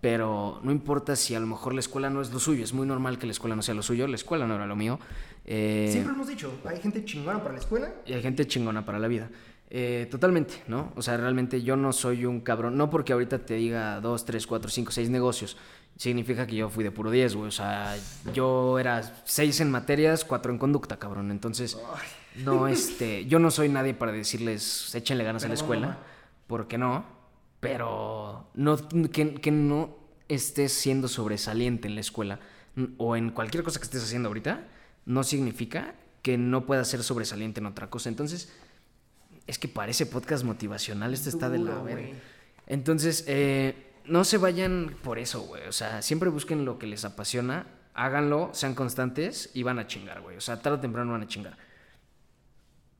Pero 0.00 0.60
no 0.62 0.70
importa 0.70 1.16
si 1.16 1.34
a 1.34 1.40
lo 1.40 1.46
mejor 1.46 1.72
la 1.74 1.80
escuela 1.80 2.10
no 2.10 2.20
es 2.20 2.30
lo 2.32 2.38
suyo. 2.38 2.62
Es 2.62 2.72
muy 2.72 2.86
normal 2.86 3.18
que 3.18 3.26
la 3.26 3.32
escuela 3.32 3.56
no 3.56 3.62
sea 3.62 3.74
lo 3.74 3.82
suyo. 3.82 4.06
La 4.06 4.16
escuela 4.16 4.46
no 4.46 4.54
era 4.54 4.66
lo 4.66 4.76
mío. 4.76 4.98
Eh, 5.46 5.88
Siempre 5.90 6.12
hemos 6.12 6.28
dicho, 6.28 6.52
hay 6.66 6.78
gente 6.80 7.04
chingona 7.04 7.38
para 7.40 7.54
la 7.54 7.60
escuela. 7.60 7.92
y 8.06 8.12
hay 8.12 8.22
gente 8.22 8.46
chingona 8.46 8.84
para 8.84 8.98
la 8.98 9.08
vida. 9.08 9.30
Eh, 9.70 10.06
totalmente, 10.10 10.62
¿no? 10.68 10.92
O 10.94 11.02
sea, 11.02 11.16
realmente 11.16 11.62
yo 11.62 11.74
no 11.76 11.92
soy 11.92 12.26
un 12.26 12.40
cabrón. 12.42 12.76
No 12.76 12.90
porque 12.90 13.12
ahorita 13.14 13.40
te 13.46 13.54
diga 13.54 14.00
dos, 14.00 14.24
tres, 14.26 14.46
cuatro, 14.46 14.70
cinco, 14.70 14.92
seis 14.92 15.08
negocios. 15.08 15.56
Significa 15.96 16.46
que 16.46 16.56
yo 16.56 16.68
fui 16.70 16.82
de 16.82 16.90
puro 16.90 17.10
10, 17.10 17.36
güey. 17.36 17.48
O 17.48 17.52
sea, 17.52 17.96
yo 18.32 18.78
era 18.78 19.22
seis 19.24 19.60
en 19.60 19.70
materias, 19.70 20.24
cuatro 20.24 20.50
en 20.52 20.58
conducta, 20.58 20.98
cabrón. 20.98 21.30
Entonces, 21.30 21.78
no, 22.36 22.66
este, 22.66 23.26
yo 23.26 23.38
no 23.38 23.50
soy 23.52 23.68
nadie 23.68 23.94
para 23.94 24.10
decirles, 24.10 24.92
échenle 24.94 25.22
ganas 25.24 25.44
a 25.44 25.46
la 25.48 25.54
no, 25.54 25.60
escuela. 25.60 25.98
Porque 26.48 26.78
no. 26.78 27.04
Pero 27.60 28.48
no, 28.54 28.76
que, 29.10 29.34
que 29.34 29.50
no 29.50 29.96
estés 30.28 30.72
siendo 30.72 31.06
sobresaliente 31.08 31.86
en 31.86 31.94
la 31.94 32.00
escuela 32.00 32.40
n- 32.76 32.88
o 32.98 33.14
en 33.16 33.30
cualquier 33.30 33.62
cosa 33.62 33.78
que 33.78 33.84
estés 33.84 34.02
haciendo 34.02 34.28
ahorita, 34.28 34.66
no 35.06 35.22
significa 35.22 35.94
que 36.22 36.36
no 36.38 36.66
puedas 36.66 36.88
ser 36.88 37.02
sobresaliente 37.02 37.60
en 37.60 37.66
otra 37.66 37.88
cosa. 37.88 38.08
Entonces, 38.08 38.52
es 39.46 39.58
que 39.58 39.68
parece 39.68 40.06
podcast 40.06 40.42
motivacional, 40.44 41.14
esto 41.14 41.28
está 41.28 41.48
de 41.50 41.58
la. 41.58 41.82
Entonces, 42.66 43.24
eh, 43.28 43.92
no 44.06 44.24
se 44.24 44.38
vayan 44.38 44.96
por 45.02 45.18
eso, 45.18 45.42
güey. 45.42 45.66
O 45.66 45.72
sea, 45.72 46.02
siempre 46.02 46.28
busquen 46.28 46.64
lo 46.64 46.78
que 46.78 46.86
les 46.86 47.04
apasiona, 47.04 47.66
háganlo, 47.94 48.50
sean 48.52 48.74
constantes 48.74 49.50
y 49.54 49.62
van 49.62 49.78
a 49.78 49.86
chingar, 49.86 50.20
güey. 50.20 50.36
O 50.36 50.40
sea, 50.40 50.60
tarde 50.60 50.78
o 50.78 50.80
temprano 50.80 51.12
van 51.12 51.22
a 51.22 51.26
chingar. 51.28 51.56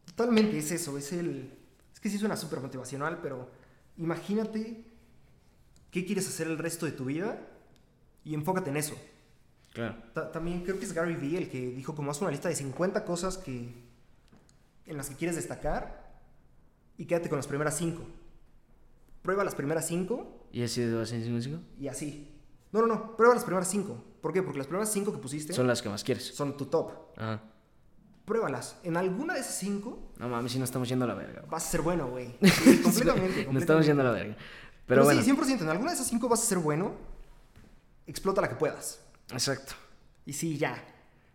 Totalmente 0.06 0.58
es 0.58 0.70
eso, 0.70 0.96
es 0.98 1.12
el... 1.12 1.52
Es 1.92 2.00
que 2.00 2.08
sí 2.08 2.18
suena 2.18 2.36
súper 2.36 2.60
motivacional, 2.60 3.18
pero 3.22 3.50
imagínate 3.96 4.84
qué 5.90 6.04
quieres 6.04 6.28
hacer 6.28 6.46
el 6.46 6.58
resto 6.58 6.86
de 6.86 6.92
tu 6.92 7.04
vida 7.06 7.40
y 8.24 8.34
enfócate 8.34 8.70
en 8.70 8.76
eso. 8.76 8.94
Claro. 9.72 9.96
Ta- 10.12 10.30
también 10.30 10.62
creo 10.62 10.78
que 10.78 10.84
es 10.84 10.92
Gary 10.92 11.16
Vee 11.16 11.36
el 11.36 11.48
que 11.50 11.70
dijo 11.70 11.94
como 11.94 12.10
haz 12.10 12.20
una 12.20 12.30
lista 12.30 12.48
de 12.48 12.54
50 12.56 13.04
cosas 13.04 13.38
que 13.38 13.74
en 14.86 14.96
las 14.96 15.08
que 15.08 15.16
quieres 15.16 15.36
destacar 15.36 16.12
y 16.96 17.06
quédate 17.06 17.28
con 17.28 17.38
las 17.38 17.46
primeras 17.48 17.76
5. 17.78 18.04
Prueba 19.22 19.42
las 19.42 19.54
primeras 19.54 19.86
5 19.88 20.43
¿Y 20.54 20.62
así 20.62 20.80
de 20.82 20.94
base 20.94 21.16
en 21.16 21.24
cinco, 21.24 21.40
cinco? 21.40 21.58
y 21.80 21.88
así. 21.88 22.30
No, 22.70 22.80
no, 22.80 22.86
no, 22.86 23.16
prueba 23.16 23.34
las 23.34 23.44
primeras 23.44 23.68
5. 23.68 24.04
¿Por 24.20 24.32
qué? 24.32 24.42
Porque 24.42 24.58
las 24.58 24.66
primeras 24.68 24.90
5 24.92 25.12
que 25.12 25.18
pusiste 25.18 25.52
Son 25.52 25.66
las 25.66 25.82
que 25.82 25.88
más 25.88 26.02
quieres. 26.04 26.34
son 26.34 26.56
tu 26.56 26.66
top. 26.66 26.92
Ajá. 27.16 27.40
Pruébalas. 28.24 28.76
En 28.84 28.96
alguna 28.96 29.34
de 29.34 29.40
esas 29.40 29.56
5 29.58 30.12
No 30.18 30.28
mames, 30.28 30.52
si 30.52 30.58
no 30.58 30.64
estamos 30.64 30.88
yendo 30.88 31.04
a 31.04 31.08
la 31.08 31.14
verga. 31.14 31.42
vas 31.48 31.66
a 31.66 31.70
ser 31.70 31.82
bueno, 31.82 32.08
güey. 32.08 32.34
Sí, 32.42 32.78
completamente. 32.82 33.46
No 33.52 33.58
estamos 33.58 33.84
completamente. 33.86 33.86
yendo 33.86 34.02
a 34.02 34.04
la 34.06 34.10
verga. 34.12 34.34
Pero, 34.36 34.46
Pero, 34.86 35.04
bueno, 35.04 35.22
sí, 35.22 35.30
100%. 35.30 35.62
En 35.62 35.68
alguna 35.68 35.90
de 35.90 35.96
esas 35.96 36.06
5 36.08 36.28
vas 36.28 36.42
a 36.42 36.46
ser 36.46 36.58
bueno. 36.58 36.92
Explota 38.06 38.40
la 38.40 38.48
que 38.48 38.56
puedas. 38.56 39.00
exacto. 39.30 39.74
Y 40.26 40.32
sí, 40.32 40.56
ya. 40.56 40.82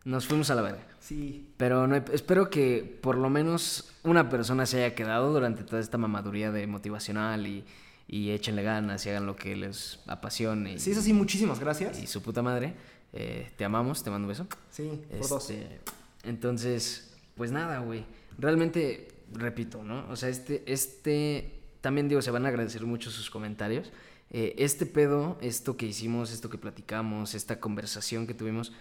Nos 0.06 0.28
fuimos 0.28 0.50
a 0.50 0.56
la 0.56 0.62
verga. 0.62 0.86
Sí. 1.00 1.54
Pero 1.58 1.88
no, 1.88 1.96
espero 1.96 2.50
que 2.50 3.00
por 3.02 3.18
lo 3.18 3.30
menos 3.30 3.92
una 4.04 4.30
persona 4.30 4.66
se 4.66 4.84
haya 4.84 4.96
quedado 4.96 5.32
durante 5.34 5.64
toda 5.64 5.82
esta 5.82 5.98
mamaduría 5.98 6.52
de 6.52 6.66
motivacional 6.68 7.46
y, 7.48 7.66
y 8.12 8.32
échenle 8.32 8.64
ganas 8.64 9.05
y 9.05 9.10
hagan 9.10 9.28
lo 9.28 9.36
que 9.36 9.55
les 9.55 9.99
apasione. 10.07 10.74
Y, 10.74 10.80
Si 10.80 10.91
es 10.91 10.97
así, 10.97 11.14
muchísimas 11.14 11.60
gracias. 11.60 12.01
y 12.01 12.07
su 12.07 12.24
puta 12.24 12.41
madre. 12.41 12.74
Eh, 13.14 13.51
te 13.55 13.64
amamos, 13.66 14.03
te 14.03 14.10
mando 14.10 14.26
un 14.26 14.30
beso. 14.30 14.47
Sí, 14.72 14.99
por 15.20 15.30
dos. 15.30 15.49
Este, 15.51 15.80
entonces, 16.24 17.14
pues 17.36 17.51
nada, 17.51 17.80
güey. 17.80 18.05
Realmente, 18.39 19.10
repito, 19.32 19.84
¿no? 19.84 20.10
O 20.10 20.16
sea, 20.16 20.30
este, 20.30 20.64
este, 20.66 21.62
también 21.82 22.10
digo, 22.10 22.24
se 22.24 22.32
van 22.32 22.47
a 22.47 22.49
agradecer 22.49 22.84
mucho 22.84 23.12
sus 23.12 23.30
comentarios. 23.30 23.91
Eh, 24.32 24.55
este 24.57 24.88
pedo, 24.88 25.38
esto 25.41 25.78
que 25.78 25.86
hicimos, 25.86 26.32
esto 26.32 26.49
que 26.49 26.57
platicamos, 26.57 27.36
esta 27.36 27.60
conversación 27.60 28.26
que 28.26 28.34
tuvimos 28.34 28.74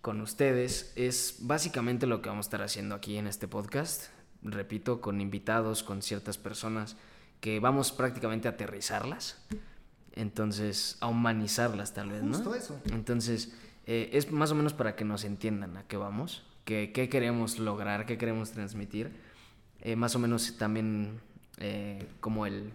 con 0.00 0.20
ustedes, 0.20 0.92
es 0.94 1.38
básicamente 1.40 2.06
lo 2.06 2.22
que 2.22 2.28
vamos 2.28 2.46
a 2.46 2.48
estar 2.48 2.62
haciendo 2.62 2.94
aquí 2.94 3.16
en 3.16 3.26
este 3.26 3.48
podcast. 3.48 4.10
Repito, 4.42 5.00
con 5.00 5.20
invitados, 5.20 5.82
con 5.82 6.02
ciertas 6.02 6.38
personas 6.38 6.96
que 7.44 7.60
vamos 7.60 7.92
prácticamente 7.92 8.48
a 8.48 8.52
aterrizarlas. 8.52 9.36
Entonces, 10.14 10.96
a 11.00 11.08
humanizarlas 11.08 11.92
tal 11.92 12.08
vez, 12.08 12.22
¿no? 12.22 12.32
Justo 12.34 12.54
eso. 12.54 12.80
Entonces, 12.90 13.52
eh, 13.84 14.08
es 14.14 14.32
más 14.32 14.50
o 14.50 14.54
menos 14.54 14.72
para 14.72 14.96
que 14.96 15.04
nos 15.04 15.24
entiendan 15.24 15.76
a 15.76 15.82
qué 15.86 15.98
vamos, 15.98 16.42
qué, 16.64 16.90
qué 16.94 17.10
queremos 17.10 17.58
lograr, 17.58 18.06
qué 18.06 18.16
queremos 18.16 18.52
transmitir. 18.52 19.14
Eh, 19.82 19.94
más 19.94 20.16
o 20.16 20.18
menos 20.18 20.56
también 20.56 21.20
eh, 21.58 22.08
como 22.20 22.46
el 22.46 22.72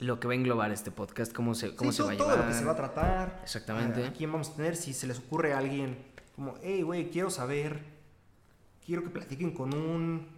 lo 0.00 0.20
que 0.20 0.26
va 0.26 0.34
a 0.34 0.36
englobar 0.36 0.70
este 0.70 0.90
podcast, 0.90 1.32
cómo 1.32 1.54
se, 1.54 1.74
cómo 1.74 1.92
Sí, 1.92 1.96
se 1.96 2.02
todo, 2.02 2.08
va 2.08 2.12
a 2.12 2.16
todo 2.18 2.28
llevar. 2.28 2.44
lo 2.44 2.52
que 2.52 2.58
se 2.58 2.64
va 2.66 2.72
a 2.72 2.76
tratar. 2.76 3.40
Exactamente. 3.42 4.04
A 4.04 4.12
quién 4.12 4.30
vamos 4.32 4.50
a 4.50 4.56
tener, 4.56 4.76
si 4.76 4.92
se 4.92 5.06
les 5.06 5.18
ocurre 5.20 5.54
a 5.54 5.58
alguien 5.58 5.96
como, 6.34 6.56
hey, 6.62 6.82
güey, 6.82 7.08
quiero 7.08 7.30
saber, 7.30 7.80
quiero 8.84 9.02
que 9.02 9.08
platiquen 9.08 9.52
con 9.52 9.72
un... 9.72 10.28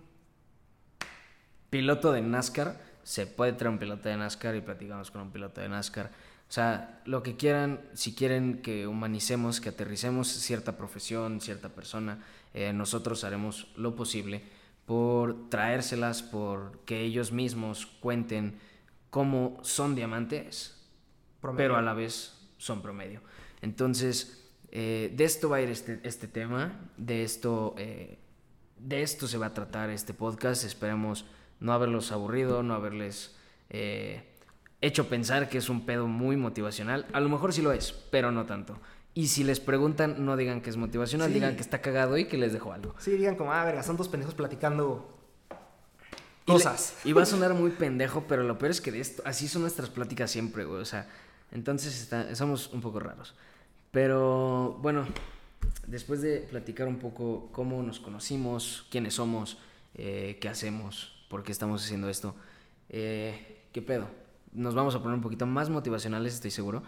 Piloto 1.70 2.12
de 2.12 2.22
NASCAR, 2.22 2.88
se 3.09 3.26
puede 3.26 3.54
traer 3.54 3.72
un 3.72 3.78
piloto 3.78 4.11
de 4.11 4.18
NASCAR 4.18 4.54
y 4.54 4.61
platicamos 4.61 5.11
con 5.11 5.22
un 5.22 5.30
piloto 5.30 5.62
de 5.62 5.70
NASCAR. 5.70 6.11
O 6.46 6.52
sea, 6.52 7.00
lo 7.06 7.22
que 7.22 7.36
quieran, 7.36 7.80
si 7.94 8.14
quieren 8.14 8.61
que 8.61 8.86
humanicemos, 8.86 9.62
que 9.62 9.70
aterricemos 9.70 10.28
cierta 10.28 10.76
profesión, 10.76 11.40
cierta 11.40 11.70
persona, 11.70 12.22
eh, 12.52 12.74
nosotros 12.74 13.24
haremos 13.24 13.72
lo 13.76 13.96
posible 13.96 14.42
por 14.84 15.48
traérselas, 15.48 16.22
por 16.22 16.80
que 16.80 17.00
ellos 17.00 17.32
mismos 17.32 17.86
cuenten 17.86 18.59
cómo 19.09 19.59
son 19.62 19.94
diamantes, 19.94 20.76
pero 21.56 21.78
a 21.78 21.82
la 21.82 21.94
vez 21.94 22.34
son 22.59 22.82
promedio. 22.82 23.22
Entonces, 23.62 24.50
eh, 24.70 25.14
de 25.16 25.24
esto 25.24 25.48
va 25.48 25.56
a 25.56 25.62
ir 25.62 25.70
este, 25.70 25.98
este 26.02 26.28
tema, 26.28 26.78
de 26.98 27.22
esto, 27.24 27.74
eh, 27.78 28.18
de 28.76 29.00
esto 29.00 29.26
se 29.26 29.38
va 29.38 29.46
a 29.46 29.54
tratar 29.54 29.88
este 29.88 30.12
podcast. 30.12 30.64
Esperemos 30.64 31.24
no 31.61 31.72
haberlos 31.72 32.12
aburrido, 32.12 32.62
no 32.62 32.74
haberles 32.74 33.36
eh, 33.70 34.22
hecho 34.80 35.09
pensar 35.09 35.48
que 35.48 35.59
es 35.59 35.68
un 35.68 35.84
pedo 35.86 36.06
muy 36.06 36.36
motivacional. 36.36 37.06
A 37.12 37.20
lo 37.20 37.28
mejor 37.28 37.52
sí 37.52 37.62
lo 37.62 37.72
es, 37.72 37.92
pero 37.92 38.32
no 38.32 38.46
tanto. 38.46 38.78
Y 39.14 39.28
si 39.28 39.42
les 39.42 39.59
preguntan, 39.59 40.24
no 40.24 40.36
digan 40.36 40.61
que 40.61 40.70
es 40.70 40.76
motivacional, 40.76 41.32
digan 41.32 41.56
que 41.56 41.62
está 41.62 41.80
cagado 41.80 42.16
y 42.18 42.26
que 42.26 42.38
les 42.38 42.52
dejo 42.52 42.72
algo. 42.72 42.94
Sí, 42.98 43.12
digan 43.12 43.34
como, 43.34 43.52
ah, 43.52 43.64
verga, 43.64 43.82
son 43.82 43.96
dos 43.96 44.09
pendejos 44.09 44.34
platicando 44.34 45.18
cosas. 46.46 46.94
Y, 47.04 47.12
va 47.12 47.22
a 47.22 47.26
sonar 47.26 47.54
muy 47.54 47.70
pendejo, 47.70 48.24
pero 48.28 48.44
lo 48.44 48.59
peor 48.59 48.70
es 48.70 48.80
que 48.80 48.92
de 48.92 49.00
esto, 49.00 49.22
así 49.26 49.48
son 49.48 49.62
nuestras 49.62 49.90
pláticas 49.90 50.30
siempre, 50.30 50.64
güey. 50.64 50.80
O 50.80 50.84
sea, 50.84 51.09
entonces 51.50 52.00
está, 52.00 52.34
somos 52.36 52.72
un 52.72 52.80
poco 52.80 53.00
raros. 53.00 53.34
Pero 53.90 54.78
bueno, 54.82 55.06
después 55.88 56.22
de 56.22 56.38
platicar 56.38 56.86
un 56.86 56.98
poco 56.98 57.48
cómo 57.50 57.82
nos 57.82 57.98
conocimos, 57.98 58.86
quiénes 58.90 59.14
somos, 59.14 59.59
eh, 59.94 60.38
qué 60.40 60.48
hacemos, 60.48 61.17
por 61.28 61.42
qué 61.42 61.52
estamos 61.52 61.84
haciendo 61.84 62.08
esto, 62.08 62.34
eh, 62.88 63.66
¿qué 63.72 63.82
pedo? 63.82 64.08
Nos 64.52 64.74
vamos 64.74 64.94
a 64.94 64.98
poner 65.00 65.14
un 65.14 65.22
poquito 65.22 65.46
más 65.46 65.70
motivacionales, 65.70 66.34
estoy 66.34 66.50
seguro. 66.50 66.82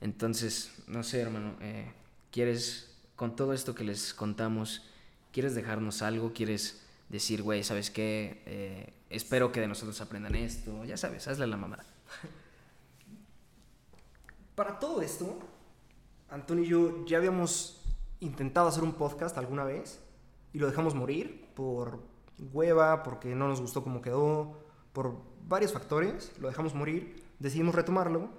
Entonces, 0.00 0.72
no 0.86 1.02
sé, 1.02 1.20
hermano, 1.20 1.56
eh, 1.60 1.90
¿quieres, 2.30 2.94
con 3.16 3.34
todo 3.34 3.52
esto 3.52 3.74
que 3.74 3.84
les 3.84 4.12
contamos, 4.12 4.86
quieres 5.32 5.54
dejarnos 5.54 6.02
algo? 6.02 6.32
¿Quieres 6.34 6.82
decir, 7.08 7.42
güey, 7.42 7.64
¿sabes 7.64 7.90
qué? 7.90 8.42
Eh, 8.46 8.92
espero 9.10 9.52
que 9.52 9.60
de 9.60 9.68
nosotros 9.68 10.00
aprendan 10.00 10.34
esto. 10.34 10.84
Ya 10.84 10.96
sabes, 10.96 11.26
hazle 11.28 11.46
la 11.46 11.56
mamada. 11.56 11.84
Para 14.54 14.78
todo 14.78 15.02
esto, 15.02 15.38
Antonio 16.30 16.64
y 16.64 16.68
yo 16.68 17.06
ya 17.06 17.18
habíamos 17.18 17.82
intentado 18.20 18.68
hacer 18.68 18.82
un 18.82 18.94
podcast 18.94 19.36
alguna 19.38 19.64
vez 19.64 20.00
y 20.52 20.58
lo 20.58 20.66
dejamos 20.66 20.94
morir 20.94 21.46
por 21.54 22.00
hueva, 22.52 23.02
porque 23.02 23.34
no 23.34 23.48
nos 23.48 23.60
gustó 23.60 23.82
cómo 23.82 24.02
quedó, 24.02 24.58
por 24.92 25.16
varios 25.48 25.72
factores, 25.72 26.32
lo 26.40 26.48
dejamos 26.48 26.74
morir, 26.74 27.22
decidimos 27.38 27.74
retomarlo 27.74 28.30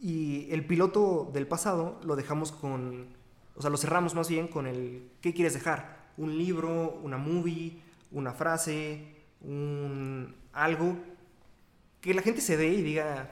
y 0.00 0.48
el 0.52 0.64
piloto 0.66 1.30
del 1.32 1.46
pasado 1.46 2.00
lo 2.04 2.16
dejamos 2.16 2.52
con, 2.52 3.08
o 3.56 3.60
sea, 3.60 3.70
lo 3.70 3.76
cerramos 3.76 4.14
más 4.14 4.28
bien 4.28 4.48
con 4.48 4.66
el, 4.66 5.10
¿qué 5.20 5.34
quieres 5.34 5.54
dejar? 5.54 6.08
Un 6.16 6.36
libro, 6.36 6.98
una 7.02 7.16
movie, 7.16 7.80
una 8.12 8.32
frase, 8.32 9.16
un 9.40 10.34
algo 10.52 10.96
que 12.00 12.14
la 12.14 12.22
gente 12.22 12.40
se 12.40 12.56
dé 12.56 12.68
y 12.68 12.82
diga, 12.82 13.30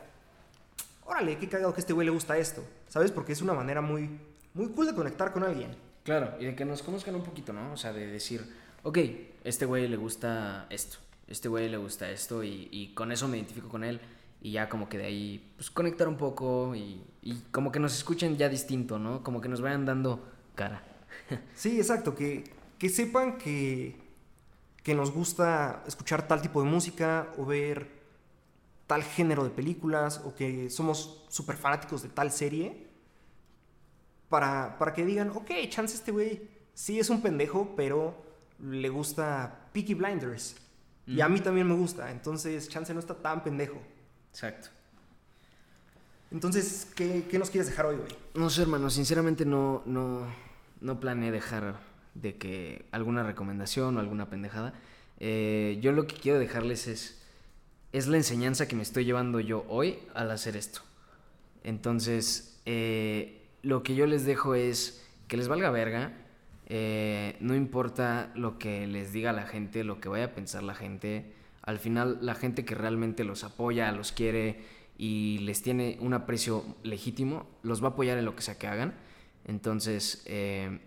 órale, 1.04 1.38
qué 1.38 1.48
cagado 1.48 1.72
que 1.72 1.80
a 1.80 1.82
este 1.82 1.92
güey 1.92 2.06
le 2.06 2.12
gusta 2.12 2.36
esto, 2.36 2.62
¿sabes? 2.88 3.10
Porque 3.10 3.32
es 3.32 3.42
una 3.42 3.54
manera 3.54 3.80
muy, 3.80 4.10
muy 4.54 4.68
cool 4.68 4.86
de 4.86 4.94
conectar 4.94 5.32
con 5.32 5.44
alguien. 5.44 5.76
Claro, 6.04 6.34
y 6.38 6.44
de 6.44 6.54
que 6.54 6.64
nos 6.64 6.82
conozcan 6.82 7.14
un 7.16 7.22
poquito, 7.22 7.52
¿no? 7.52 7.72
O 7.72 7.76
sea, 7.76 7.92
de 7.92 8.06
decir, 8.06 8.54
ok, 8.82 8.98
este 9.46 9.64
güey 9.64 9.88
le 9.88 9.96
gusta 9.96 10.66
esto, 10.70 10.98
este 11.28 11.48
güey 11.48 11.68
le 11.68 11.76
gusta 11.76 12.10
esto 12.10 12.42
y, 12.42 12.68
y 12.70 12.94
con 12.94 13.12
eso 13.12 13.28
me 13.28 13.36
identifico 13.36 13.68
con 13.68 13.84
él 13.84 14.00
y 14.40 14.52
ya 14.52 14.68
como 14.68 14.88
que 14.88 14.98
de 14.98 15.04
ahí 15.06 15.52
pues 15.56 15.70
conectar 15.70 16.08
un 16.08 16.16
poco 16.16 16.74
y, 16.74 17.02
como 17.50 17.72
que 17.72 17.80
nos 17.80 17.96
escuchen 17.96 18.36
ya 18.36 18.48
distinto, 18.48 18.98
¿no? 19.00 19.24
Como 19.24 19.40
que 19.40 19.48
nos 19.48 19.60
vayan 19.60 19.84
dando 19.84 20.24
cara. 20.54 20.84
sí, 21.54 21.78
exacto, 21.78 22.14
que, 22.14 22.44
que 22.78 22.88
sepan 22.88 23.38
que, 23.38 23.96
que 24.84 24.94
nos 24.94 25.10
gusta 25.10 25.82
escuchar 25.88 26.28
tal 26.28 26.40
tipo 26.40 26.62
de 26.62 26.68
música 26.68 27.32
o 27.36 27.44
ver 27.44 27.88
tal 28.86 29.02
género 29.02 29.42
de 29.42 29.50
películas 29.50 30.22
o 30.24 30.36
que 30.36 30.70
somos 30.70 31.24
súper 31.28 31.56
fanáticos 31.56 32.02
de 32.02 32.08
tal 32.08 32.30
serie 32.30 32.86
para, 34.28 34.78
para 34.78 34.94
que 34.94 35.04
digan, 35.04 35.30
ok, 35.30 35.50
chance 35.68 35.96
este 35.96 36.12
güey 36.12 36.48
sí 36.72 37.00
es 37.00 37.10
un 37.10 37.20
pendejo, 37.20 37.74
pero 37.74 38.25
le 38.60 38.88
gusta 38.88 39.68
Peaky 39.72 39.94
Blinders. 39.94 40.56
Y 41.06 41.20
a 41.20 41.28
mí 41.28 41.38
también 41.40 41.68
me 41.68 41.74
gusta, 41.74 42.10
entonces 42.10 42.68
chance 42.68 42.92
no 42.92 42.98
está 42.98 43.14
tan 43.14 43.44
pendejo. 43.44 43.80
Exacto. 44.30 44.68
Entonces, 46.32 46.90
¿qué, 46.96 47.24
nos 47.38 47.50
quieres 47.50 47.68
dejar 47.68 47.86
hoy, 47.86 47.96
güey? 47.96 48.08
No 48.34 48.50
sé, 48.50 48.62
hermano, 48.62 48.90
sinceramente 48.90 49.46
no, 49.46 49.82
no, 49.86 50.26
no 50.80 50.98
planeé 50.98 51.30
dejar 51.30 51.78
de 52.14 52.36
que 52.36 52.86
alguna 52.90 53.22
recomendación 53.22 53.96
o 53.96 54.00
alguna 54.00 54.28
pendejada. 54.28 54.74
Eh, 55.20 55.78
yo 55.80 55.92
lo 55.92 56.06
que 56.06 56.16
quiero 56.16 56.38
dejarles 56.38 56.88
es, 56.88 57.22
es 57.92 58.08
la 58.08 58.16
enseñanza 58.16 58.66
que 58.66 58.74
me 58.74 58.82
estoy 58.82 59.04
llevando 59.04 59.38
yo 59.38 59.64
hoy 59.68 60.00
al 60.14 60.30
hacer 60.32 60.56
esto. 60.56 60.80
Entonces, 61.62 62.60
eh, 62.66 63.46
lo 63.62 63.82
que 63.82 63.94
yo 63.94 64.06
les 64.06 64.24
dejo 64.24 64.54
es 64.54 65.04
que 65.28 65.36
les 65.36 65.48
valga 65.48 65.70
verga. 65.70 66.12
Eh, 66.66 67.36
no 67.40 67.54
importa 67.54 68.32
lo 68.34 68.58
que 68.58 68.86
les 68.86 69.12
diga 69.12 69.32
la 69.32 69.46
gente, 69.46 69.84
lo 69.84 70.00
que 70.00 70.08
vaya 70.08 70.26
a 70.26 70.34
pensar 70.34 70.62
la 70.62 70.74
gente 70.74 71.32
al 71.66 71.80
final 71.80 72.18
la 72.22 72.34
gente 72.34 72.64
que 72.64 72.74
realmente 72.74 73.24
los 73.24 73.44
apoya, 73.44 73.92
los 73.92 74.12
quiere 74.12 74.60
y 74.96 75.38
les 75.38 75.62
tiene 75.62 75.98
un 76.00 76.14
aprecio 76.14 76.64
legítimo, 76.84 77.46
los 77.62 77.82
va 77.82 77.88
a 77.88 77.90
apoyar 77.90 78.16
en 78.16 78.24
lo 78.24 78.34
que 78.34 78.42
sea 78.42 78.56
que 78.56 78.68
hagan. 78.68 78.94
Entonces, 79.44 80.22
eh, 80.26 80.80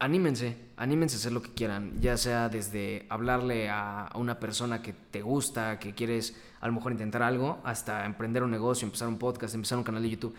anímense, 0.00 0.56
anímense 0.76 1.16
a 1.16 1.18
hacer 1.20 1.32
lo 1.32 1.42
que 1.42 1.54
quieran, 1.54 2.00
ya 2.00 2.16
sea 2.16 2.48
desde 2.48 3.06
hablarle 3.08 3.70
a, 3.70 4.10
una 4.16 4.40
persona 4.40 4.82
que 4.82 4.92
te 4.92 5.22
gusta, 5.22 5.78
que 5.78 5.94
quieres 5.94 6.36
a 6.60 6.66
lo 6.66 6.72
mejor 6.74 6.92
intentar 6.92 7.22
algo, 7.22 7.60
hasta 7.64 8.04
emprender 8.04 8.42
un 8.42 8.50
negocio, 8.50 8.84
empezar 8.84 9.06
un 9.06 9.18
podcast, 9.18 9.54
empezar 9.54 9.78
un 9.78 9.84
canal 9.84 10.02
de 10.02 10.10
YouTube. 10.10 10.34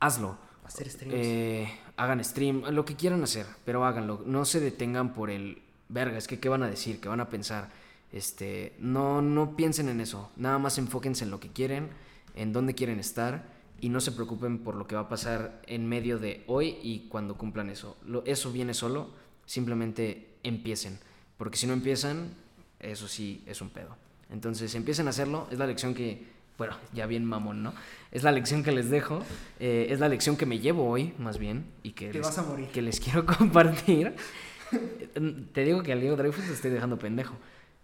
Hazlo. 0.00 0.36
Hacer 0.64 0.90
streams. 0.90 1.14
Eh, 1.16 1.72
hagan 2.02 2.24
stream, 2.24 2.62
lo 2.70 2.84
que 2.84 2.96
quieran 2.96 3.22
hacer, 3.22 3.46
pero 3.64 3.84
háganlo. 3.84 4.22
No 4.24 4.44
se 4.44 4.60
detengan 4.60 5.12
por 5.12 5.30
el 5.30 5.62
verga, 5.88 6.16
es 6.16 6.26
que 6.26 6.40
qué 6.40 6.48
van 6.48 6.62
a 6.62 6.70
decir, 6.70 7.00
qué 7.00 7.08
van 7.08 7.20
a 7.20 7.28
pensar 7.28 7.68
este, 8.12 8.74
no, 8.78 9.22
no 9.22 9.56
piensen 9.56 9.88
en 9.88 10.00
eso, 10.00 10.30
nada 10.36 10.58
más 10.58 10.78
enfóquense 10.78 11.24
en 11.24 11.30
lo 11.30 11.40
que 11.40 11.48
quieren, 11.48 11.88
en 12.34 12.52
dónde 12.52 12.74
quieren 12.74 12.98
estar 12.98 13.44
y 13.80 13.88
no 13.88 14.00
se 14.00 14.12
preocupen 14.12 14.58
por 14.58 14.74
lo 14.74 14.86
que 14.86 14.94
va 14.94 15.02
a 15.02 15.08
pasar 15.08 15.62
en 15.66 15.88
medio 15.88 16.18
de 16.18 16.42
hoy 16.46 16.76
y 16.82 17.06
cuando 17.08 17.36
cumplan 17.36 17.70
eso. 17.70 17.96
eso 18.24 18.52
viene 18.52 18.74
solo, 18.74 19.10
simplemente 19.46 20.28
empiecen, 20.42 20.98
porque 21.38 21.56
si 21.56 21.66
no 21.66 21.72
empiezan, 21.72 22.34
eso 22.80 23.08
sí 23.08 23.42
es 23.46 23.60
un 23.60 23.70
pedo. 23.70 23.96
Entonces 24.30 24.74
empiecen 24.74 25.06
a 25.06 25.10
hacerlo, 25.10 25.46
es 25.50 25.58
la 25.58 25.66
lección 25.66 25.94
que, 25.94 26.39
bueno, 26.60 26.76
ya 26.92 27.06
bien 27.06 27.24
mamón, 27.24 27.62
¿no? 27.62 27.72
Es 28.12 28.22
la 28.22 28.32
lección 28.32 28.62
que 28.62 28.70
les 28.70 28.90
dejo, 28.90 29.22
eh, 29.58 29.86
es 29.88 29.98
la 29.98 30.10
lección 30.10 30.36
que 30.36 30.44
me 30.44 30.58
llevo 30.58 30.90
hoy, 30.90 31.14
más 31.16 31.38
bien, 31.38 31.64
y 31.82 31.92
que, 31.92 32.12
les, 32.12 32.38
que 32.70 32.82
les 32.82 33.00
quiero 33.00 33.24
compartir. 33.38 34.14
Te 35.54 35.64
digo 35.64 35.82
que 35.82 35.94
al 35.94 36.00
Diego 36.02 36.16
Dreyfus 36.16 36.44
te 36.44 36.52
estoy 36.52 36.70
dejando 36.70 36.98
pendejo. 36.98 37.34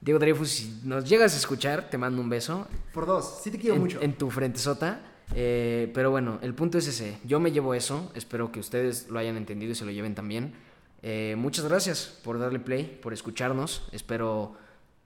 Diego 0.03 0.19
Dreyfus, 0.19 0.51
si 0.51 0.81
nos 0.85 1.09
llegas 1.09 1.33
a 1.33 1.39
escuchar, 1.39 1.89
te 1.89 1.97
mando 1.97 2.21
un 2.21 2.29
beso. 2.29 2.69
Por 2.93 3.07
dos, 3.07 3.41
sí 3.43 3.51
te 3.51 3.59
quiero 3.59 3.77
mucho. 3.77 3.99
En 4.03 4.13
tu 4.13 4.31
frente 4.31 4.59
sota. 4.59 5.01
Eh, 5.35 5.91
pero 5.95 6.11
bueno, 6.11 6.39
el 6.43 6.53
punto 6.53 6.77
es 6.77 6.87
ese. 6.87 7.17
Yo 7.25 7.41
me 7.41 7.53
llevo 7.53 7.73
eso. 7.73 8.13
Espero 8.15 8.53
que 8.53 8.61
ustedes 8.61 9.09
lo 9.09 9.19
hayan 9.19 9.39
entendido 9.39 9.73
y 9.73 9.75
se 9.75 9.87
lo 9.87 9.91
lleven 9.91 10.15
también. 10.15 10.53
Eh, 11.01 11.35
muchas 11.39 11.65
gracias 11.65 12.21
por 12.23 12.39
darle 12.39 12.59
play, 12.59 13.01
por 13.03 13.15
escucharnos. 13.15 13.89
Espero 13.93 14.55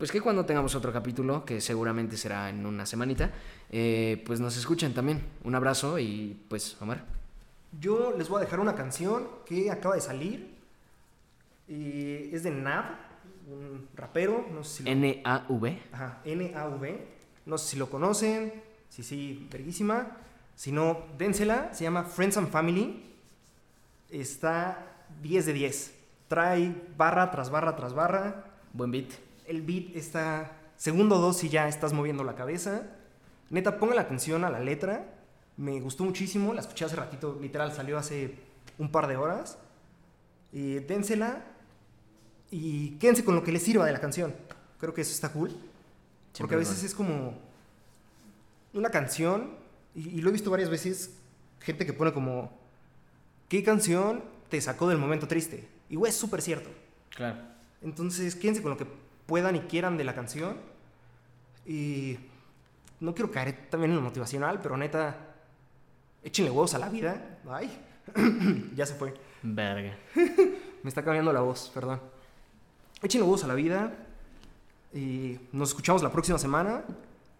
pues 0.00 0.10
que 0.10 0.22
cuando 0.22 0.46
tengamos 0.46 0.74
otro 0.74 0.94
capítulo, 0.94 1.44
que 1.44 1.60
seguramente 1.60 2.16
será 2.16 2.48
en 2.48 2.64
una 2.64 2.86
semanita, 2.86 3.32
eh, 3.70 4.22
pues 4.26 4.40
nos 4.40 4.56
escuchen 4.56 4.92
también. 4.94 5.22
Un 5.44 5.54
abrazo 5.54 5.98
y 5.98 6.40
pues, 6.48 6.76
Omar. 6.80 7.04
Yo 7.80 8.14
les 8.16 8.28
voy 8.28 8.42
a 8.42 8.44
dejar 8.44 8.60
una 8.60 8.74
canción 8.74 9.28
que 9.46 9.70
acaba 9.70 9.94
de 9.94 10.00
salir. 10.00 10.58
Y 11.68 12.34
es 12.34 12.42
de 12.42 12.50
Nav 12.50 13.10
un 13.50 13.88
rapero, 13.96 14.46
no 14.52 14.64
sé 14.64 14.82
si 14.82 14.90
N-A-V. 14.90 15.82
Ajá, 15.92 16.20
N-A-V. 16.24 17.06
No 17.46 17.58
sé 17.58 17.68
si 17.68 17.76
lo 17.76 17.90
conocen, 17.90 18.52
si 18.88 19.02
sí, 19.02 19.48
verguísima. 19.50 20.16
Si 20.54 20.72
no, 20.72 21.04
dénsela. 21.16 21.72
Se 21.72 21.84
llama 21.84 22.04
Friends 22.04 22.36
and 22.36 22.50
Family. 22.50 23.04
Está 24.10 24.86
10 25.22 25.46
de 25.46 25.52
10. 25.52 25.94
Trae 26.28 26.74
barra 26.96 27.30
tras 27.30 27.50
barra 27.50 27.76
tras 27.76 27.94
barra. 27.94 28.44
Buen 28.72 28.90
beat. 28.90 29.10
El 29.46 29.62
beat 29.62 29.96
está 29.96 30.52
segundo 30.76 31.18
dos 31.18 31.42
y 31.44 31.48
ya 31.48 31.68
estás 31.68 31.92
moviendo 31.92 32.24
la 32.24 32.34
cabeza. 32.34 32.82
Neta, 33.50 33.78
pongan 33.78 33.96
la 33.96 34.02
atención 34.02 34.44
a 34.44 34.50
la 34.50 34.60
letra. 34.60 35.14
Me 35.56 35.80
gustó 35.80 36.04
muchísimo. 36.04 36.54
La 36.54 36.60
escuché 36.60 36.84
hace 36.84 36.96
ratito, 36.96 37.38
literal, 37.40 37.72
salió 37.72 37.98
hace 37.98 38.34
un 38.78 38.90
par 38.90 39.06
de 39.06 39.16
horas. 39.16 39.58
Y 40.52 40.74
dénsela 40.80 41.44
y 42.50 42.90
quédense 42.98 43.24
con 43.24 43.34
lo 43.34 43.44
que 43.44 43.52
les 43.52 43.62
sirva 43.62 43.86
de 43.86 43.92
la 43.92 44.00
canción. 44.00 44.34
Creo 44.78 44.92
que 44.92 45.02
eso 45.02 45.12
está 45.12 45.32
cool. 45.32 45.54
porque 46.38 46.54
a 46.54 46.58
veces 46.58 46.82
es 46.82 46.94
como 46.94 47.34
una 48.72 48.90
canción, 48.90 49.50
y, 49.94 50.20
lo 50.20 50.30
he 50.30 50.32
visto 50.32 50.50
varias 50.50 50.70
veces, 50.70 51.10
gente 51.60 51.86
que 51.86 51.92
pone 51.92 52.12
como, 52.12 52.50
¿qué 53.48 53.62
canción 53.62 54.22
te 54.48 54.60
sacó 54.60 54.88
del 54.88 54.98
momento 54.98 55.28
triste? 55.28 55.68
Y 55.88 55.96
güey, 55.96 56.10
es 56.10 56.16
súper 56.16 56.42
cierto. 56.42 56.70
Claro. 57.10 57.38
Entonces, 57.82 58.34
quédense 58.34 58.62
con 58.62 58.70
lo 58.70 58.76
que 58.76 58.86
puedan 59.26 59.56
y 59.56 59.60
quieran 59.60 59.96
de 59.96 60.04
la 60.04 60.14
canción. 60.14 60.56
Y 61.66 62.18
no 63.00 63.14
quiero 63.14 63.30
caer 63.30 63.68
también 63.70 63.90
en 63.92 63.96
lo 63.96 64.02
motivacional, 64.02 64.60
pero 64.62 64.76
neta, 64.76 65.16
échenle 66.22 66.50
huevos 66.50 66.74
a 66.74 66.78
la 66.78 66.88
vida. 66.88 67.38
Ay, 67.48 67.70
ya 68.76 68.86
se 68.86 68.94
fue. 68.94 69.14
Verga. 69.42 69.96
Me 70.82 70.88
está 70.88 71.02
cambiando 71.02 71.32
la 71.32 71.40
voz, 71.40 71.70
perdón. 71.74 72.00
Échenle 73.02 73.24
huevos 73.24 73.44
a 73.44 73.48
la 73.48 73.54
vida. 73.54 73.92
Y 74.92 75.38
nos 75.52 75.70
escuchamos 75.70 76.02
la 76.02 76.10
próxima 76.10 76.38
semana. 76.38 76.82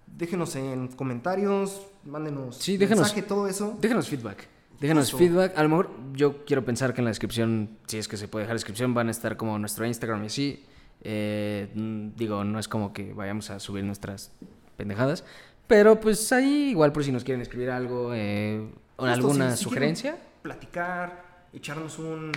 Déjenos 0.07 0.55
en 0.57 0.89
comentarios, 0.89 1.87
mándenos 2.05 2.57
Sí, 2.57 2.77
déjenos- 2.77 3.01
mensaje, 3.03 3.23
todo 3.23 3.47
eso. 3.47 3.77
Déjanos 3.81 4.09
feedback. 4.09 4.47
Déjanos 4.81 5.11
Justo. 5.11 5.19
feedback. 5.19 5.57
A 5.59 5.63
lo 5.63 5.69
mejor 5.69 5.91
yo 6.15 6.45
quiero 6.45 6.65
pensar 6.65 6.95
que 6.95 7.01
en 7.01 7.05
la 7.05 7.11
descripción, 7.11 7.77
si 7.87 7.99
es 7.99 8.09
que 8.09 8.17
se 8.17 8.29
puede 8.29 8.45
dejar 8.45 8.57
descripción, 8.57 8.95
van 8.95 9.09
a 9.09 9.11
estar 9.11 9.37
como 9.37 9.59
nuestro 9.59 9.85
Instagram 9.87 10.23
y 10.25 10.27
así. 10.27 10.65
Eh, 11.03 11.71
mm, 11.75 12.17
digo, 12.17 12.45
no 12.45 12.59
es 12.59 12.67
como 12.69 12.93
que 12.93 13.13
vayamos 13.13 13.51
a 13.51 13.61
subir 13.61 13.85
nuestras 13.85 14.33
pendejadas. 14.77 15.25
Pero 15.71 16.01
pues 16.01 16.33
ahí, 16.33 16.71
igual 16.71 16.93
por 16.93 17.05
si 17.05 17.13
nos 17.13 17.23
quieren 17.23 17.41
escribir 17.41 17.71
algo, 17.71 18.11
eh, 18.13 18.61
o 18.97 19.03
Justo, 19.07 19.15
alguna 19.15 19.53
si- 19.53 19.59
si 19.59 19.65
sugerencia, 19.65 20.19
platicar, 20.43 21.47
echarnos 21.53 21.99
un... 22.01 22.33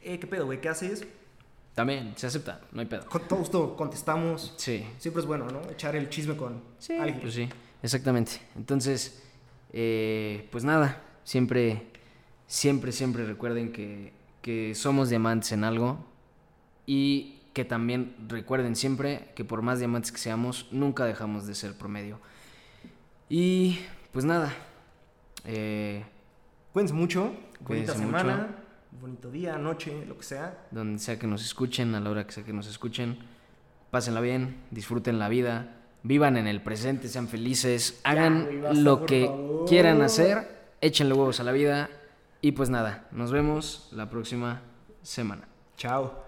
Eh, 0.00 0.18
¿qué 0.18 0.26
pedo, 0.26 0.46
güey? 0.46 0.58
¿Qué 0.60 0.68
haces? 0.70 1.06
también 1.74 2.14
se 2.16 2.26
acepta, 2.26 2.60
no 2.72 2.80
hay 2.80 2.86
pedo. 2.88 3.06
Con 3.06 3.28
todo 3.28 3.38
gusto 3.38 3.76
contestamos. 3.76 4.52
Sí, 4.56 4.84
Siempre 4.98 5.20
es 5.20 5.26
bueno, 5.28 5.46
¿no? 5.48 5.60
Echar 5.70 5.94
el 5.94 6.08
chisme 6.08 6.34
con 6.36 6.60
Sí, 6.80 6.94
alguien. 6.94 7.20
pues 7.20 7.34
sí, 7.34 7.48
exactamente. 7.84 8.32
Entonces, 8.56 9.22
eh, 9.72 10.48
pues 10.50 10.64
nada, 10.64 11.00
siempre, 11.22 11.82
siempre, 12.48 12.90
siempre 12.90 13.24
recuerden 13.26 13.70
que, 13.70 14.12
que 14.42 14.74
somos 14.74 15.08
diamantes 15.10 15.52
en 15.52 15.62
algo 15.62 16.04
y 16.86 17.38
que 17.52 17.64
también 17.64 18.16
recuerden 18.28 18.74
siempre 18.74 19.28
que 19.36 19.44
por 19.44 19.62
más 19.62 19.78
diamantes 19.78 20.10
que 20.10 20.18
seamos, 20.18 20.66
nunca 20.72 21.04
dejamos 21.04 21.46
de 21.46 21.54
ser 21.54 21.74
promedio. 21.78 22.18
Y 23.28 23.80
pues 24.12 24.24
nada, 24.24 24.52
eh, 25.44 26.04
Cuídense 26.72 26.94
mucho. 26.94 27.24
Bonita 27.24 27.64
Cuídense 27.64 27.98
semana. 27.98 28.48
Bonito 29.00 29.30
día, 29.30 29.58
noche, 29.58 30.04
lo 30.06 30.16
que 30.16 30.24
sea. 30.24 30.66
donde 30.70 30.98
sea 30.98 31.18
que 31.18 31.26
nos 31.26 31.44
escuchen, 31.44 31.94
a 31.94 32.00
la 32.00 32.10
hora 32.10 32.26
que 32.26 32.32
sea 32.32 32.44
que 32.44 32.52
nos 32.52 32.66
escuchen, 32.66 33.18
pásenla 33.90 34.20
bien, 34.20 34.62
disfruten 34.70 35.18
la 35.18 35.28
vida, 35.28 35.76
vivan 36.02 36.36
en 36.36 36.46
el 36.46 36.62
presente, 36.62 37.08
sean 37.08 37.28
felices, 37.28 38.00
hagan 38.04 38.82
lo 38.82 39.06
que 39.06 39.26
favor. 39.26 39.68
quieran 39.68 40.02
hacer, 40.02 40.72
échenle 40.80 41.14
huevos 41.14 41.40
a 41.40 41.44
la 41.44 41.52
vida 41.52 41.90
y 42.40 42.52
pues 42.52 42.70
nada, 42.70 43.08
nos 43.12 43.30
vemos 43.30 43.88
la 43.92 44.08
próxima 44.10 44.62
semana. 45.02 45.46
Chao. 45.76 46.27